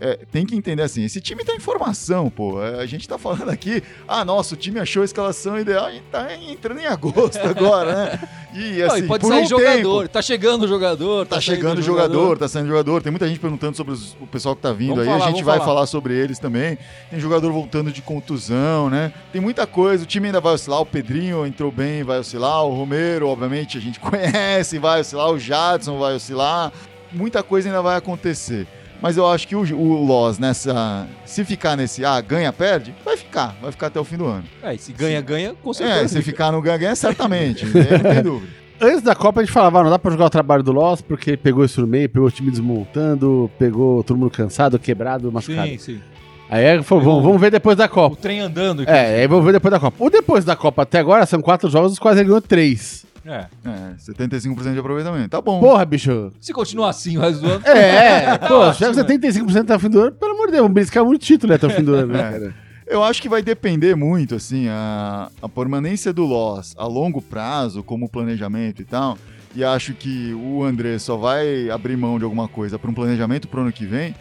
É, 0.03 0.17
tem 0.31 0.47
que 0.47 0.55
entender 0.55 0.81
assim, 0.81 1.03
esse 1.03 1.21
time 1.21 1.43
tá 1.45 1.53
em 1.53 1.59
formação, 1.59 2.27
pô. 2.27 2.59
É, 2.59 2.81
A 2.81 2.85
gente 2.87 3.07
tá 3.07 3.19
falando 3.19 3.49
aqui, 3.49 3.83
ah, 4.07 4.25
nossa, 4.25 4.55
o 4.55 4.57
time 4.57 4.79
achou 4.79 5.03
a 5.03 5.05
escalação 5.05 5.59
ideal, 5.59 5.85
a 5.85 5.91
gente 5.91 6.05
tá 6.11 6.27
entrando 6.35 6.79
em 6.81 6.87
agosto 6.87 7.37
agora, 7.37 7.93
né? 7.93 8.19
E 8.51 8.79
Não, 8.81 8.87
assim, 8.87 9.03
e 9.03 9.07
pode 9.07 9.21
por 9.21 9.27
sair 9.31 9.43
um 9.43 9.47
jogador, 9.47 10.01
tempo, 10.01 10.09
tá 10.11 10.21
chegando 10.23 10.63
o 10.63 10.67
jogador, 10.67 11.27
tá 11.27 11.35
saindo 11.35 11.43
chegando 11.55 11.77
o 11.77 11.81
jogador, 11.83 12.37
tá 12.39 12.47
saindo 12.47 12.67
jogador. 12.67 13.03
Tem 13.03 13.11
muita 13.11 13.27
gente 13.27 13.39
perguntando 13.39 13.77
sobre 13.77 13.93
os- 13.93 14.17
o 14.19 14.25
pessoal 14.25 14.55
que 14.55 14.61
tá 14.63 14.73
vindo 14.73 14.95
Vamos 14.95 15.03
aí, 15.07 15.13
falar, 15.19 15.25
a 15.25 15.29
gente 15.31 15.43
vai 15.43 15.57
falar. 15.59 15.67
falar 15.67 15.85
sobre 15.85 16.15
eles 16.15 16.39
também. 16.39 16.79
Tem 17.11 17.19
jogador 17.19 17.51
voltando 17.51 17.91
de 17.91 18.01
contusão, 18.01 18.89
né? 18.89 19.13
Tem 19.31 19.39
muita 19.39 19.67
coisa, 19.67 20.03
o 20.03 20.07
time 20.07 20.25
ainda 20.25 20.41
vai 20.41 20.55
oscilar, 20.55 20.81
o 20.81 20.85
Pedrinho 20.87 21.45
entrou 21.45 21.71
bem, 21.71 22.03
vai 22.03 22.17
oscilar, 22.17 22.65
o 22.65 22.73
Romero, 22.73 23.27
obviamente, 23.27 23.77
a 23.77 23.81
gente 23.81 23.99
conhece, 24.01 24.79
vai 24.79 25.01
oscilar, 25.01 25.29
o 25.29 25.37
Jadson 25.37 25.99
vai 25.99 26.15
oscilar. 26.15 26.73
Muita 27.11 27.43
coisa 27.43 27.69
ainda 27.69 27.83
vai 27.83 27.97
acontecer. 27.97 28.65
Mas 29.01 29.17
eu 29.17 29.27
acho 29.27 29.47
que 29.47 29.55
o, 29.55 29.61
o 29.75 30.05
Loz 30.05 30.37
nessa. 30.37 31.07
Se 31.25 31.43
ficar 31.43 31.75
nesse 31.75 32.05
ah, 32.05 32.21
ganha, 32.21 32.53
perde, 32.53 32.93
vai 33.03 33.17
ficar. 33.17 33.55
Vai 33.61 33.71
ficar 33.71 33.87
até 33.87 33.99
o 33.99 34.03
fim 34.03 34.17
do 34.17 34.25
ano. 34.27 34.43
É, 34.61 34.75
e 34.75 34.77
se 34.77 34.93
ganha, 34.93 35.19
ganha, 35.21 35.53
com 35.61 35.71
É, 35.71 35.73
certeza. 35.73 36.07
se 36.09 36.21
ficar 36.21 36.51
no 36.51 36.61
ganha, 36.61 36.77
ganha, 36.77 36.95
certamente. 36.95 37.65
né? 37.65 37.73
não 38.03 38.11
tem 38.13 38.21
dúvida. 38.23 38.51
Antes 38.79 39.01
da 39.03 39.13
Copa 39.15 39.41
a 39.41 39.43
gente 39.43 39.53
falava, 39.53 39.79
ah, 39.79 39.83
não 39.83 39.89
dá 39.91 39.99
pra 39.99 40.11
jogar 40.11 40.25
o 40.25 40.29
trabalho 40.29 40.63
do 40.63 40.71
Loss 40.71 41.01
porque 41.01 41.37
pegou 41.37 41.63
isso 41.63 41.81
no 41.81 41.87
meio, 41.87 42.09
pegou 42.09 42.27
o 42.27 42.31
time 42.31 42.49
desmontando, 42.49 43.49
pegou 43.59 44.03
todo 44.03 44.17
mundo 44.17 44.31
cansado, 44.31 44.79
quebrado, 44.79 45.31
machucado. 45.31 45.67
Sim, 45.67 45.77
sim. 45.77 46.01
Aí 46.49 46.65
ele 46.65 46.83
falou, 46.83 47.03
vamos, 47.03 47.23
vamos 47.23 47.39
ver 47.39 47.49
depois 47.51 47.77
da 47.77 47.85
O 47.85 47.89
Copa. 47.89 48.15
trem 48.17 48.39
andando. 48.39 48.83
É, 48.87 49.21
aí 49.21 49.27
vamos 49.27 49.45
ver 49.45 49.51
depois 49.53 49.71
da 49.71 49.79
Copa. 49.79 50.03
O 50.03 50.09
depois 50.09 50.43
da 50.43 50.55
Copa 50.55 50.81
até 50.81 50.99
agora 50.99 51.25
são 51.25 51.41
quatro 51.41 51.69
jogos, 51.69 51.93
os 51.93 51.99
quais 51.99 52.17
ele 52.17 52.27
ganhou 52.27 52.41
três. 52.41 53.05
É. 53.25 53.45
É, 53.65 53.93
75% 53.99 54.73
de 54.73 54.79
aproveitamento. 54.79 55.29
Tá 55.29 55.41
bom. 55.41 55.59
Porra, 55.59 55.85
bicho. 55.85 56.31
Se 56.39 56.51
continuar 56.53 56.89
assim 56.89 57.17
o 57.17 57.21
resto 57.21 57.41
do 57.41 57.51
ano. 57.51 57.67
É, 57.67 58.37
pô, 58.47 58.55
ótimo, 58.55 58.93
chega 58.93 59.05
75% 59.05 59.61
até 59.61 59.75
o 59.75 59.79
fim 59.79 59.89
do 59.89 60.01
ano, 60.01 60.11
pelo 60.13 60.31
amor 60.33 60.47
de 60.47 60.53
Deus, 60.53 60.67
vamos 60.67 61.07
muito 61.07 61.21
título 61.25 61.53
até 61.53 61.67
o 61.67 61.69
fim 61.69 61.83
do 61.83 61.93
ano, 61.93 62.13
né, 62.13 62.19
É. 62.19 62.31
cara? 62.31 62.55
Eu 62.87 63.03
acho 63.03 63.21
que 63.21 63.29
vai 63.29 63.41
depender 63.41 63.95
muito, 63.95 64.35
assim, 64.35 64.67
a, 64.67 65.29
a 65.41 65.47
permanência 65.47 66.11
do 66.11 66.25
Loss 66.25 66.75
a 66.77 66.85
longo 66.85 67.21
prazo, 67.21 67.83
como 67.83 68.09
planejamento 68.09 68.81
e 68.81 68.85
tal. 68.85 69.17
E 69.55 69.63
acho 69.63 69.93
que 69.93 70.33
o 70.33 70.63
André 70.63 70.97
só 70.99 71.15
vai 71.15 71.69
abrir 71.69 71.95
mão 71.95 72.17
de 72.17 72.25
alguma 72.25 72.47
coisa 72.49 72.77
para 72.77 72.89
um 72.89 72.93
planejamento 72.93 73.47
pro 73.47 73.61
ano 73.61 73.71
que 73.71 73.85
vem. 73.85 74.13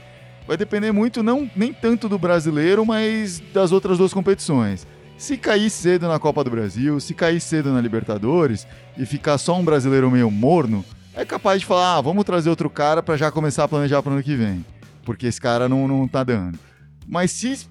Vai 0.47 0.57
depender 0.57 0.93
muito, 0.93 1.23
não 1.23 1.51
nem 1.57 1.73
tanto 1.73 2.09
do 2.09 2.19
brasileiro, 2.19 2.85
mas 2.87 3.41
das 3.53 3.73
outras 3.73 3.99
duas 3.99 4.13
competições. 4.13 4.87
Se 5.21 5.37
cair 5.37 5.69
cedo 5.69 6.09
na 6.09 6.19
Copa 6.19 6.43
do 6.43 6.51
Brasil, 6.51 6.99
se 6.99 7.13
cair 7.13 7.41
cedo 7.41 7.71
na 7.73 7.81
Libertadores 7.81 8.67
e 8.97 9.05
ficar 9.05 9.37
só 9.37 9.59
um 9.59 9.63
brasileiro 9.65 10.11
meio 10.11 10.31
morno, 10.31 10.83
é 11.15 11.25
capaz 11.27 11.61
de 11.61 11.67
falar, 11.67 11.97
ah, 11.97 12.01
vamos 12.01 12.25
trazer 12.25 12.49
outro 12.49 12.71
cara 12.71 13.03
para 13.03 13.19
já 13.19 13.31
começar 13.31 13.65
a 13.65 13.69
planejar 13.69 14.03
pro 14.03 14.13
ano 14.13 14.23
que 14.23 14.35
vem. 14.35 14.65
porque 15.05 15.27
esse 15.27 15.41
cara 15.41 15.69
não, 15.69 15.89
não 15.89 16.07
tá 16.07 16.23
dando. 16.23 16.59
Mas 17.07 17.33
se 17.33 17.67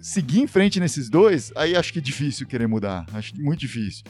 seguir 0.00 0.40
em 0.40 0.46
frente 0.46 0.78
nesses 0.78 1.08
dois, 1.10 1.50
aí 1.56 1.74
acho 1.76 1.92
que 1.92 1.98
é 1.98 2.02
difícil 2.02 2.46
querer 2.46 2.66
mudar. 2.68 3.04
Acho 3.12 3.34
muito 3.40 3.58
difícil. 3.60 4.04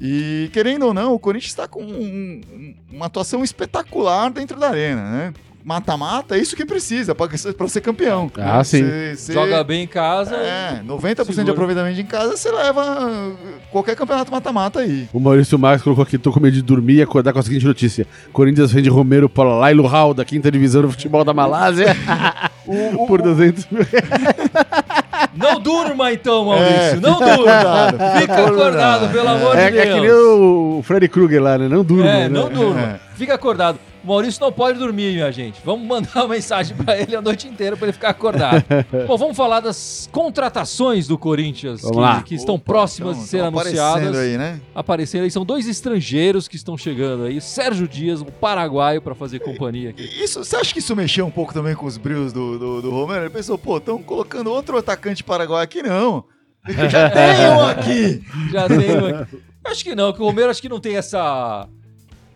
E 0.00 0.48
querendo 0.52 0.86
ou 0.86 0.94
não, 0.94 1.14
o 1.14 1.18
Corinthians 1.18 1.50
está 1.52 1.66
com 1.68 1.82
um- 1.82 2.74
uma 2.92 3.06
atuação 3.06 3.42
espetacular 3.42 4.30
dentro 4.30 4.58
da 4.60 4.68
arena, 4.70 5.10
né? 5.10 5.34
Mata-mata, 5.64 6.36
é 6.36 6.40
isso 6.40 6.56
que 6.56 6.66
precisa 6.66 7.14
para 7.14 7.68
ser 7.68 7.80
campeão. 7.80 8.30
Ah, 8.36 8.58
né? 8.58 8.64
sim. 8.64 8.84
Cê- 8.84 9.14
cê- 9.16 9.32
Joga 9.32 9.62
bem 9.62 9.84
em 9.84 9.86
casa. 9.86 10.34
É, 10.34 10.80
90% 10.84 11.26
de 11.28 11.34
Segura. 11.34 11.52
aproveitamento 11.52 12.00
em 12.00 12.04
casa, 12.04 12.36
você 12.36 12.50
leva 12.50 12.82
uh, 13.06 13.36
qualquer 13.70 13.94
campeonato 13.94 14.32
mata-mata 14.32 14.80
aí. 14.80 15.08
O 15.12 15.20
Maurício 15.20 15.56
Marques 15.58 15.84
colocou 15.84 16.02
aqui, 16.02 16.18
tô 16.18 16.32
com 16.32 16.40
medo 16.40 16.54
de 16.54 16.62
dormir 16.62 16.94
e 16.94 17.02
acordar 17.02 17.32
com 17.32 17.38
a 17.38 17.42
seguinte 17.42 17.64
notícia. 17.64 18.06
Corinthians 18.32 18.72
vende 18.72 18.88
Romero 18.88 19.28
para 19.28 19.50
Lailo 19.54 19.86
Hall, 19.86 20.12
da 20.14 20.24
quinta 20.24 20.50
divisão 20.50 20.82
do 20.82 20.90
futebol 20.90 21.24
da 21.24 21.32
Malásia, 21.32 21.96
O, 22.66 23.02
o- 23.04 23.06
por 23.06 23.20
200 23.22 23.66
mil 23.70 23.82
Não 25.34 25.60
durma 25.60 26.12
então, 26.12 26.44
Maurício. 26.44 26.74
É, 26.74 26.96
não 26.96 27.18
durma. 27.18 28.18
Fica 28.20 28.46
acordado, 28.46 29.08
pelo 29.12 29.28
amor 29.28 29.56
É, 29.56 29.70
de 29.70 29.78
é 29.78 29.84
Deus. 29.84 29.94
que 29.94 30.00
nem 30.00 30.10
o 30.10 30.82
Freddy 30.84 31.08
Krueger 31.08 31.42
lá, 31.42 31.56
né? 31.58 31.68
Não 31.68 31.82
durma, 31.82 32.08
É, 32.10 32.20
né? 32.24 32.28
não 32.28 32.48
durma. 32.50 32.80
É. 32.80 33.00
Fica 33.16 33.34
acordado. 33.34 33.78
O 34.02 34.06
Maurício 34.08 34.40
não 34.40 34.50
pode 34.50 34.78
dormir, 34.80 35.12
minha 35.14 35.30
gente. 35.30 35.60
Vamos 35.64 35.86
mandar 35.86 36.10
uma 36.16 36.28
mensagem 36.28 36.76
pra 36.76 36.98
ele 36.98 37.14
a 37.14 37.22
noite 37.22 37.46
inteira 37.46 37.76
pra 37.76 37.86
ele 37.86 37.92
ficar 37.92 38.08
acordado. 38.10 38.64
Bom, 39.06 39.16
vamos 39.16 39.36
falar 39.36 39.60
das 39.60 40.08
contratações 40.10 41.06
do 41.06 41.16
Corinthians 41.16 41.82
que, 41.82 41.96
lá. 41.96 42.20
que 42.22 42.34
estão 42.34 42.56
Opa, 42.56 42.64
próximas 42.64 43.12
então, 43.12 43.22
de 43.24 43.28
ser 43.30 43.38
tão 43.38 43.46
anunciadas. 43.48 43.80
aparecendo 44.08 44.18
aí, 44.18 44.36
né? 44.38 44.60
Aparecendo 44.74 45.22
aí. 45.22 45.30
São 45.30 45.44
dois 45.44 45.68
estrangeiros 45.68 46.48
que 46.48 46.56
estão 46.56 46.76
chegando 46.76 47.24
aí. 47.24 47.40
Sérgio 47.40 47.86
Dias, 47.86 48.20
um 48.20 48.24
paraguaio, 48.24 49.00
pra 49.00 49.14
fazer 49.14 49.38
companhia 49.38 49.90
aqui. 49.90 50.02
Isso, 50.20 50.42
você 50.44 50.56
acha 50.56 50.72
que 50.72 50.80
isso 50.80 50.96
mexeu 50.96 51.24
um 51.24 51.30
pouco 51.30 51.54
também 51.54 51.74
com 51.76 51.86
os 51.86 51.96
brilhos 51.96 52.32
do, 52.32 52.58
do, 52.58 52.82
do 52.82 52.90
Romero? 52.90 53.22
Ele 53.22 53.30
pensou, 53.30 53.56
pô, 53.56 53.76
estão 53.78 54.02
colocando 54.02 54.50
outro 54.50 54.76
atacante 54.76 55.22
paraguaio 55.22 55.62
aqui, 55.62 55.80
não. 55.82 56.24
Já 56.90 57.08
tem 57.10 57.46
um 57.50 57.60
aqui. 57.66 58.22
Já 58.50 58.68
tem. 58.68 58.96
uma- 58.98 59.28
Acho 59.64 59.84
que 59.84 59.94
não, 59.94 60.12
que 60.12 60.20
o 60.20 60.24
Romero 60.24 60.50
acho 60.50 60.60
que 60.60 60.68
não 60.68 60.80
tem 60.80 60.96
essa. 60.96 61.68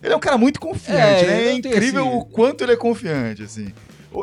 Ele 0.06 0.14
é 0.14 0.16
um 0.16 0.20
cara 0.20 0.38
muito 0.38 0.60
confiante, 0.60 1.24
É, 1.24 1.26
né? 1.26 1.44
É 1.48 1.52
incrível 1.54 2.06
esse- 2.06 2.16
o 2.16 2.24
quanto 2.24 2.62
ele 2.62 2.72
é 2.72 2.76
confiante, 2.76 3.42
assim. 3.42 3.72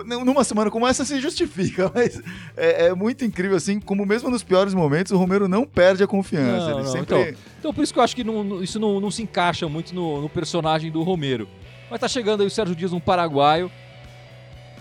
Numa 0.08 0.44
semana 0.44 0.72
como 0.72 0.88
essa 0.88 1.04
se 1.06 1.20
justifica, 1.20 1.92
mas 1.94 2.20
é, 2.58 2.86
é 2.88 2.96
muito 2.96 3.24
incrível, 3.26 3.56
assim, 3.58 3.80
como 3.80 4.06
mesmo 4.06 4.30
nos 4.30 4.42
piores 4.42 4.74
momentos 4.74 5.12
o 5.12 5.18
Romero 5.18 5.48
não 5.48 5.66
perde 5.66 6.02
a 6.02 6.08
confiança. 6.08 6.70
Não, 6.70 6.76
ele 6.80 6.84
não, 6.86 6.92
sempre. 6.92 7.38
Então 7.60 7.74
por 7.74 7.84
isso 7.84 7.94
que 7.94 8.00
eu 8.00 8.04
acho 8.04 8.16
que 8.16 8.24
não- 8.24 8.64
isso 8.64 8.80
não, 8.80 9.00
não 9.00 9.12
se 9.12 9.22
encaixa 9.22 9.68
muito 9.68 9.94
no, 9.94 10.22
no 10.22 10.30
personagem 10.30 10.90
do 10.90 11.04
Romero. 11.04 11.48
Mas 11.92 12.00
tá 12.00 12.08
chegando 12.08 12.42
aí 12.42 12.48
o 12.48 12.50
Sérgio 12.50 12.74
Dias, 12.76 12.92
um 12.94 13.00
paraguaio. 13.00 13.70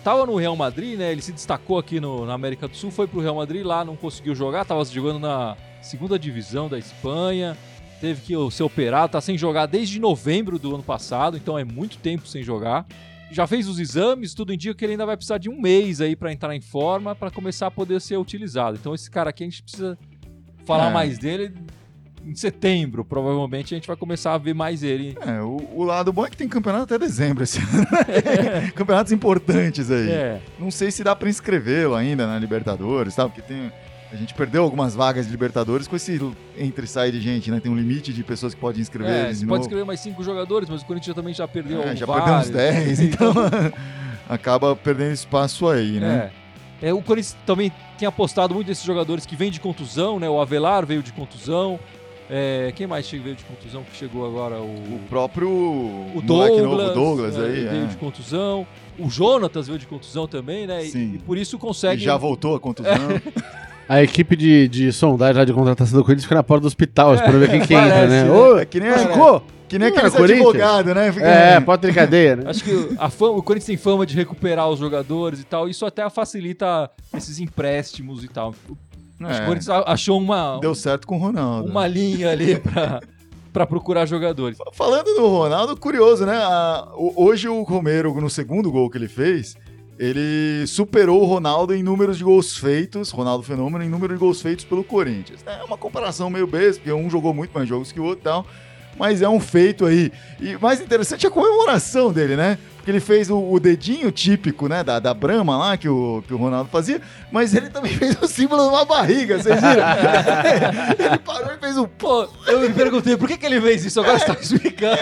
Tava 0.02 0.24
no 0.26 0.36
Real 0.36 0.56
Madrid, 0.56 0.98
né? 0.98 1.12
Ele 1.12 1.20
se 1.22 1.30
destacou 1.32 1.78
aqui 1.78 2.00
no- 2.00 2.24
na 2.24 2.32
América 2.34 2.66
do 2.66 2.76
Sul, 2.76 2.90
foi 2.90 3.06
pro 3.06 3.20
Real 3.20 3.34
Madrid 3.36 3.64
lá, 3.66 3.84
não 3.84 3.96
conseguiu 3.96 4.34
jogar, 4.34 4.64
tava 4.64 4.84
jogando 4.84 5.18
na 5.18 5.56
segunda 5.82 6.18
divisão 6.18 6.68
da 6.68 6.78
Espanha, 6.78 7.56
teve 8.02 8.20
que 8.20 8.34
ser 8.50 8.64
operado, 8.64 9.12
tá 9.12 9.20
sem 9.20 9.38
jogar 9.38 9.66
desde 9.66 9.98
novembro 10.00 10.58
do 10.58 10.74
ano 10.74 10.82
passado, 10.82 11.36
então 11.36 11.56
é 11.58 11.64
muito 11.64 11.96
tempo 11.98 12.26
sem 12.26 12.42
jogar. 12.42 12.84
Já 13.30 13.46
fez 13.46 13.66
os 13.68 13.78
exames, 13.78 14.34
tudo 14.34 14.52
indica 14.52 14.74
que 14.74 14.84
ele 14.84 14.92
ainda 14.92 15.06
vai 15.06 15.16
precisar 15.16 15.38
de 15.38 15.48
um 15.48 15.58
mês 15.58 16.00
aí 16.02 16.14
pra 16.16 16.32
entrar 16.32 16.54
em 16.54 16.60
forma, 16.60 17.14
pra 17.14 17.30
começar 17.30 17.68
a 17.68 17.70
poder 17.70 18.00
ser 18.00 18.18
utilizado. 18.18 18.76
Então 18.78 18.92
esse 18.94 19.08
cara 19.10 19.30
aqui 19.30 19.44
a 19.44 19.46
gente 19.46 19.62
precisa 19.62 19.96
falar 20.66 20.90
É. 20.90 20.92
mais 20.92 21.16
dele 21.18 21.54
em 22.26 22.34
setembro, 22.34 23.04
provavelmente 23.04 23.74
a 23.74 23.76
gente 23.76 23.86
vai 23.86 23.96
começar 23.96 24.34
a 24.34 24.38
ver 24.38 24.54
mais 24.54 24.82
ele. 24.82 25.16
É, 25.20 25.40
o, 25.40 25.56
o 25.74 25.82
lado 25.82 26.12
bom 26.12 26.26
é 26.26 26.30
que 26.30 26.36
tem 26.36 26.48
campeonato 26.48 26.84
até 26.84 26.98
dezembro 26.98 27.42
esse 27.42 27.58
ano. 27.58 27.86
Campeonatos 28.74 29.12
importantes 29.12 29.90
aí. 29.90 30.10
É, 30.10 30.40
Não 30.58 30.70
sei 30.70 30.90
se 30.90 31.02
dá 31.02 31.16
pra 31.16 31.28
inscrevê-lo 31.28 31.94
ainda 31.94 32.26
na 32.26 32.38
Libertadores, 32.38 33.14
tá? 33.14 33.28
Porque 33.28 33.42
tem. 33.42 33.72
A 34.12 34.16
gente 34.16 34.34
perdeu 34.34 34.62
algumas 34.62 34.94
vagas 34.94 35.24
de 35.24 35.32
Libertadores 35.32 35.88
com 35.88 35.96
esse 35.96 36.20
entre 36.58 36.84
e 36.84 36.88
sai 36.88 37.10
de 37.10 37.18
gente, 37.18 37.50
né? 37.50 37.60
Tem 37.60 37.72
um 37.72 37.76
limite 37.76 38.12
de 38.12 38.22
pessoas 38.22 38.52
que 38.52 38.60
podem 38.60 38.82
inscrever 38.82 39.10
é, 39.10 39.28
pode 39.28 39.46
novo. 39.46 39.60
escrever 39.62 39.84
mais 39.84 40.00
cinco 40.00 40.22
jogadores, 40.22 40.68
mas 40.68 40.82
o 40.82 40.84
Corinthians 40.84 41.16
também 41.16 41.32
já 41.32 41.48
perdeu 41.48 41.82
É, 41.82 41.96
já 41.96 42.06
perdeu 42.06 42.34
uns 42.34 42.50
10, 42.50 43.00
então 43.08 43.32
acaba 44.28 44.76
perdendo 44.76 45.12
espaço 45.12 45.66
aí, 45.66 45.98
né? 45.98 46.30
É. 46.38 46.42
É, 46.88 46.92
o 46.92 47.00
Corinthians 47.00 47.36
também 47.46 47.72
tem 47.96 48.06
apostado 48.06 48.52
muito 48.54 48.66
nesses 48.66 48.84
jogadores 48.84 49.24
que 49.24 49.36
vêm 49.36 49.50
de 49.50 49.60
contusão, 49.60 50.18
né? 50.18 50.28
O 50.28 50.40
Avelar 50.40 50.84
veio 50.84 51.02
de 51.02 51.12
contusão. 51.12 51.78
É, 52.28 52.72
quem 52.74 52.86
mais 52.86 53.08
veio 53.08 53.36
de 53.36 53.44
contusão 53.44 53.84
que 53.84 53.96
chegou 53.96 54.26
agora? 54.26 54.56
O, 54.60 54.96
O 54.96 55.00
próprio 55.08 55.48
o 55.48 56.22
Douglas, 56.22 56.62
novo, 56.66 56.94
Douglas 56.94 57.36
é, 57.36 57.44
aí, 57.44 57.64
veio 57.66 57.84
é. 57.84 57.86
de 57.86 57.96
contusão. 57.96 58.66
O 58.98 59.08
Jonatas 59.08 59.68
veio 59.68 59.78
de 59.78 59.86
contusão 59.86 60.26
também, 60.26 60.66
né? 60.66 60.84
E, 60.84 60.90
Sim. 60.90 61.12
e 61.14 61.18
por 61.18 61.38
isso 61.38 61.56
E 61.56 61.58
consegue. 61.58 62.02
já 62.02 62.16
voltou 62.16 62.56
a 62.56 62.60
contusão. 62.60 62.92
A 63.88 64.02
equipe 64.02 64.34
de, 64.36 64.68
de 64.68 64.92
sondagem 64.92 65.36
lá 65.36 65.44
de 65.44 65.52
contratação 65.52 65.98
do 65.98 66.04
Corinthians 66.04 66.24
fica 66.24 66.34
na 66.36 66.42
porta 66.42 66.62
do 66.62 66.66
hospital, 66.66 67.14
pra 67.16 67.30
ver 67.32 67.50
quem 67.50 67.60
que 67.60 67.74
entra, 67.74 67.88
parece, 67.90 68.08
né? 68.08 68.24
né? 68.24 68.30
Ô, 68.30 68.58
É 68.58 68.64
que 68.64 68.80
nem, 68.80 68.90
machucou? 68.90 69.42
que 69.68 69.78
nem 69.78 69.90
Corinthians? 69.92 70.14
advogados, 70.30 70.94
né? 70.94 71.12
Fica- 71.12 71.26
É, 71.26 71.60
pode 71.60 71.82
ter 71.82 71.94
cadeia, 71.94 72.36
né? 72.36 72.44
Acho 72.46 72.62
que 72.64 72.90
a 72.98 73.10
fama- 73.10 73.32
o 73.38 73.42
Corinthians 73.42 73.66
tem 73.66 73.76
fama 73.76 74.06
de 74.06 74.14
recuperar 74.14 74.68
os 74.68 74.78
jogadores 74.78 75.40
e 75.40 75.44
tal. 75.44 75.68
Isso 75.68 75.84
até 75.84 76.08
facilita 76.10 76.90
esses 77.14 77.38
empréstimos 77.38 78.24
e 78.24 78.28
tal. 78.28 78.50
Acho 78.50 78.58
que 78.66 79.24
o 79.24 79.26
É, 79.26 79.46
Corinthians 79.46 79.68
achou 79.86 80.18
uma, 80.18 80.58
Deu 80.60 80.74
certo 80.74 81.06
com 81.06 81.16
o 81.16 81.18
Ronaldo. 81.18 81.70
uma 81.70 81.86
linha 81.86 82.30
ali 82.30 82.58
pra, 82.58 83.00
pra 83.52 83.66
procurar 83.66 84.06
jogadores. 84.06 84.56
Falando 84.72 85.06
do 85.14 85.26
Ronaldo, 85.28 85.76
curioso, 85.76 86.24
né? 86.26 86.38
Hoje 87.16 87.48
o 87.48 87.62
Romero, 87.62 88.18
no 88.20 88.30
segundo 88.30 88.70
gol 88.70 88.88
que 88.90 88.96
ele 88.98 89.08
fez, 89.08 89.54
ele 89.98 90.66
superou 90.66 91.22
o 91.22 91.26
Ronaldo 91.26 91.74
em 91.74 91.82
números 91.82 92.18
de 92.18 92.24
gols 92.24 92.56
feitos, 92.56 93.10
Ronaldo 93.10 93.44
Fenômeno, 93.44 93.84
em 93.84 93.88
número 93.88 94.14
de 94.14 94.18
gols 94.18 94.40
feitos 94.40 94.64
pelo 94.64 94.82
Corinthians. 94.82 95.44
É 95.46 95.62
uma 95.62 95.76
comparação 95.76 96.30
meio 96.30 96.46
besta, 96.46 96.80
porque 96.80 96.92
um 96.92 97.08
jogou 97.10 97.32
muito 97.34 97.52
mais 97.52 97.68
jogos 97.68 97.92
que 97.92 98.00
o 98.00 98.04
outro 98.04 98.20
e 98.20 98.24
tal, 98.24 98.46
mas 98.96 99.22
é 99.22 99.28
um 99.28 99.40
feito 99.40 99.86
aí. 99.86 100.12
E 100.40 100.56
mais 100.56 100.80
interessante 100.80 101.26
é 101.26 101.28
a 101.28 101.32
comemoração 101.32 102.12
dele, 102.12 102.36
né? 102.36 102.58
Porque 102.76 102.90
ele 102.90 103.00
fez 103.00 103.30
o, 103.30 103.38
o 103.38 103.60
dedinho 103.60 104.10
típico, 104.10 104.66
né, 104.66 104.82
da, 104.82 104.98
da 104.98 105.14
Brahma 105.14 105.56
lá, 105.56 105.76
que 105.76 105.88
o, 105.88 106.20
que 106.26 106.34
o 106.34 106.36
Ronaldo 106.36 106.68
fazia, 106.68 107.00
mas 107.30 107.54
ele 107.54 107.70
também 107.70 107.92
fez 107.96 108.20
o 108.20 108.26
símbolo 108.26 108.64
de 108.64 108.68
uma 108.70 108.84
barriga, 108.84 109.40
vocês 109.40 109.54
viram? 109.60 109.84
ele 110.98 111.18
parou 111.18 111.54
e 111.54 111.58
fez 111.58 111.78
um 111.78 111.86
Pô, 111.86 112.28
eu 112.48 112.58
me 112.58 112.70
perguntei 112.70 113.16
por 113.16 113.28
que, 113.28 113.36
que 113.36 113.46
ele 113.46 113.60
fez 113.60 113.84
isso, 113.84 114.00
agora 114.00 114.18
você 114.18 114.24
tá 114.24 114.36
explicando. 114.40 114.96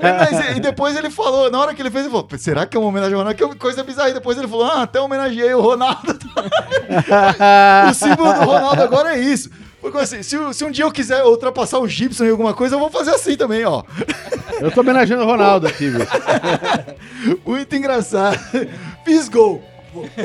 Mas, 0.00 0.56
e 0.56 0.60
depois 0.60 0.96
ele 0.96 1.10
falou, 1.10 1.50
na 1.50 1.58
hora 1.58 1.74
que 1.74 1.82
ele 1.82 1.90
fez, 1.90 2.06
ele 2.06 2.10
falou: 2.10 2.26
será 2.38 2.64
que 2.64 2.74
é 2.74 2.80
uma 2.80 2.88
homenagem 2.88 3.12
ao 3.14 3.20
Ronaldo? 3.20 3.36
Que 3.36 3.56
coisa 3.56 3.84
bizarra. 3.84 4.08
E 4.08 4.14
depois 4.14 4.38
ele 4.38 4.48
falou: 4.48 4.64
ah, 4.64 4.82
até 4.82 4.98
homenageei 5.00 5.52
o 5.52 5.60
Ronaldo. 5.60 6.18
o 7.90 7.94
símbolo 7.94 8.32
do 8.32 8.40
Ronaldo 8.40 8.82
agora 8.82 9.14
é 9.14 9.20
isso. 9.20 9.50
Porque 9.80 9.98
assim, 9.98 10.22
se, 10.22 10.36
se 10.52 10.64
um 10.64 10.70
dia 10.70 10.84
eu 10.84 10.92
quiser 10.92 11.24
ultrapassar 11.24 11.78
o 11.78 11.88
Gibson 11.88 12.24
em 12.24 12.30
alguma 12.30 12.52
coisa, 12.52 12.74
eu 12.76 12.78
vou 12.80 12.90
fazer 12.90 13.10
assim 13.12 13.36
também, 13.36 13.64
ó. 13.64 13.82
Eu 14.60 14.70
tô 14.70 14.80
homenageando 14.82 15.22
o 15.22 15.26
Ronaldo 15.26 15.66
aqui, 15.66 15.88
viu? 15.88 16.06
Muito 17.46 17.74
engraçado. 17.74 18.38
Fiz 19.04 19.28
gol. 19.28 19.62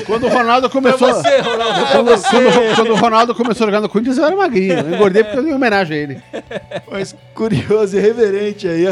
Quando 0.06 0.28
o 0.28 0.30
Ronaldo 0.30 0.70
Pra 0.70 0.80
começou. 0.80 1.08
você, 1.12 1.40
Ronaldo, 1.40 1.88
pra 1.88 2.02
você. 2.04 2.28
quando- 2.30 2.76
quando 2.76 2.92
o 2.92 2.96
Ronaldo 2.96 3.34
começou 3.34 3.64
a 3.64 3.68
jogar 3.68 3.82
no 3.82 3.90
Corinthians, 3.90 4.20
eu 4.20 4.26
era 4.26 4.36
magrinho. 4.36 4.74
Eu 4.74 4.94
engordei 4.94 5.24
porque 5.24 5.40
eu 5.40 5.44
dei 5.44 5.54
homenagem 5.56 5.98
a 5.98 6.02
ele. 6.04 6.22
Mas 6.92 7.16
curioso 7.34 7.98
e 7.98 8.00
reverente 8.00 8.68
aí 8.68 8.86
a, 8.88 8.92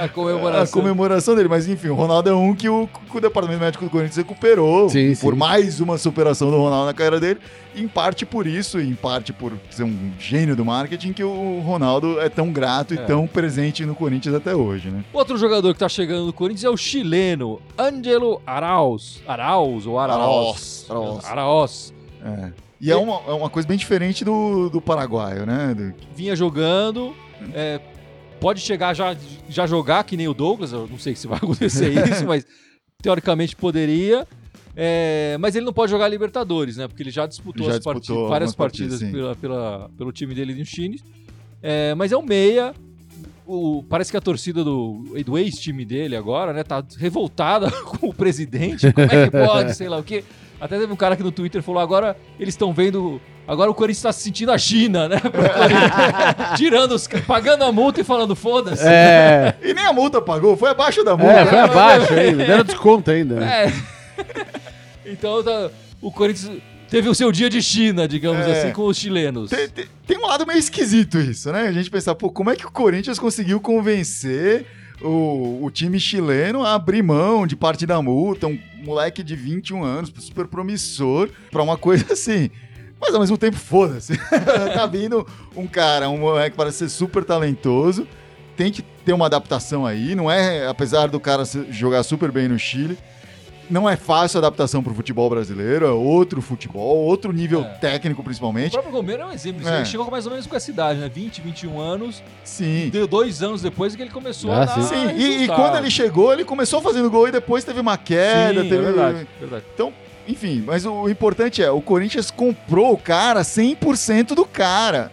A 0.00 0.04
a 0.04 0.08
comemoração. 0.08 0.80
comemoração 0.80 1.34
dele. 1.34 1.48
Mas 1.48 1.66
enfim, 1.68 1.88
o 1.88 1.94
Ronaldo 1.94 2.30
é 2.30 2.32
um 2.32 2.54
que 2.54 2.68
o, 2.68 2.88
o 3.12 3.20
Departamento 3.20 3.60
Médico 3.60 3.84
do 3.84 3.90
Corinthians 3.90 4.16
recuperou 4.16 4.88
Sim, 4.88 5.12
por 5.16 5.32
sim. 5.32 5.38
mais 5.40 5.80
uma 5.80 5.98
superação 5.98 6.52
do 6.52 6.56
Ronaldo 6.58 6.86
na 6.86 6.94
carreira 6.94 7.18
dele. 7.18 7.40
Em 7.74 7.86
parte 7.86 8.26
por 8.26 8.46
isso, 8.46 8.80
e 8.80 8.88
em 8.88 8.94
parte 8.94 9.32
por 9.32 9.52
ser 9.70 9.84
um 9.84 10.12
gênio 10.18 10.56
do 10.56 10.64
marketing, 10.64 11.12
que 11.12 11.22
o 11.22 11.60
Ronaldo 11.60 12.20
é 12.20 12.28
tão 12.28 12.50
grato 12.52 12.94
É. 12.94 12.96
e 12.96 13.06
tão 13.06 13.26
presente 13.26 13.86
no 13.86 13.94
Corinthians 13.94 14.34
até 14.34 14.54
hoje, 14.54 14.90
né? 14.90 15.04
Outro 15.12 15.36
jogador 15.38 15.72
que 15.72 15.78
tá 15.78 15.88
chegando 15.88 16.26
no 16.26 16.32
Corinthians 16.32 16.64
é 16.64 16.70
o 16.70 16.76
chileno 16.76 17.60
Ângelo 17.78 18.42
Arauz. 18.46 19.22
Arauz 19.26 19.86
ou 19.86 19.98
Arauz? 19.98 20.86
Arauz. 20.90 21.24
Arauz. 21.24 21.94
É. 22.24 22.52
E 22.80 22.90
é 22.90 22.96
uma, 22.96 23.20
é 23.28 23.32
uma 23.32 23.50
coisa 23.50 23.68
bem 23.68 23.76
diferente 23.76 24.24
do, 24.24 24.68
do 24.70 24.80
paraguaio, 24.80 25.46
né? 25.46 25.74
Do- 25.74 25.94
Vinha 26.16 26.34
jogando. 26.34 27.14
é, 27.54 27.78
pode 28.40 28.58
chegar 28.60 28.94
já, 28.94 29.14
já 29.48 29.66
jogar 29.66 30.02
que 30.04 30.16
nem 30.16 30.26
o 30.26 30.34
Douglas. 30.34 30.72
Eu 30.72 30.88
não 30.90 30.98
sei 30.98 31.14
se 31.14 31.26
vai 31.28 31.36
acontecer 31.42 31.90
isso, 32.10 32.26
mas 32.26 32.44
teoricamente 33.02 33.54
poderia. 33.54 34.26
É, 34.76 35.36
mas 35.40 35.56
ele 35.56 35.64
não 35.66 35.72
pode 35.72 35.90
jogar 35.90 36.08
Libertadores, 36.08 36.76
né? 36.76 36.86
Porque 36.86 37.02
ele 37.02 37.10
já 37.10 37.26
disputou, 37.26 37.66
Já 37.66 37.72
as 37.72 37.76
disputou 37.80 38.28
várias 38.28 38.54
partidas, 38.54 39.02
pela, 39.02 39.34
pela- 39.34 39.90
pelo 39.98 40.12
time 40.12 40.34
dele 40.34 40.54
no 40.54 40.64
Chile. 40.64 41.00
É, 41.62 41.94
mas 41.94 42.12
é 42.12 42.16
um 42.16 42.22
meia. 42.22 42.72
O- 43.46 43.84
parece 43.88 44.10
que 44.12 44.16
a 44.16 44.20
torcida 44.20 44.62
do, 44.62 45.04
do 45.26 45.36
ex-time 45.36 45.84
dele 45.84 46.14
agora, 46.16 46.52
né, 46.52 46.62
tá 46.62 46.84
revoltada 46.98 47.68
com 47.82 48.08
o 48.08 48.14
presidente. 48.14 48.92
Como 48.92 49.06
é 49.10 49.24
que 49.28 49.30
pode, 49.30 49.74
sei 49.74 49.88
lá 49.88 49.98
o 49.98 50.02
quê? 50.04 50.22
Até 50.60 50.78
teve 50.78 50.92
um 50.92 50.96
cara 50.96 51.16
que 51.16 51.22
no 51.22 51.32
Twitter 51.32 51.62
falou: 51.62 51.80
agora 51.80 52.16
eles 52.38 52.54
estão 52.54 52.72
vendo. 52.72 53.20
Agora 53.48 53.68
o 53.70 53.74
Corinthians 53.74 53.98
está 53.98 54.12
se 54.12 54.22
sentindo 54.22 54.52
a 54.52 54.58
China, 54.58 55.08
né? 55.08 55.16
Tirando 56.56 56.92
os. 56.92 57.08
pagando 57.26 57.64
a 57.64 57.72
multa 57.72 58.00
e 58.00 58.04
falando, 58.04 58.36
foda-se. 58.36 58.84
É. 58.86 59.56
E 59.62 59.74
nem 59.74 59.84
a 59.86 59.92
multa 59.92 60.20
pagou, 60.22 60.56
foi 60.56 60.70
abaixo 60.70 61.02
da 61.02 61.16
multa. 61.16 61.32
É, 61.32 61.46
foi 61.46 61.58
abaixo 61.58 62.12
ainda. 62.14 62.44
Deram 62.44 62.62
desconto 62.64 63.10
ainda. 63.10 63.44
É. 63.44 63.72
Então 65.04 65.42
tá- 65.42 65.70
o 66.00 66.10
Corinthians 66.10 66.58
teve 66.88 67.08
o 67.08 67.14
seu 67.14 67.30
dia 67.32 67.48
de 67.48 67.62
China, 67.62 68.06
digamos 68.08 68.46
É. 68.46 68.52
assim, 68.62 68.72
com 68.72 68.84
os 68.86 68.96
chilenos. 68.96 69.50
Tem, 69.50 69.68
tem- 69.68 69.86
tem 70.06 70.18
um 70.18 70.26
lado 70.26 70.46
meio 70.46 70.58
esquisito 70.58 71.18
isso, 71.18 71.50
né? 71.52 71.62
A 71.68 71.72
gente 71.72 71.90
pensar, 71.90 72.14
pô, 72.14 72.30
como 72.30 72.50
é 72.50 72.56
que 72.56 72.66
o 72.66 72.70
Corinthians 72.70 73.18
conseguiu 73.18 73.60
convencer 73.60 74.66
o, 75.02 75.64
o 75.64 75.70
time 75.70 75.98
chileno 75.98 76.64
a 76.64 76.74
abrir 76.74 77.02
mão 77.02 77.46
de 77.46 77.56
parte 77.56 77.86
da 77.86 78.00
multa, 78.02 78.46
um 78.46 78.58
moleque 78.84 79.22
de 79.22 79.34
21 79.36 79.82
anos, 79.82 80.12
super 80.18 80.46
promissor, 80.46 81.28
pra 81.50 81.62
uma 81.62 81.76
coisa 81.76 82.06
assim. 82.12 82.50
Mas 83.00 83.14
ao 83.14 83.20
mesmo 83.20 83.38
tempo, 83.38 83.56
foda-se. 83.56 84.14
tá 84.74 84.84
vindo 84.86 85.26
um 85.56 85.66
cara, 85.66 86.10
um 86.10 86.18
moleque 86.18 86.54
parece 86.56 86.78
ser 86.78 86.88
super 86.90 87.24
talentoso, 87.24 88.06
tem 88.56 88.70
que 88.70 88.82
ter 88.82 89.14
uma 89.14 89.24
adaptação 89.24 89.86
aí, 89.86 90.14
não 90.14 90.30
é, 90.30 90.66
apesar 90.66 91.06
do 91.08 91.18
cara 91.18 91.44
jogar 91.70 92.02
super 92.02 92.30
bem 92.30 92.46
no 92.46 92.58
Chile, 92.58 92.98
não 93.70 93.88
é 93.88 93.96
fácil 93.96 94.38
a 94.38 94.40
adaptação 94.40 94.82
pro 94.82 94.92
futebol 94.92 95.30
brasileiro, 95.30 95.86
é 95.86 95.90
outro 95.90 96.42
futebol, 96.42 96.98
outro 96.98 97.32
nível 97.32 97.60
É. 97.62 97.68
técnico 97.78 98.20
O 98.20 98.24
principalmente. 98.24 98.72
próprio 98.72 98.92
Romero 98.92 99.22
é 99.22 99.26
um 99.26 99.32
exemplo. 99.32 99.60
disso. 99.60 99.70
É. 99.72 99.76
Ele 99.78 99.84
chegou 99.86 100.10
mais 100.10 100.26
ou 100.26 100.32
menos 100.32 100.46
com 100.46 100.56
essa 100.56 100.70
idade, 100.70 100.98
né? 101.00 101.08
20, 101.08 101.40
21 101.40 101.78
anos. 101.80 102.22
Sim. 102.44 102.88
Deu 102.92 103.06
dois 103.06 103.42
anos 103.42 103.62
depois 103.62 103.94
que 103.96 104.02
ele 104.02 104.10
começou 104.10 104.50
Ah, 104.52 104.62
a 104.62 104.64
dar 104.66 104.82
sim. 104.82 105.06
E, 105.16 105.44
e 105.44 105.46
quando 105.46 105.76
ele 105.78 105.90
chegou, 105.90 106.32
ele 106.32 106.44
começou 106.44 106.80
fazendo 106.82 107.08
gol 107.10 107.28
e 107.28 107.32
depois 107.32 107.64
teve 107.64 107.80
uma 107.80 107.96
queda. 107.96 108.62
Sim, 108.62 108.68
teve... 108.68 108.82
é 108.82 108.92
verdade, 108.92 109.28
verdade. 109.38 109.64
Enfim, 110.28 110.62
mas 110.66 110.84
o 110.86 111.08
importante 111.08 111.62
é, 111.62 111.70
o 111.70 111.80
Corinthians 111.80 112.30
comprou 112.30 112.92
o 112.92 112.98
cara 112.98 113.40
100% 113.42 114.34
do 114.34 114.44
cara. 114.44 115.10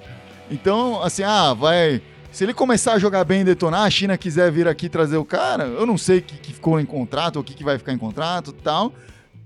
Então, 0.52 1.02
assim, 1.04 1.24
ah, 1.24 1.54
vai... 1.54 2.02
Se 2.38 2.44
ele 2.44 2.54
começar 2.54 2.94
a 2.94 3.00
jogar 3.00 3.24
bem 3.24 3.42
e 3.42 3.44
detonar, 3.44 3.82
a 3.82 3.90
China 3.90 4.16
quiser 4.16 4.52
vir 4.52 4.68
aqui 4.68 4.88
trazer 4.88 5.18
o 5.18 5.26
cara, 5.26 5.64
eu 5.64 5.88
não 5.88 5.98
sei 5.98 6.20
o 6.20 6.22
que, 6.22 6.38
que 6.38 6.54
ficou 6.54 6.80
em 6.80 6.86
contrato, 6.86 7.38
ou 7.38 7.42
o 7.42 7.44
que, 7.44 7.56
que 7.56 7.64
vai 7.64 7.80
ficar 7.80 7.94
em 7.94 7.98
contrato 7.98 8.52
e 8.56 8.62
tal, 8.62 8.94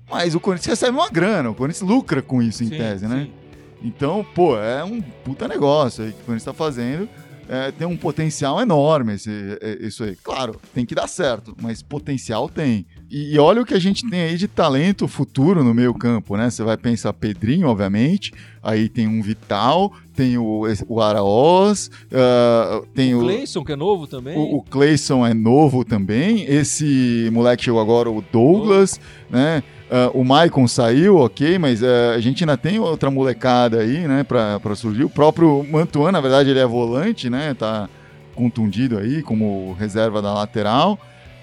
mas 0.09 0.35
o 0.35 0.41
Corinthians 0.41 0.77
recebe 0.77 0.97
uma 0.97 1.09
grana, 1.09 1.49
o 1.49 1.55
Corinthians 1.55 1.89
lucra 1.89 2.21
com 2.21 2.43
isso, 2.43 2.65
em 2.65 2.67
Sim, 2.67 2.77
tese, 2.77 3.07
né? 3.07 3.27
sim. 3.27 3.87
Então, 3.87 4.25
pô, 4.35 4.57
é 4.57 4.83
um 4.83 5.01
puta 5.01 5.47
negócio 5.47 6.03
aí 6.03 6.11
que 6.11 6.21
o 6.21 6.25
Corinthians 6.25 6.43
tá 6.43 6.53
fazendo. 6.53 7.07
É, 7.47 7.71
tem 7.71 7.87
um 7.87 7.95
potencial 7.95 8.59
enorme 8.59 9.13
esse, 9.13 9.57
é, 9.61 9.77
isso 9.79 10.03
aí. 10.03 10.17
Claro, 10.17 10.59
tem 10.73 10.85
que 10.85 10.93
dar 10.93 11.07
certo, 11.07 11.55
mas 11.61 11.81
potencial 11.81 12.49
tem. 12.49 12.85
E, 13.11 13.35
e 13.35 13.39
olha 13.39 13.61
o 13.61 13.65
que 13.65 13.73
a 13.73 13.79
gente 13.79 14.09
tem 14.09 14.21
aí 14.21 14.37
de 14.37 14.47
talento 14.47 15.05
futuro 15.05 15.63
no 15.65 15.73
meio 15.73 15.93
campo, 15.93 16.37
né? 16.37 16.49
Você 16.49 16.63
vai 16.63 16.77
pensar 16.77 17.11
Pedrinho, 17.11 17.67
obviamente, 17.67 18.31
aí 18.63 18.87
tem 18.87 19.05
um 19.05 19.21
Vital, 19.21 19.91
tem 20.15 20.37
o, 20.37 20.63
o 20.87 21.01
Araoz, 21.01 21.91
ah, 22.13 22.81
tem 22.95 23.13
O 23.13 23.19
o, 23.19 23.21
Cleison, 23.23 23.65
que 23.65 23.73
é 23.73 23.75
novo 23.75 24.07
também. 24.07 24.37
o, 24.37 24.55
o 24.55 24.63
Cleison 24.63 25.25
é 25.25 25.33
novo 25.33 25.83
também. 25.83 26.45
Esse 26.45 27.29
moleque 27.33 27.65
chegou 27.65 27.81
agora, 27.81 28.09
o 28.09 28.23
Douglas, 28.31 28.97
né? 29.29 29.61
Ah, 29.91 30.09
o 30.13 30.23
Maicon 30.23 30.65
saiu, 30.65 31.17
ok, 31.17 31.59
mas 31.59 31.83
ah, 31.83 32.13
a 32.15 32.19
gente 32.21 32.45
ainda 32.45 32.55
tem 32.55 32.79
outra 32.79 33.11
molecada 33.11 33.79
aí, 33.81 34.07
né, 34.07 34.23
pra, 34.23 34.57
pra 34.61 34.73
surgir. 34.73 35.03
O 35.03 35.09
próprio 35.09 35.65
Mantuan, 35.69 36.13
na 36.13 36.21
verdade, 36.21 36.49
ele 36.49 36.59
é 36.59 36.65
volante, 36.65 37.29
né? 37.29 37.53
Tá 37.53 37.89
contundido 38.33 38.97
aí 38.97 39.21
como 39.21 39.73
reserva 39.73 40.21
da 40.21 40.33
lateral. 40.33 40.97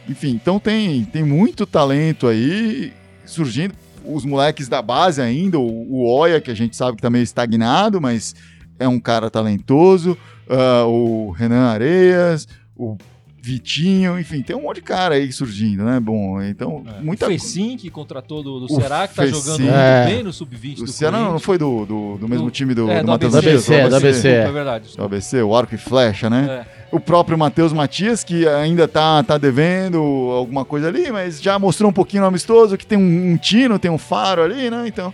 Enfim, 0.09 0.31
então 0.31 0.59
tem, 0.59 1.05
tem 1.05 1.23
muito 1.23 1.67
talento 1.67 2.27
aí 2.27 2.93
surgindo. 3.27 3.75
Os 4.05 4.25
moleques 4.25 4.69
da 4.69 4.81
base 4.81 5.21
ainda, 5.21 5.59
o, 5.59 5.67
o 5.67 6.09
Oia, 6.19 6.41
que 6.41 6.51
a 6.51 6.55
gente 6.55 6.75
sabe 6.77 6.97
que 6.97 7.03
tá 7.03 7.11
meio 7.11 7.23
estagnado, 7.23 8.01
mas 8.01 8.35
é 8.79 8.89
um 8.89 8.99
cara 8.99 9.29
talentoso. 9.29 10.17
Ah, 10.49 10.85
o 10.87 11.31
Renan 11.33 11.67
Areias, 11.67 12.49
o 12.75 12.97
Vitinho, 13.41 14.19
enfim, 14.19 14.43
tem 14.43 14.57
um 14.57 14.63
monte 14.63 14.77
de 14.77 14.83
cara 14.83 15.15
aí 15.15 15.31
surgindo, 15.31 15.85
né? 15.85 16.01
Bom, 16.01 16.41
então, 16.43 16.85
É. 16.99 17.01
muita 17.03 17.27
O 17.27 17.29
Fecim, 17.29 17.77
que 17.77 17.91
contratou 17.91 18.43
do, 18.43 18.61
do 18.61 18.65
O 18.67 18.69
Ceará, 18.81 19.07
que 19.07 19.15
tá 19.15 19.23
Fecim. 19.23 19.35
jogando 19.41 19.61
muito 19.61 19.75
É. 19.75 20.07
bem 20.07 20.23
no 20.23 20.33
sub-20 20.33 20.81
O 20.81 20.85
do 20.85 20.91
Ceará 20.93 21.19
não, 21.19 21.39
foi 21.39 21.57
do, 21.59 21.85
do, 21.87 22.17
do 22.19 22.29
mesmo 22.29 22.47
Do- 22.47 22.51
time 22.51 22.75
do, 22.75 22.91
é, 22.91 23.01
do 23.01 23.07
do 23.07 23.09
Matheus 23.13 23.35
ABC, 23.35 23.71
do 23.71 23.75
ABC, 23.75 23.89
do 23.91 23.97
ABC. 23.97 24.13
Desculpa, 24.23 24.49
é 24.49 24.53
verdade. 24.53 24.97
Do. 24.97 25.05
ABC, 25.05 25.43
o 25.43 25.55
arco 25.57 25.75
e 25.75 25.79
flecha, 25.79 26.29
né? 26.31 26.65
É. 26.67 26.78
O 26.91 26.99
próprio 26.99 27.37
Matheus 27.37 27.73
Matias, 27.73 28.25
que 28.25 28.49
ainda 28.49 28.89
tá, 28.89 29.23
tá 29.23 29.37
devendo 29.37 29.99
alguma 30.33 30.65
coisa 30.65 30.89
ali, 30.89 31.13
mas 31.13 31.41
já 31.41 31.59
mostrou 31.59 31.91
um 31.91 31.93
pouquinho 31.93 32.23
no 32.23 32.29
amistoso, 32.29 32.79
que 32.79 32.87
tem 32.87 32.97
um, 32.97 33.33
um 33.33 33.37
tino, 33.37 33.79
tem 33.79 33.91
um 33.91 33.99
faro 33.99 34.43
ali, 34.43 34.71
né? 34.71 34.85
Então, 34.87 35.13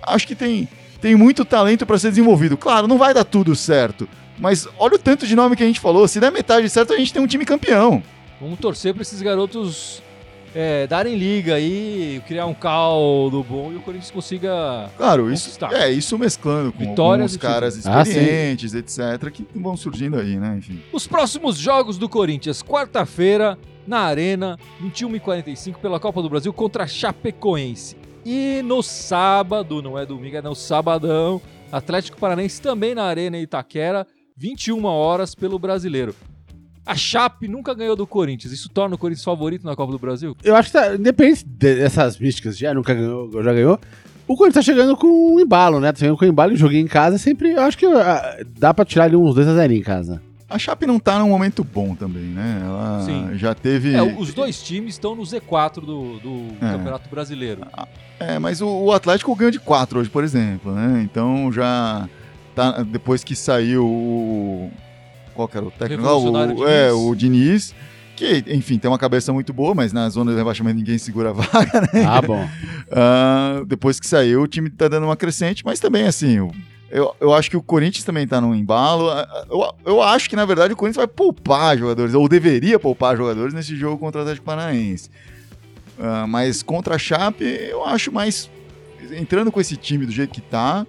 acho 0.00 0.26
que 0.26 0.36
tem, 0.36 0.68
tem 1.00 1.16
muito 1.16 1.44
talento 1.44 1.84
para 1.84 1.98
ser 1.98 2.10
desenvolvido. 2.10 2.56
Claro, 2.56 2.86
não 2.86 2.98
vai 2.98 3.12
dar 3.12 3.24
tudo 3.24 3.56
certo, 3.56 4.08
mas 4.38 4.68
olha 4.78 4.94
o 4.94 4.98
tanto 4.98 5.26
de 5.26 5.34
nome 5.34 5.56
que 5.56 5.62
a 5.64 5.66
gente 5.66 5.80
falou. 5.80 6.06
Se 6.06 6.20
der 6.20 6.30
metade 6.30 6.68
certo, 6.70 6.92
a 6.92 6.96
gente 6.96 7.12
tem 7.12 7.20
um 7.20 7.26
time 7.26 7.44
campeão. 7.44 8.00
Vamos 8.40 8.60
torcer 8.60 8.94
pra 8.94 9.02
esses 9.02 9.20
garotos 9.20 10.00
é, 10.54 10.86
darem 10.86 11.16
liga 11.16 11.54
aí, 11.54 12.22
criar 12.26 12.46
um 12.46 12.54
caldo 12.54 13.42
bom 13.42 13.72
e 13.72 13.76
o 13.76 13.80
Corinthians 13.80 14.10
consiga. 14.10 14.90
Claro, 14.96 15.32
isso, 15.32 15.44
Conquistar. 15.44 15.72
é, 15.72 15.90
isso 15.90 16.18
mesclando 16.18 16.72
com 16.72 16.78
Vitórias 16.78 17.32
alguns 17.32 17.36
caras. 17.36 17.86
Ah, 17.86 18.02
experientes, 18.02 18.74
etc., 18.74 19.30
que 19.30 19.46
vão 19.54 19.76
surgindo 19.76 20.18
aí, 20.18 20.36
né? 20.36 20.56
Enfim. 20.58 20.80
Os 20.92 21.06
próximos 21.06 21.56
jogos 21.58 21.98
do 21.98 22.08
Corinthians, 22.08 22.62
quarta-feira, 22.62 23.58
na 23.86 24.00
Arena, 24.00 24.58
21h45, 24.82 25.76
pela 25.78 25.98
Copa 25.98 26.20
do 26.22 26.28
Brasil, 26.28 26.52
contra 26.52 26.86
Chapecoense. 26.86 27.96
E 28.24 28.60
no 28.64 28.82
sábado, 28.82 29.80
não 29.80 29.98
é 29.98 30.04
domingo, 30.04 30.36
é 30.36 30.42
no 30.42 30.54
sabadão, 30.54 31.40
Atlético 31.72 32.18
Paranaense 32.18 32.60
também 32.60 32.94
na 32.94 33.04
Arena 33.04 33.38
Itaquera, 33.38 34.06
21 34.36 34.84
horas 34.84 35.34
pelo 35.34 35.58
Brasileiro. 35.58 36.14
A 36.88 36.96
Chape 36.96 37.46
nunca 37.46 37.74
ganhou 37.74 37.94
do 37.94 38.06
Corinthians. 38.06 38.50
Isso 38.52 38.68
torna 38.70 38.94
o 38.94 38.98
Corinthians 38.98 39.22
favorito 39.24 39.66
na 39.66 39.76
Copa 39.76 39.92
do 39.92 39.98
Brasil? 39.98 40.34
Eu 40.42 40.56
acho 40.56 40.70
que, 40.70 40.72
tá, 40.72 40.94
independente 40.94 41.44
dessas 41.44 42.18
místicas, 42.18 42.56
já 42.56 42.72
nunca 42.72 42.94
ganhou, 42.94 43.30
já 43.42 43.52
ganhou. 43.52 43.78
O 44.26 44.34
Corinthians 44.36 44.64
tá 44.64 44.72
chegando 44.72 44.96
com 44.96 45.34
um 45.34 45.38
embalo, 45.38 45.80
né? 45.80 45.92
Tá 45.92 45.98
chegando 45.98 46.16
com 46.16 46.24
um 46.24 46.28
embalo 46.28 46.52
e 46.52 46.56
joguinho 46.56 46.84
em 46.84 46.88
casa. 46.88 47.18
Sempre, 47.18 47.52
eu 47.52 47.60
acho 47.60 47.76
que 47.76 47.84
ah, 47.84 48.38
dá 48.58 48.72
pra 48.72 48.86
tirar 48.86 49.04
ali 49.04 49.16
uns 49.16 49.34
2 49.34 49.48
a 49.48 49.54
0 49.54 49.72
em 49.74 49.82
casa. 49.82 50.22
A 50.48 50.58
Chape 50.58 50.86
não 50.86 50.98
tá 50.98 51.18
num 51.18 51.28
momento 51.28 51.62
bom 51.62 51.94
também, 51.94 52.22
né? 52.22 52.62
Ela 52.64 53.02
Sim. 53.04 53.36
já 53.36 53.54
teve. 53.54 53.94
É, 53.94 54.02
os 54.02 54.32
dois 54.32 54.62
times 54.62 54.94
estão 54.94 55.14
no 55.14 55.22
Z4 55.22 55.74
do, 55.84 56.18
do 56.20 56.46
É. 56.58 56.72
Campeonato 56.72 57.06
Brasileiro. 57.10 57.66
É, 58.18 58.38
mas 58.38 58.62
o, 58.62 58.66
o 58.66 58.92
Atlético 58.92 59.36
ganhou 59.36 59.50
de 59.50 59.60
4 59.60 60.00
hoje, 60.00 60.08
por 60.08 60.24
exemplo, 60.24 60.72
né? 60.72 61.02
Então 61.04 61.52
já. 61.52 62.08
Tá, 62.54 62.82
depois 62.82 63.22
que 63.22 63.36
saiu 63.36 63.84
o. 63.86 64.70
Qual 65.38 65.46
que 65.46 65.56
era 65.56 65.64
o 65.66 65.70
técnico? 65.70 66.04
Ah, 66.04 66.16
o, 66.16 66.66
é, 66.68 66.92
o 66.92 67.14
Diniz. 67.14 67.72
Que, 68.16 68.42
enfim, 68.48 68.76
tem 68.76 68.90
uma 68.90 68.98
cabeça 68.98 69.32
muito 69.32 69.52
boa, 69.52 69.72
mas 69.72 69.92
na 69.92 70.08
zona 70.08 70.32
de 70.32 70.36
rebaixamento 70.36 70.76
ninguém 70.76 70.98
segura 70.98 71.30
a 71.30 71.32
vaga, 71.32 71.80
né? 71.92 72.04
Ah, 72.04 72.20
bom. 72.20 72.44
Ah, 72.90 73.62
depois 73.66 74.00
que 74.00 74.06
saiu, 74.08 74.42
o 74.42 74.48
time 74.48 74.68
tá 74.68 74.88
dando 74.88 75.04
uma 75.04 75.14
crescente, 75.16 75.62
mas 75.64 75.78
também, 75.78 76.04
assim, 76.08 76.40
o- 76.40 76.50
eu, 76.90 77.14
eu 77.20 77.32
acho 77.34 77.48
que 77.50 77.56
o 77.56 77.62
Corinthians 77.62 78.02
também 78.02 78.26
tá 78.26 78.40
num 78.40 78.52
embalo. 78.54 79.08
Ah, 79.10 79.28
ah, 79.30 79.44
Eu, 79.48 79.74
eu 79.92 80.02
acho 80.02 80.28
que, 80.28 80.34
na 80.34 80.44
verdade, 80.44 80.72
o 80.72 80.76
Corinthians 80.76 80.96
vai 80.96 81.06
poupar 81.06 81.78
jogadores, 81.78 82.14
ou 82.14 82.28
deveria 82.28 82.78
poupar 82.80 83.16
jogadores 83.16 83.54
nesse 83.54 83.76
jogo 83.76 83.98
contra 83.98 84.20
o 84.20 84.22
Atlético 84.22 84.46
Paranaense. 84.46 85.08
Ah, 86.00 86.26
mas 86.26 86.62
contra 86.64 86.96
a 86.96 86.98
Chape, 86.98 87.44
eu 87.44 87.84
acho 87.84 88.10
mais. 88.10 88.50
Entrando 89.12 89.52
com 89.52 89.60
esse 89.60 89.76
time 89.76 90.04
do 90.04 90.10
jeito 90.12 90.32
que 90.32 90.40
tá, 90.40 90.84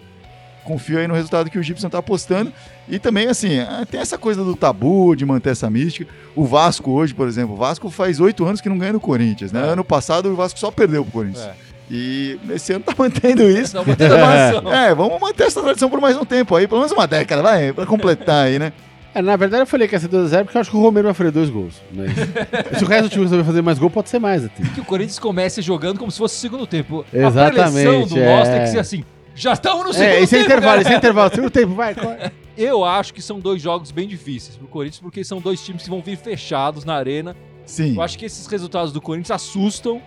confio 0.64 1.00
aí 1.00 1.08
no 1.08 1.14
resultado 1.14 1.50
que 1.50 1.58
o 1.58 1.64
Gibson 1.64 1.90
tá 1.90 1.98
apostando. 2.00 2.52
E 2.88 3.00
também, 3.00 3.28
assim, 3.28 3.60
ah, 3.60 3.86
tem 3.90 4.00
essa 4.00 4.18
coisa 4.18 4.44
do 4.44 4.56
tabu, 4.56 5.16
de 5.16 5.26
manter 5.26 5.52
essa 5.52 5.70
mística. 5.70 6.12
O 6.36 6.46
Vasco 6.46 6.92
hoje, 6.92 7.14
por 7.14 7.28
exemplo, 7.28 7.54
o 7.54 7.58
Vasco 7.58 7.90
faz 7.90 8.20
oito 8.20 8.46
anos 8.46 8.62
que 8.62 8.70
não 8.70 8.78
ganha 8.78 8.94
no 8.94 9.00
Corinthians, 9.00 9.52
né? 9.52 9.62
É. 9.62 9.70
Ano 9.72 9.84
passado 9.84 10.30
o 10.30 10.36
Vasco 10.36 10.60
só 10.60 10.72
perdeu 10.72 11.04
pro 11.04 11.12
Corinthians. 11.12 11.46
É. 11.46 11.54
E 11.92 12.40
esse 12.52 12.74
ano 12.74 12.84
tá 12.84 12.94
mantendo 12.98 13.44
isso. 13.44 13.76
Não, 13.76 13.86
mantendo 13.86 14.16
a 14.16 14.18
tradição. 14.18 14.74
É, 14.74 14.94
vamos 14.94 15.20
manter 15.20 15.44
essa 15.44 15.62
tradição 15.62 15.90
por 15.90 16.00
mais 16.00 16.16
um 16.16 16.26
tempo 16.26 16.56
aí, 16.56 16.68
pelo 16.68 16.82
menos 16.82 16.92
uma 16.92 17.08
década, 17.08 17.42
vai, 17.42 17.74
pra 17.74 17.86
completar 17.86 18.46
aí, 18.46 18.60
né? 18.60 18.72
É, 19.14 19.24
na 19.24 19.36
verdade, 19.36 19.64
eu 19.64 19.68
falei 19.68 19.88
que 19.88 19.96
ia 19.96 20.00
ser 20.00 20.08
2x0 20.08 20.44
porque 20.44 20.58
eu 20.58 20.62
acho 20.62 20.70
que 20.70 20.78
o 20.78 20.82
Romero 20.82 21.08
vai 21.08 21.14
fazer 21.16 21.32
dois 21.32 21.50
gols. 21.50 21.82
Mas 21.92 22.12
se 22.78 22.84
o 22.84 22.88
resto 22.88 23.04
do 23.06 23.10
time 23.10 23.24
resolver 23.24 23.44
fazer 23.44 23.62
mais 23.64 23.80
gol, 23.80 23.90
pode 23.90 24.08
ser 24.08 24.20
mais 24.20 24.46
até. 24.46 24.64
que 24.64 24.80
o 24.80 24.86
Corinthians 24.86 25.18
comece 25.18 25.62
jogando 25.62 25.98
como 25.98 26.12
se 26.12 26.18
fosse 26.20 26.36
o 26.36 26.40
segundo 26.40 26.68
tempo. 26.68 27.04
a 27.12 27.18
Exatamente, 27.18 27.72
preleção 27.72 28.08
do 28.08 28.20
é. 28.20 28.38
Lost 28.38 28.52
tem 28.52 28.62
que 28.62 28.68
ser 28.68 28.80
assim. 28.80 29.04
Já 29.36 29.54
estamos 29.54 29.86
no 29.86 29.94
segundo 29.94 30.10
É, 30.10 30.22
esse 30.22 30.36
é 30.36 30.40
tempo, 30.40 30.52
intervalo, 30.52 30.72
cara. 30.72 30.82
esse 30.82 30.94
é 30.94 30.98
intervalo. 30.98 31.30
Segundo 31.30 31.50
tempo, 31.52 31.74
vai. 31.74 31.96
corre. 31.96 32.32
Eu 32.58 32.84
acho 32.84 33.14
que 33.14 33.22
são 33.22 33.40
dois 33.40 33.62
jogos 33.62 33.90
bem 33.90 34.06
difíceis 34.08 34.58
pro 34.58 34.68
Corinthians, 34.68 35.00
porque 35.00 35.24
são 35.24 35.40
dois 35.40 35.64
times 35.64 35.84
que 35.84 35.90
vão 35.90 36.02
vir 36.02 36.18
fechados 36.18 36.84
na 36.84 36.94
arena. 36.96 37.34
Sim. 37.66 37.96
Eu 37.96 38.02
acho 38.02 38.18
que 38.20 38.26
esses 38.26 38.46
resultados 38.48 38.92
do 38.92 39.00
Corinthians 39.00 39.32
assustam. 39.32 40.02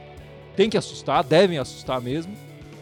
Tem 0.54 0.68
que 0.68 0.76
assustar, 0.76 1.24
devem 1.24 1.56
assustar 1.56 1.98
mesmo. 2.00 2.34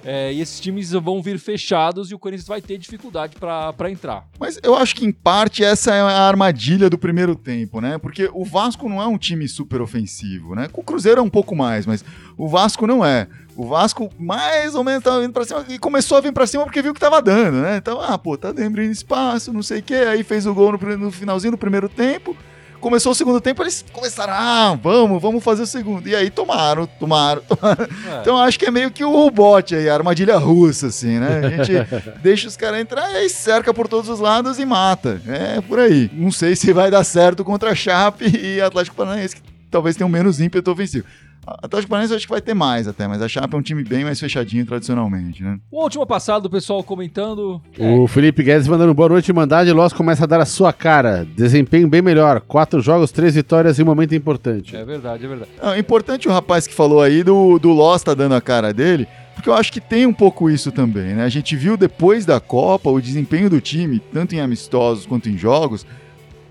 É, 0.04 0.32
e 0.32 0.40
esses 0.40 0.58
times 0.58 0.92
vão 0.92 1.22
vir 1.22 1.38
fechados 1.38 2.10
e 2.10 2.14
o 2.14 2.18
Corinthians 2.18 2.48
vai 2.48 2.60
ter 2.60 2.78
dificuldade 2.78 3.36
pra 3.36 3.90
entrar. 3.90 4.26
Mas 4.38 4.58
eu 4.62 4.74
acho 4.74 4.94
que, 4.94 5.04
em 5.04 5.12
parte, 5.12 5.62
essa 5.62 5.94
é 5.94 6.00
a 6.00 6.22
armadilha 6.26 6.88
do 6.88 6.98
primeiro 6.98 7.34
tempo, 7.34 7.80
né? 7.80 7.98
Porque 7.98 8.30
o 8.32 8.44
Vasco 8.44 8.88
não 8.88 9.00
é 9.00 9.06
um 9.06 9.18
time 9.18 9.46
super 9.46 9.80
ofensivo, 9.80 10.54
né? 10.54 10.68
O 10.72 10.82
Cruzeiro 10.82 11.20
é 11.20 11.22
um 11.22 11.30
pouco 11.30 11.54
mais, 11.54 11.86
mas 11.86 12.04
o 12.36 12.48
Vasco 12.48 12.86
não 12.86 13.04
é. 13.04 13.28
O 13.56 13.66
Vasco 13.66 14.10
mais 14.18 14.74
ou 14.74 14.82
menos 14.82 15.04
tava 15.04 15.20
vindo 15.20 15.32
pra 15.32 15.44
cima 15.44 15.64
e 15.68 15.78
começou 15.78 16.16
a 16.16 16.20
vir 16.20 16.32
pra 16.32 16.46
cima 16.46 16.64
porque 16.64 16.80
viu 16.80 16.94
que 16.94 17.00
tava 17.00 17.20
dando, 17.20 17.60
né? 17.60 17.76
Então, 17.76 18.00
ah, 18.00 18.16
pô, 18.16 18.38
tá 18.38 18.48
abrindo 18.48 18.90
espaço, 18.90 19.52
não 19.52 19.62
sei 19.62 19.80
o 19.80 19.82
quê. 19.82 19.94
Aí 19.94 20.22
fez 20.22 20.46
o 20.46 20.54
gol 20.54 20.72
no, 20.72 20.96
no 20.96 21.10
finalzinho 21.10 21.50
do 21.50 21.58
primeiro 21.58 21.88
tempo. 21.88 22.34
Começou 22.80 23.12
o 23.12 23.14
segundo 23.14 23.40
tempo, 23.40 23.62
eles 23.62 23.84
começaram, 23.92 24.32
ah, 24.34 24.78
vamos, 24.82 25.20
vamos 25.20 25.44
fazer 25.44 25.62
o 25.62 25.66
segundo. 25.66 26.08
E 26.08 26.14
aí 26.14 26.30
tomaram, 26.30 26.86
tomaram, 26.86 27.42
tomaram. 27.42 27.84
É. 27.84 28.20
Então 28.20 28.38
acho 28.38 28.58
que 28.58 28.66
é 28.66 28.70
meio 28.70 28.90
que 28.90 29.04
o 29.04 29.30
bot 29.30 29.74
aí, 29.74 29.88
a 29.88 29.94
armadilha 29.94 30.36
russa, 30.38 30.86
assim, 30.86 31.18
né? 31.18 31.40
A 31.44 31.50
gente 31.50 31.72
deixa 32.22 32.48
os 32.48 32.56
caras 32.56 32.80
entrar 32.80 33.10
e 33.12 33.16
aí 33.16 33.28
cerca 33.28 33.72
por 33.74 33.86
todos 33.86 34.08
os 34.08 34.18
lados 34.18 34.58
e 34.58 34.64
mata. 34.64 35.20
É 35.26 35.60
por 35.60 35.78
aí. 35.78 36.10
Não 36.12 36.32
sei 36.32 36.56
se 36.56 36.72
vai 36.72 36.90
dar 36.90 37.04
certo 37.04 37.44
contra 37.44 37.70
a 37.70 37.74
Chape 37.74 38.26
e 38.36 38.60
Atlético 38.60 38.96
Paranaense, 38.96 39.36
que 39.36 39.42
talvez 39.70 39.94
tenham 39.96 40.08
menos 40.08 40.40
ímpeto 40.40 40.70
ofensivo. 40.70 41.06
A 41.50 41.66
Atlético 41.66 41.90
Paranaense 41.90 42.12
eu 42.12 42.16
acho 42.16 42.26
que 42.26 42.32
vai 42.32 42.40
ter 42.40 42.54
mais 42.54 42.86
até, 42.86 43.08
mas 43.08 43.20
a 43.20 43.26
Chape 43.26 43.54
é 43.54 43.58
um 43.58 43.62
time 43.62 43.82
bem 43.82 44.04
mais 44.04 44.20
fechadinho 44.20 44.64
tradicionalmente, 44.64 45.42
né? 45.42 45.58
Uma 45.72 45.82
última 45.82 46.06
passada 46.06 46.40
do 46.42 46.50
pessoal 46.50 46.82
comentando. 46.84 47.60
O 47.76 48.06
Felipe 48.06 48.44
Guedes 48.44 48.68
mandando 48.68 48.94
boa 48.94 49.08
noite, 49.08 49.32
Mandade. 49.32 49.72
Loss 49.72 49.92
começa 49.92 50.24
a 50.24 50.26
dar 50.26 50.40
a 50.40 50.46
sua 50.46 50.72
cara. 50.72 51.26
Desempenho 51.36 51.88
bem 51.88 52.00
melhor. 52.00 52.40
Quatro 52.40 52.80
jogos, 52.80 53.10
três 53.10 53.34
vitórias 53.34 53.78
e 53.78 53.82
um 53.82 53.86
momento 53.86 54.14
importante. 54.14 54.76
É 54.76 54.84
verdade, 54.84 55.24
é 55.24 55.28
verdade. 55.28 55.50
Ah, 55.60 55.76
importante 55.76 56.28
o 56.28 56.32
rapaz 56.32 56.68
que 56.68 56.74
falou 56.74 57.02
aí 57.02 57.24
do, 57.24 57.58
do 57.58 57.70
Loss 57.70 58.04
tá 58.04 58.14
dando 58.14 58.36
a 58.36 58.40
cara 58.40 58.72
dele, 58.72 59.08
porque 59.34 59.48
eu 59.48 59.54
acho 59.54 59.72
que 59.72 59.80
tem 59.80 60.06
um 60.06 60.12
pouco 60.12 60.48
isso 60.48 60.70
também, 60.70 61.14
né? 61.14 61.24
A 61.24 61.28
gente 61.28 61.56
viu 61.56 61.76
depois 61.76 62.24
da 62.24 62.38
Copa 62.38 62.90
o 62.90 63.00
desempenho 63.00 63.50
do 63.50 63.60
time, 63.60 63.98
tanto 64.12 64.36
em 64.36 64.40
amistosos 64.40 65.04
quanto 65.04 65.28
em 65.28 65.36
jogos, 65.36 65.84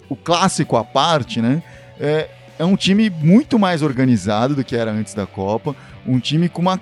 o 0.09 0.15
clássico 0.15 0.75
à 0.75 0.83
parte, 0.83 1.41
né? 1.41 1.63
É, 1.99 2.29
é 2.59 2.65
um 2.65 2.75
time 2.75 3.09
muito 3.09 3.57
mais 3.57 3.81
organizado 3.81 4.53
do 4.53 4.63
que 4.63 4.75
era 4.75 4.91
antes 4.91 5.13
da 5.13 5.25
Copa, 5.25 5.73
um 6.05 6.19
time 6.19 6.49
com 6.49 6.61
uma 6.61 6.79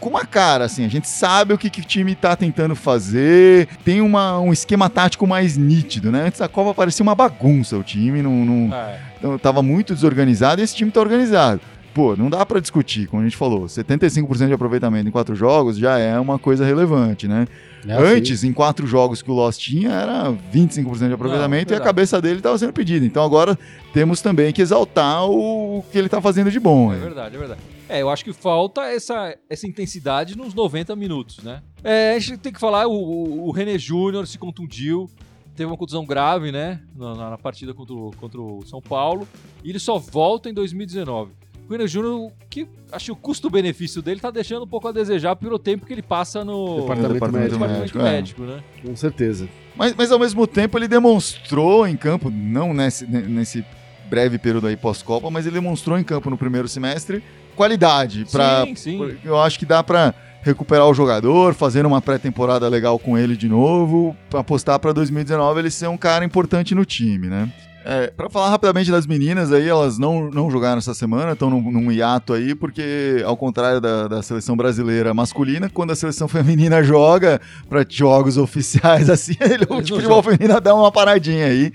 com 0.00 0.08
uma 0.08 0.24
cara, 0.24 0.64
assim, 0.64 0.82
a 0.82 0.88
gente 0.88 1.06
sabe 1.06 1.52
o 1.52 1.58
que, 1.58 1.68
que 1.68 1.82
o 1.82 1.84
time 1.84 2.14
tá 2.14 2.34
tentando 2.34 2.74
fazer, 2.74 3.68
tem 3.84 4.00
uma, 4.00 4.40
um 4.40 4.50
esquema 4.50 4.88
tático 4.88 5.26
mais 5.26 5.58
nítido, 5.58 6.10
né? 6.10 6.22
Antes 6.26 6.40
da 6.40 6.48
Copa 6.48 6.72
parecia 6.72 7.02
uma 7.02 7.14
bagunça 7.14 7.76
o 7.76 7.82
time, 7.82 8.22
não, 8.22 8.32
não, 8.46 8.74
É. 8.74 8.98
então, 9.18 9.38
tava 9.38 9.62
muito 9.62 9.94
desorganizado 9.94 10.62
e 10.62 10.64
esse 10.64 10.74
time 10.74 10.90
tá 10.90 11.00
organizado. 11.00 11.60
Pô, 11.92 12.14
não 12.16 12.30
dá 12.30 12.46
pra 12.46 12.60
discutir, 12.60 13.08
como 13.08 13.20
a 13.20 13.24
gente 13.24 13.36
falou, 13.36 13.64
75% 13.64 14.46
de 14.46 14.52
aproveitamento 14.52 15.08
em 15.08 15.10
quatro 15.10 15.34
jogos 15.34 15.76
já 15.76 15.98
é 15.98 16.18
uma 16.20 16.38
coisa 16.38 16.64
relevante, 16.64 17.26
né? 17.26 17.46
É 17.86 17.92
assim. 17.94 18.04
Antes, 18.16 18.44
em 18.44 18.52
quatro 18.52 18.86
jogos 18.86 19.22
que 19.22 19.30
o 19.30 19.34
Lost 19.34 19.60
tinha, 19.60 19.90
era 19.90 20.30
25% 20.54 21.08
de 21.08 21.14
aproveitamento 21.14 21.70
Não, 21.72 21.78
e 21.78 21.80
a 21.80 21.84
cabeça 21.84 22.20
dele 22.20 22.36
estava 22.38 22.56
sendo 22.58 22.72
pedida. 22.72 23.04
Então 23.04 23.24
agora 23.24 23.58
temos 23.92 24.20
também 24.22 24.52
que 24.52 24.62
exaltar 24.62 25.24
o 25.28 25.82
que 25.90 25.98
ele 25.98 26.08
tá 26.08 26.20
fazendo 26.20 26.50
de 26.50 26.60
bom. 26.60 26.92
É 26.92 26.96
verdade, 26.98 27.34
é 27.34 27.38
verdade. 27.38 27.60
É, 27.88 28.02
eu 28.02 28.08
acho 28.10 28.24
que 28.24 28.32
falta 28.32 28.82
essa, 28.82 29.34
essa 29.48 29.66
intensidade 29.66 30.36
nos 30.36 30.54
90 30.54 30.94
minutos, 30.94 31.38
né? 31.42 31.60
É, 31.82 32.14
a 32.14 32.18
gente 32.20 32.36
tem 32.38 32.52
que 32.52 32.60
falar, 32.60 32.86
o, 32.86 32.92
o, 32.92 33.48
o 33.48 33.50
René 33.50 33.76
Júnior 33.78 34.28
se 34.28 34.38
contundiu, 34.38 35.10
teve 35.56 35.68
uma 35.68 35.76
contusão 35.76 36.04
grave, 36.06 36.52
né? 36.52 36.80
Na, 36.94 37.14
na- 37.16 37.30
na 37.30 37.38
partida 37.38 37.74
contra 37.74 37.94
o, 37.94 38.10
contra 38.20 38.40
o 38.40 38.62
São 38.64 38.80
Paulo, 38.80 39.26
e 39.64 39.70
ele 39.70 39.80
só 39.80 39.98
volta 39.98 40.48
em 40.48 40.54
2019. 40.54 41.32
O 41.70 41.72
René 41.72 41.86
Júnior, 41.86 42.32
que 42.50 42.66
acho 42.90 43.04
que 43.04 43.12
o 43.12 43.16
custo-benefício 43.16 44.02
dele 44.02 44.18
tá 44.18 44.28
deixando 44.28 44.64
um 44.64 44.66
pouco 44.66 44.88
a 44.88 44.92
desejar 44.92 45.36
pelo 45.36 45.56
tempo 45.56 45.86
que 45.86 45.92
ele 45.92 46.02
passa 46.02 46.44
no 46.44 46.80
Departamento 46.80 47.14
Departamento 47.14 47.58
médico. 47.58 47.58
departamento 47.60 47.98
médico, 47.98 48.42
médico, 48.42 48.42
é. 48.42 48.46
né? 48.46 48.62
Com 48.84 48.96
certeza. 48.96 49.48
Mas, 49.76 49.94
mas 49.94 50.10
ao 50.10 50.18
mesmo 50.18 50.48
tempo 50.48 50.76
ele 50.76 50.88
demonstrou 50.88 51.86
em 51.86 51.96
campo, 51.96 52.28
não 52.28 52.74
nesse, 52.74 53.06
nesse 53.06 53.64
breve 54.08 54.36
período 54.36 54.66
aí 54.66 54.76
pós-Copa, 54.76 55.30
mas 55.30 55.46
ele 55.46 55.54
demonstrou 55.54 55.96
em 55.96 56.02
campo 56.02 56.28
no 56.28 56.36
primeiro 56.36 56.66
semestre 56.66 57.22
qualidade 57.54 58.26
para 58.32 58.64
sim, 58.64 58.74
sim. 58.74 59.18
Eu 59.24 59.40
acho 59.40 59.56
que 59.56 59.64
dá 59.64 59.80
pra 59.80 60.12
recuperar 60.42 60.88
o 60.88 60.94
jogador, 60.94 61.54
fazer 61.54 61.86
uma 61.86 62.02
pré-temporada 62.02 62.66
legal 62.66 62.98
com 62.98 63.16
ele 63.16 63.36
de 63.36 63.48
novo, 63.48 64.16
pra 64.28 64.40
apostar 64.40 64.76
pra 64.80 64.90
2019 64.90 65.60
ele 65.60 65.70
ser 65.70 65.86
um 65.86 65.96
cara 65.96 66.24
importante 66.24 66.74
no 66.74 66.84
time, 66.84 67.28
né? 67.28 67.48
É, 67.84 68.08
para 68.08 68.28
falar 68.28 68.50
rapidamente 68.50 68.90
das 68.90 69.06
meninas 69.06 69.50
aí, 69.52 69.66
elas 69.66 69.98
não, 69.98 70.30
não 70.30 70.50
jogaram 70.50 70.78
essa 70.78 70.92
semana, 70.92 71.32
estão 71.32 71.48
num, 71.48 71.62
num 71.70 71.90
hiato 71.90 72.34
aí, 72.34 72.54
porque 72.54 73.22
ao 73.24 73.36
contrário 73.36 73.80
da, 73.80 74.06
da 74.06 74.22
seleção 74.22 74.54
brasileira 74.56 75.14
masculina, 75.14 75.70
quando 75.72 75.90
a 75.92 75.96
seleção 75.96 76.28
feminina 76.28 76.82
joga 76.82 77.40
pra 77.68 77.84
jogos 77.88 78.36
oficiais 78.36 79.08
assim, 79.10 79.34
ele, 79.40 79.64
o 79.68 79.76
futebol 79.86 80.22
feminino 80.22 80.60
dá 80.60 80.74
uma 80.74 80.92
paradinha 80.92 81.46
aí. 81.46 81.72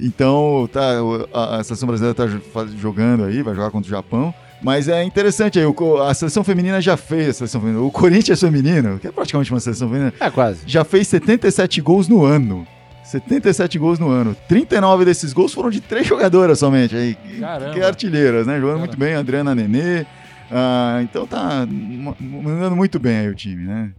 Então, 0.00 0.68
tá, 0.72 0.80
a, 1.32 1.56
a 1.58 1.64
seleção 1.64 1.86
brasileira 1.86 2.14
tá 2.14 2.26
jogando 2.78 3.24
aí, 3.24 3.42
vai 3.42 3.54
jogar 3.54 3.70
contra 3.70 3.86
o 3.86 3.90
Japão. 3.90 4.34
Mas 4.62 4.88
é 4.88 5.02
interessante 5.04 5.58
aí, 5.58 5.66
a 6.08 6.14
seleção 6.14 6.42
feminina 6.44 6.80
já 6.80 6.96
fez, 6.96 7.28
a 7.30 7.32
seleção 7.34 7.60
feminina, 7.60 7.84
o 7.84 7.90
Corinthians 7.90 8.40
feminino, 8.40 8.98
que 8.98 9.06
é 9.08 9.12
praticamente 9.12 9.52
uma 9.52 9.60
seleção 9.60 9.88
feminina, 9.88 10.14
É, 10.20 10.30
quase. 10.30 10.60
já 10.66 10.82
fez 10.84 11.08
77 11.08 11.80
gols 11.80 12.08
no 12.08 12.24
ano. 12.24 12.66
77 13.04 13.78
gols 13.78 13.98
no 13.98 14.08
ano. 14.08 14.36
39 14.48 15.04
desses 15.04 15.32
gols 15.32 15.52
foram 15.52 15.70
de 15.70 15.80
três 15.80 16.06
jogadoras 16.06 16.58
somente. 16.58 16.94
Aí, 16.96 17.16
Caramba. 17.40 17.74
que 17.74 17.82
artilheiras, 17.82 18.46
né? 18.46 18.54
Jogando 18.54 18.66
Caramba. 18.76 18.86
muito 18.86 18.98
bem, 18.98 19.14
Adriana 19.14 19.54
Nenê. 19.54 20.06
Ah, 20.50 21.00
então 21.02 21.26
tá 21.26 21.66
mandando 22.20 22.76
muito 22.76 22.98
bem 22.98 23.16
aí 23.18 23.28
o 23.28 23.34
time, 23.34 23.64
né? 23.64 23.90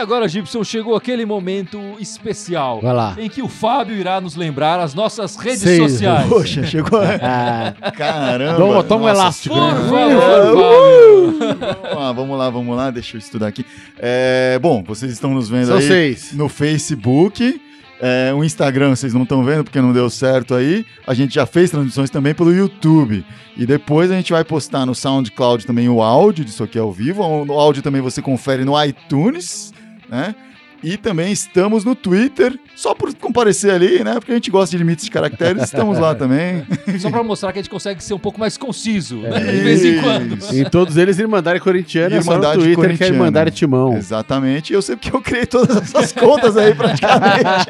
E 0.00 0.02
agora, 0.02 0.26
Gibson, 0.26 0.64
chegou 0.64 0.96
aquele 0.96 1.26
momento 1.26 1.78
especial. 2.00 2.80
Vai 2.80 2.94
lá. 2.94 3.14
Em 3.18 3.28
que 3.28 3.42
o 3.42 3.48
Fábio 3.48 3.94
irá 3.94 4.18
nos 4.18 4.34
lembrar 4.34 4.80
as 4.80 4.94
nossas 4.94 5.36
redes 5.36 5.60
Seis. 5.60 5.92
sociais. 5.92 6.26
Poxa, 6.26 6.64
chegou. 6.64 7.00
Ah, 7.22 7.74
Caramba. 7.90 8.56
Toma- 8.56 8.82
toma 8.84 9.04
um 9.04 9.08
Nossa, 9.08 9.20
elástico, 9.20 9.54
Por 9.54 9.62
né? 9.62 9.70
favor, 9.74 9.90
Fábio. 9.90 11.38
Vamos 11.38 11.98
lá, 11.98 12.12
vamos 12.14 12.38
lá, 12.38 12.50
vamos 12.50 12.76
lá, 12.78 12.90
deixa 12.90 13.16
eu 13.16 13.18
estudar 13.18 13.48
aqui. 13.48 13.64
É, 13.98 14.58
bom, 14.62 14.82
vocês 14.82 15.12
estão 15.12 15.34
nos 15.34 15.50
vendo 15.50 15.66
são 15.66 15.76
aí 15.76 15.82
seis. 15.86 16.32
no 16.32 16.48
Facebook. 16.48 17.60
É, 18.00 18.32
o 18.34 18.42
Instagram 18.42 18.96
vocês 18.96 19.12
não 19.12 19.24
estão 19.24 19.44
vendo 19.44 19.64
porque 19.64 19.82
não 19.82 19.92
deu 19.92 20.08
certo 20.08 20.54
aí. 20.54 20.86
A 21.06 21.12
gente 21.12 21.34
já 21.34 21.44
fez 21.44 21.70
transmissões 21.70 22.08
também 22.08 22.34
pelo 22.34 22.50
YouTube. 22.54 23.22
E 23.54 23.66
depois 23.66 24.10
a 24.10 24.14
gente 24.14 24.32
vai 24.32 24.44
postar 24.44 24.86
no 24.86 24.94
SoundCloud 24.94 25.66
também 25.66 25.90
o 25.90 26.00
áudio 26.00 26.42
disso 26.42 26.64
aqui 26.64 26.78
ao 26.78 26.90
vivo. 26.90 27.22
O 27.22 27.52
áudio 27.52 27.82
também 27.82 28.00
você 28.00 28.22
confere 28.22 28.64
no 28.64 28.82
iTunes, 28.82 29.74
né? 30.10 30.34
E 30.82 30.96
também 30.96 31.30
estamos 31.30 31.84
no 31.84 31.94
Twitter, 31.94 32.58
só 32.74 32.94
por 32.94 33.14
comparecer 33.14 33.70
ali, 33.70 34.02
né? 34.02 34.14
Porque 34.14 34.32
a 34.32 34.34
gente 34.34 34.50
gosta 34.50 34.70
de 34.70 34.78
limites 34.78 35.04
de 35.04 35.10
caracteres, 35.10 35.64
estamos 35.64 35.98
lá 35.98 36.14
também. 36.14 36.66
Só 36.98 37.10
pra 37.10 37.22
mostrar 37.22 37.52
que 37.52 37.58
a 37.58 37.62
gente 37.62 37.70
consegue 37.70 38.02
ser 38.02 38.14
um 38.14 38.18
pouco 38.18 38.40
mais 38.40 38.56
conciso, 38.56 39.18
né? 39.18 39.40
De 39.40 39.60
vez 39.60 39.84
em 39.84 40.00
quando. 40.00 40.38
Em 40.54 40.64
todos 40.64 40.96
eles, 40.96 41.18
Irmandade 41.18 41.60
Corintiana, 41.60 42.16
é 42.16 42.22
só 42.22 42.30
no 42.30 42.36
Irmandade 42.38 42.62
Twitter 42.62 42.76
que 42.76 42.80
é 42.80 42.84
Corintiana. 42.86 43.14
Irmandade 43.14 43.50
Timão. 43.50 43.94
Exatamente. 43.96 44.72
Eu 44.72 44.80
sei 44.80 44.96
porque 44.96 45.14
eu 45.14 45.20
criei 45.20 45.44
todas 45.44 45.76
essas 45.76 46.12
contas 46.12 46.56
aí 46.56 46.74
praticamente. 46.74 47.68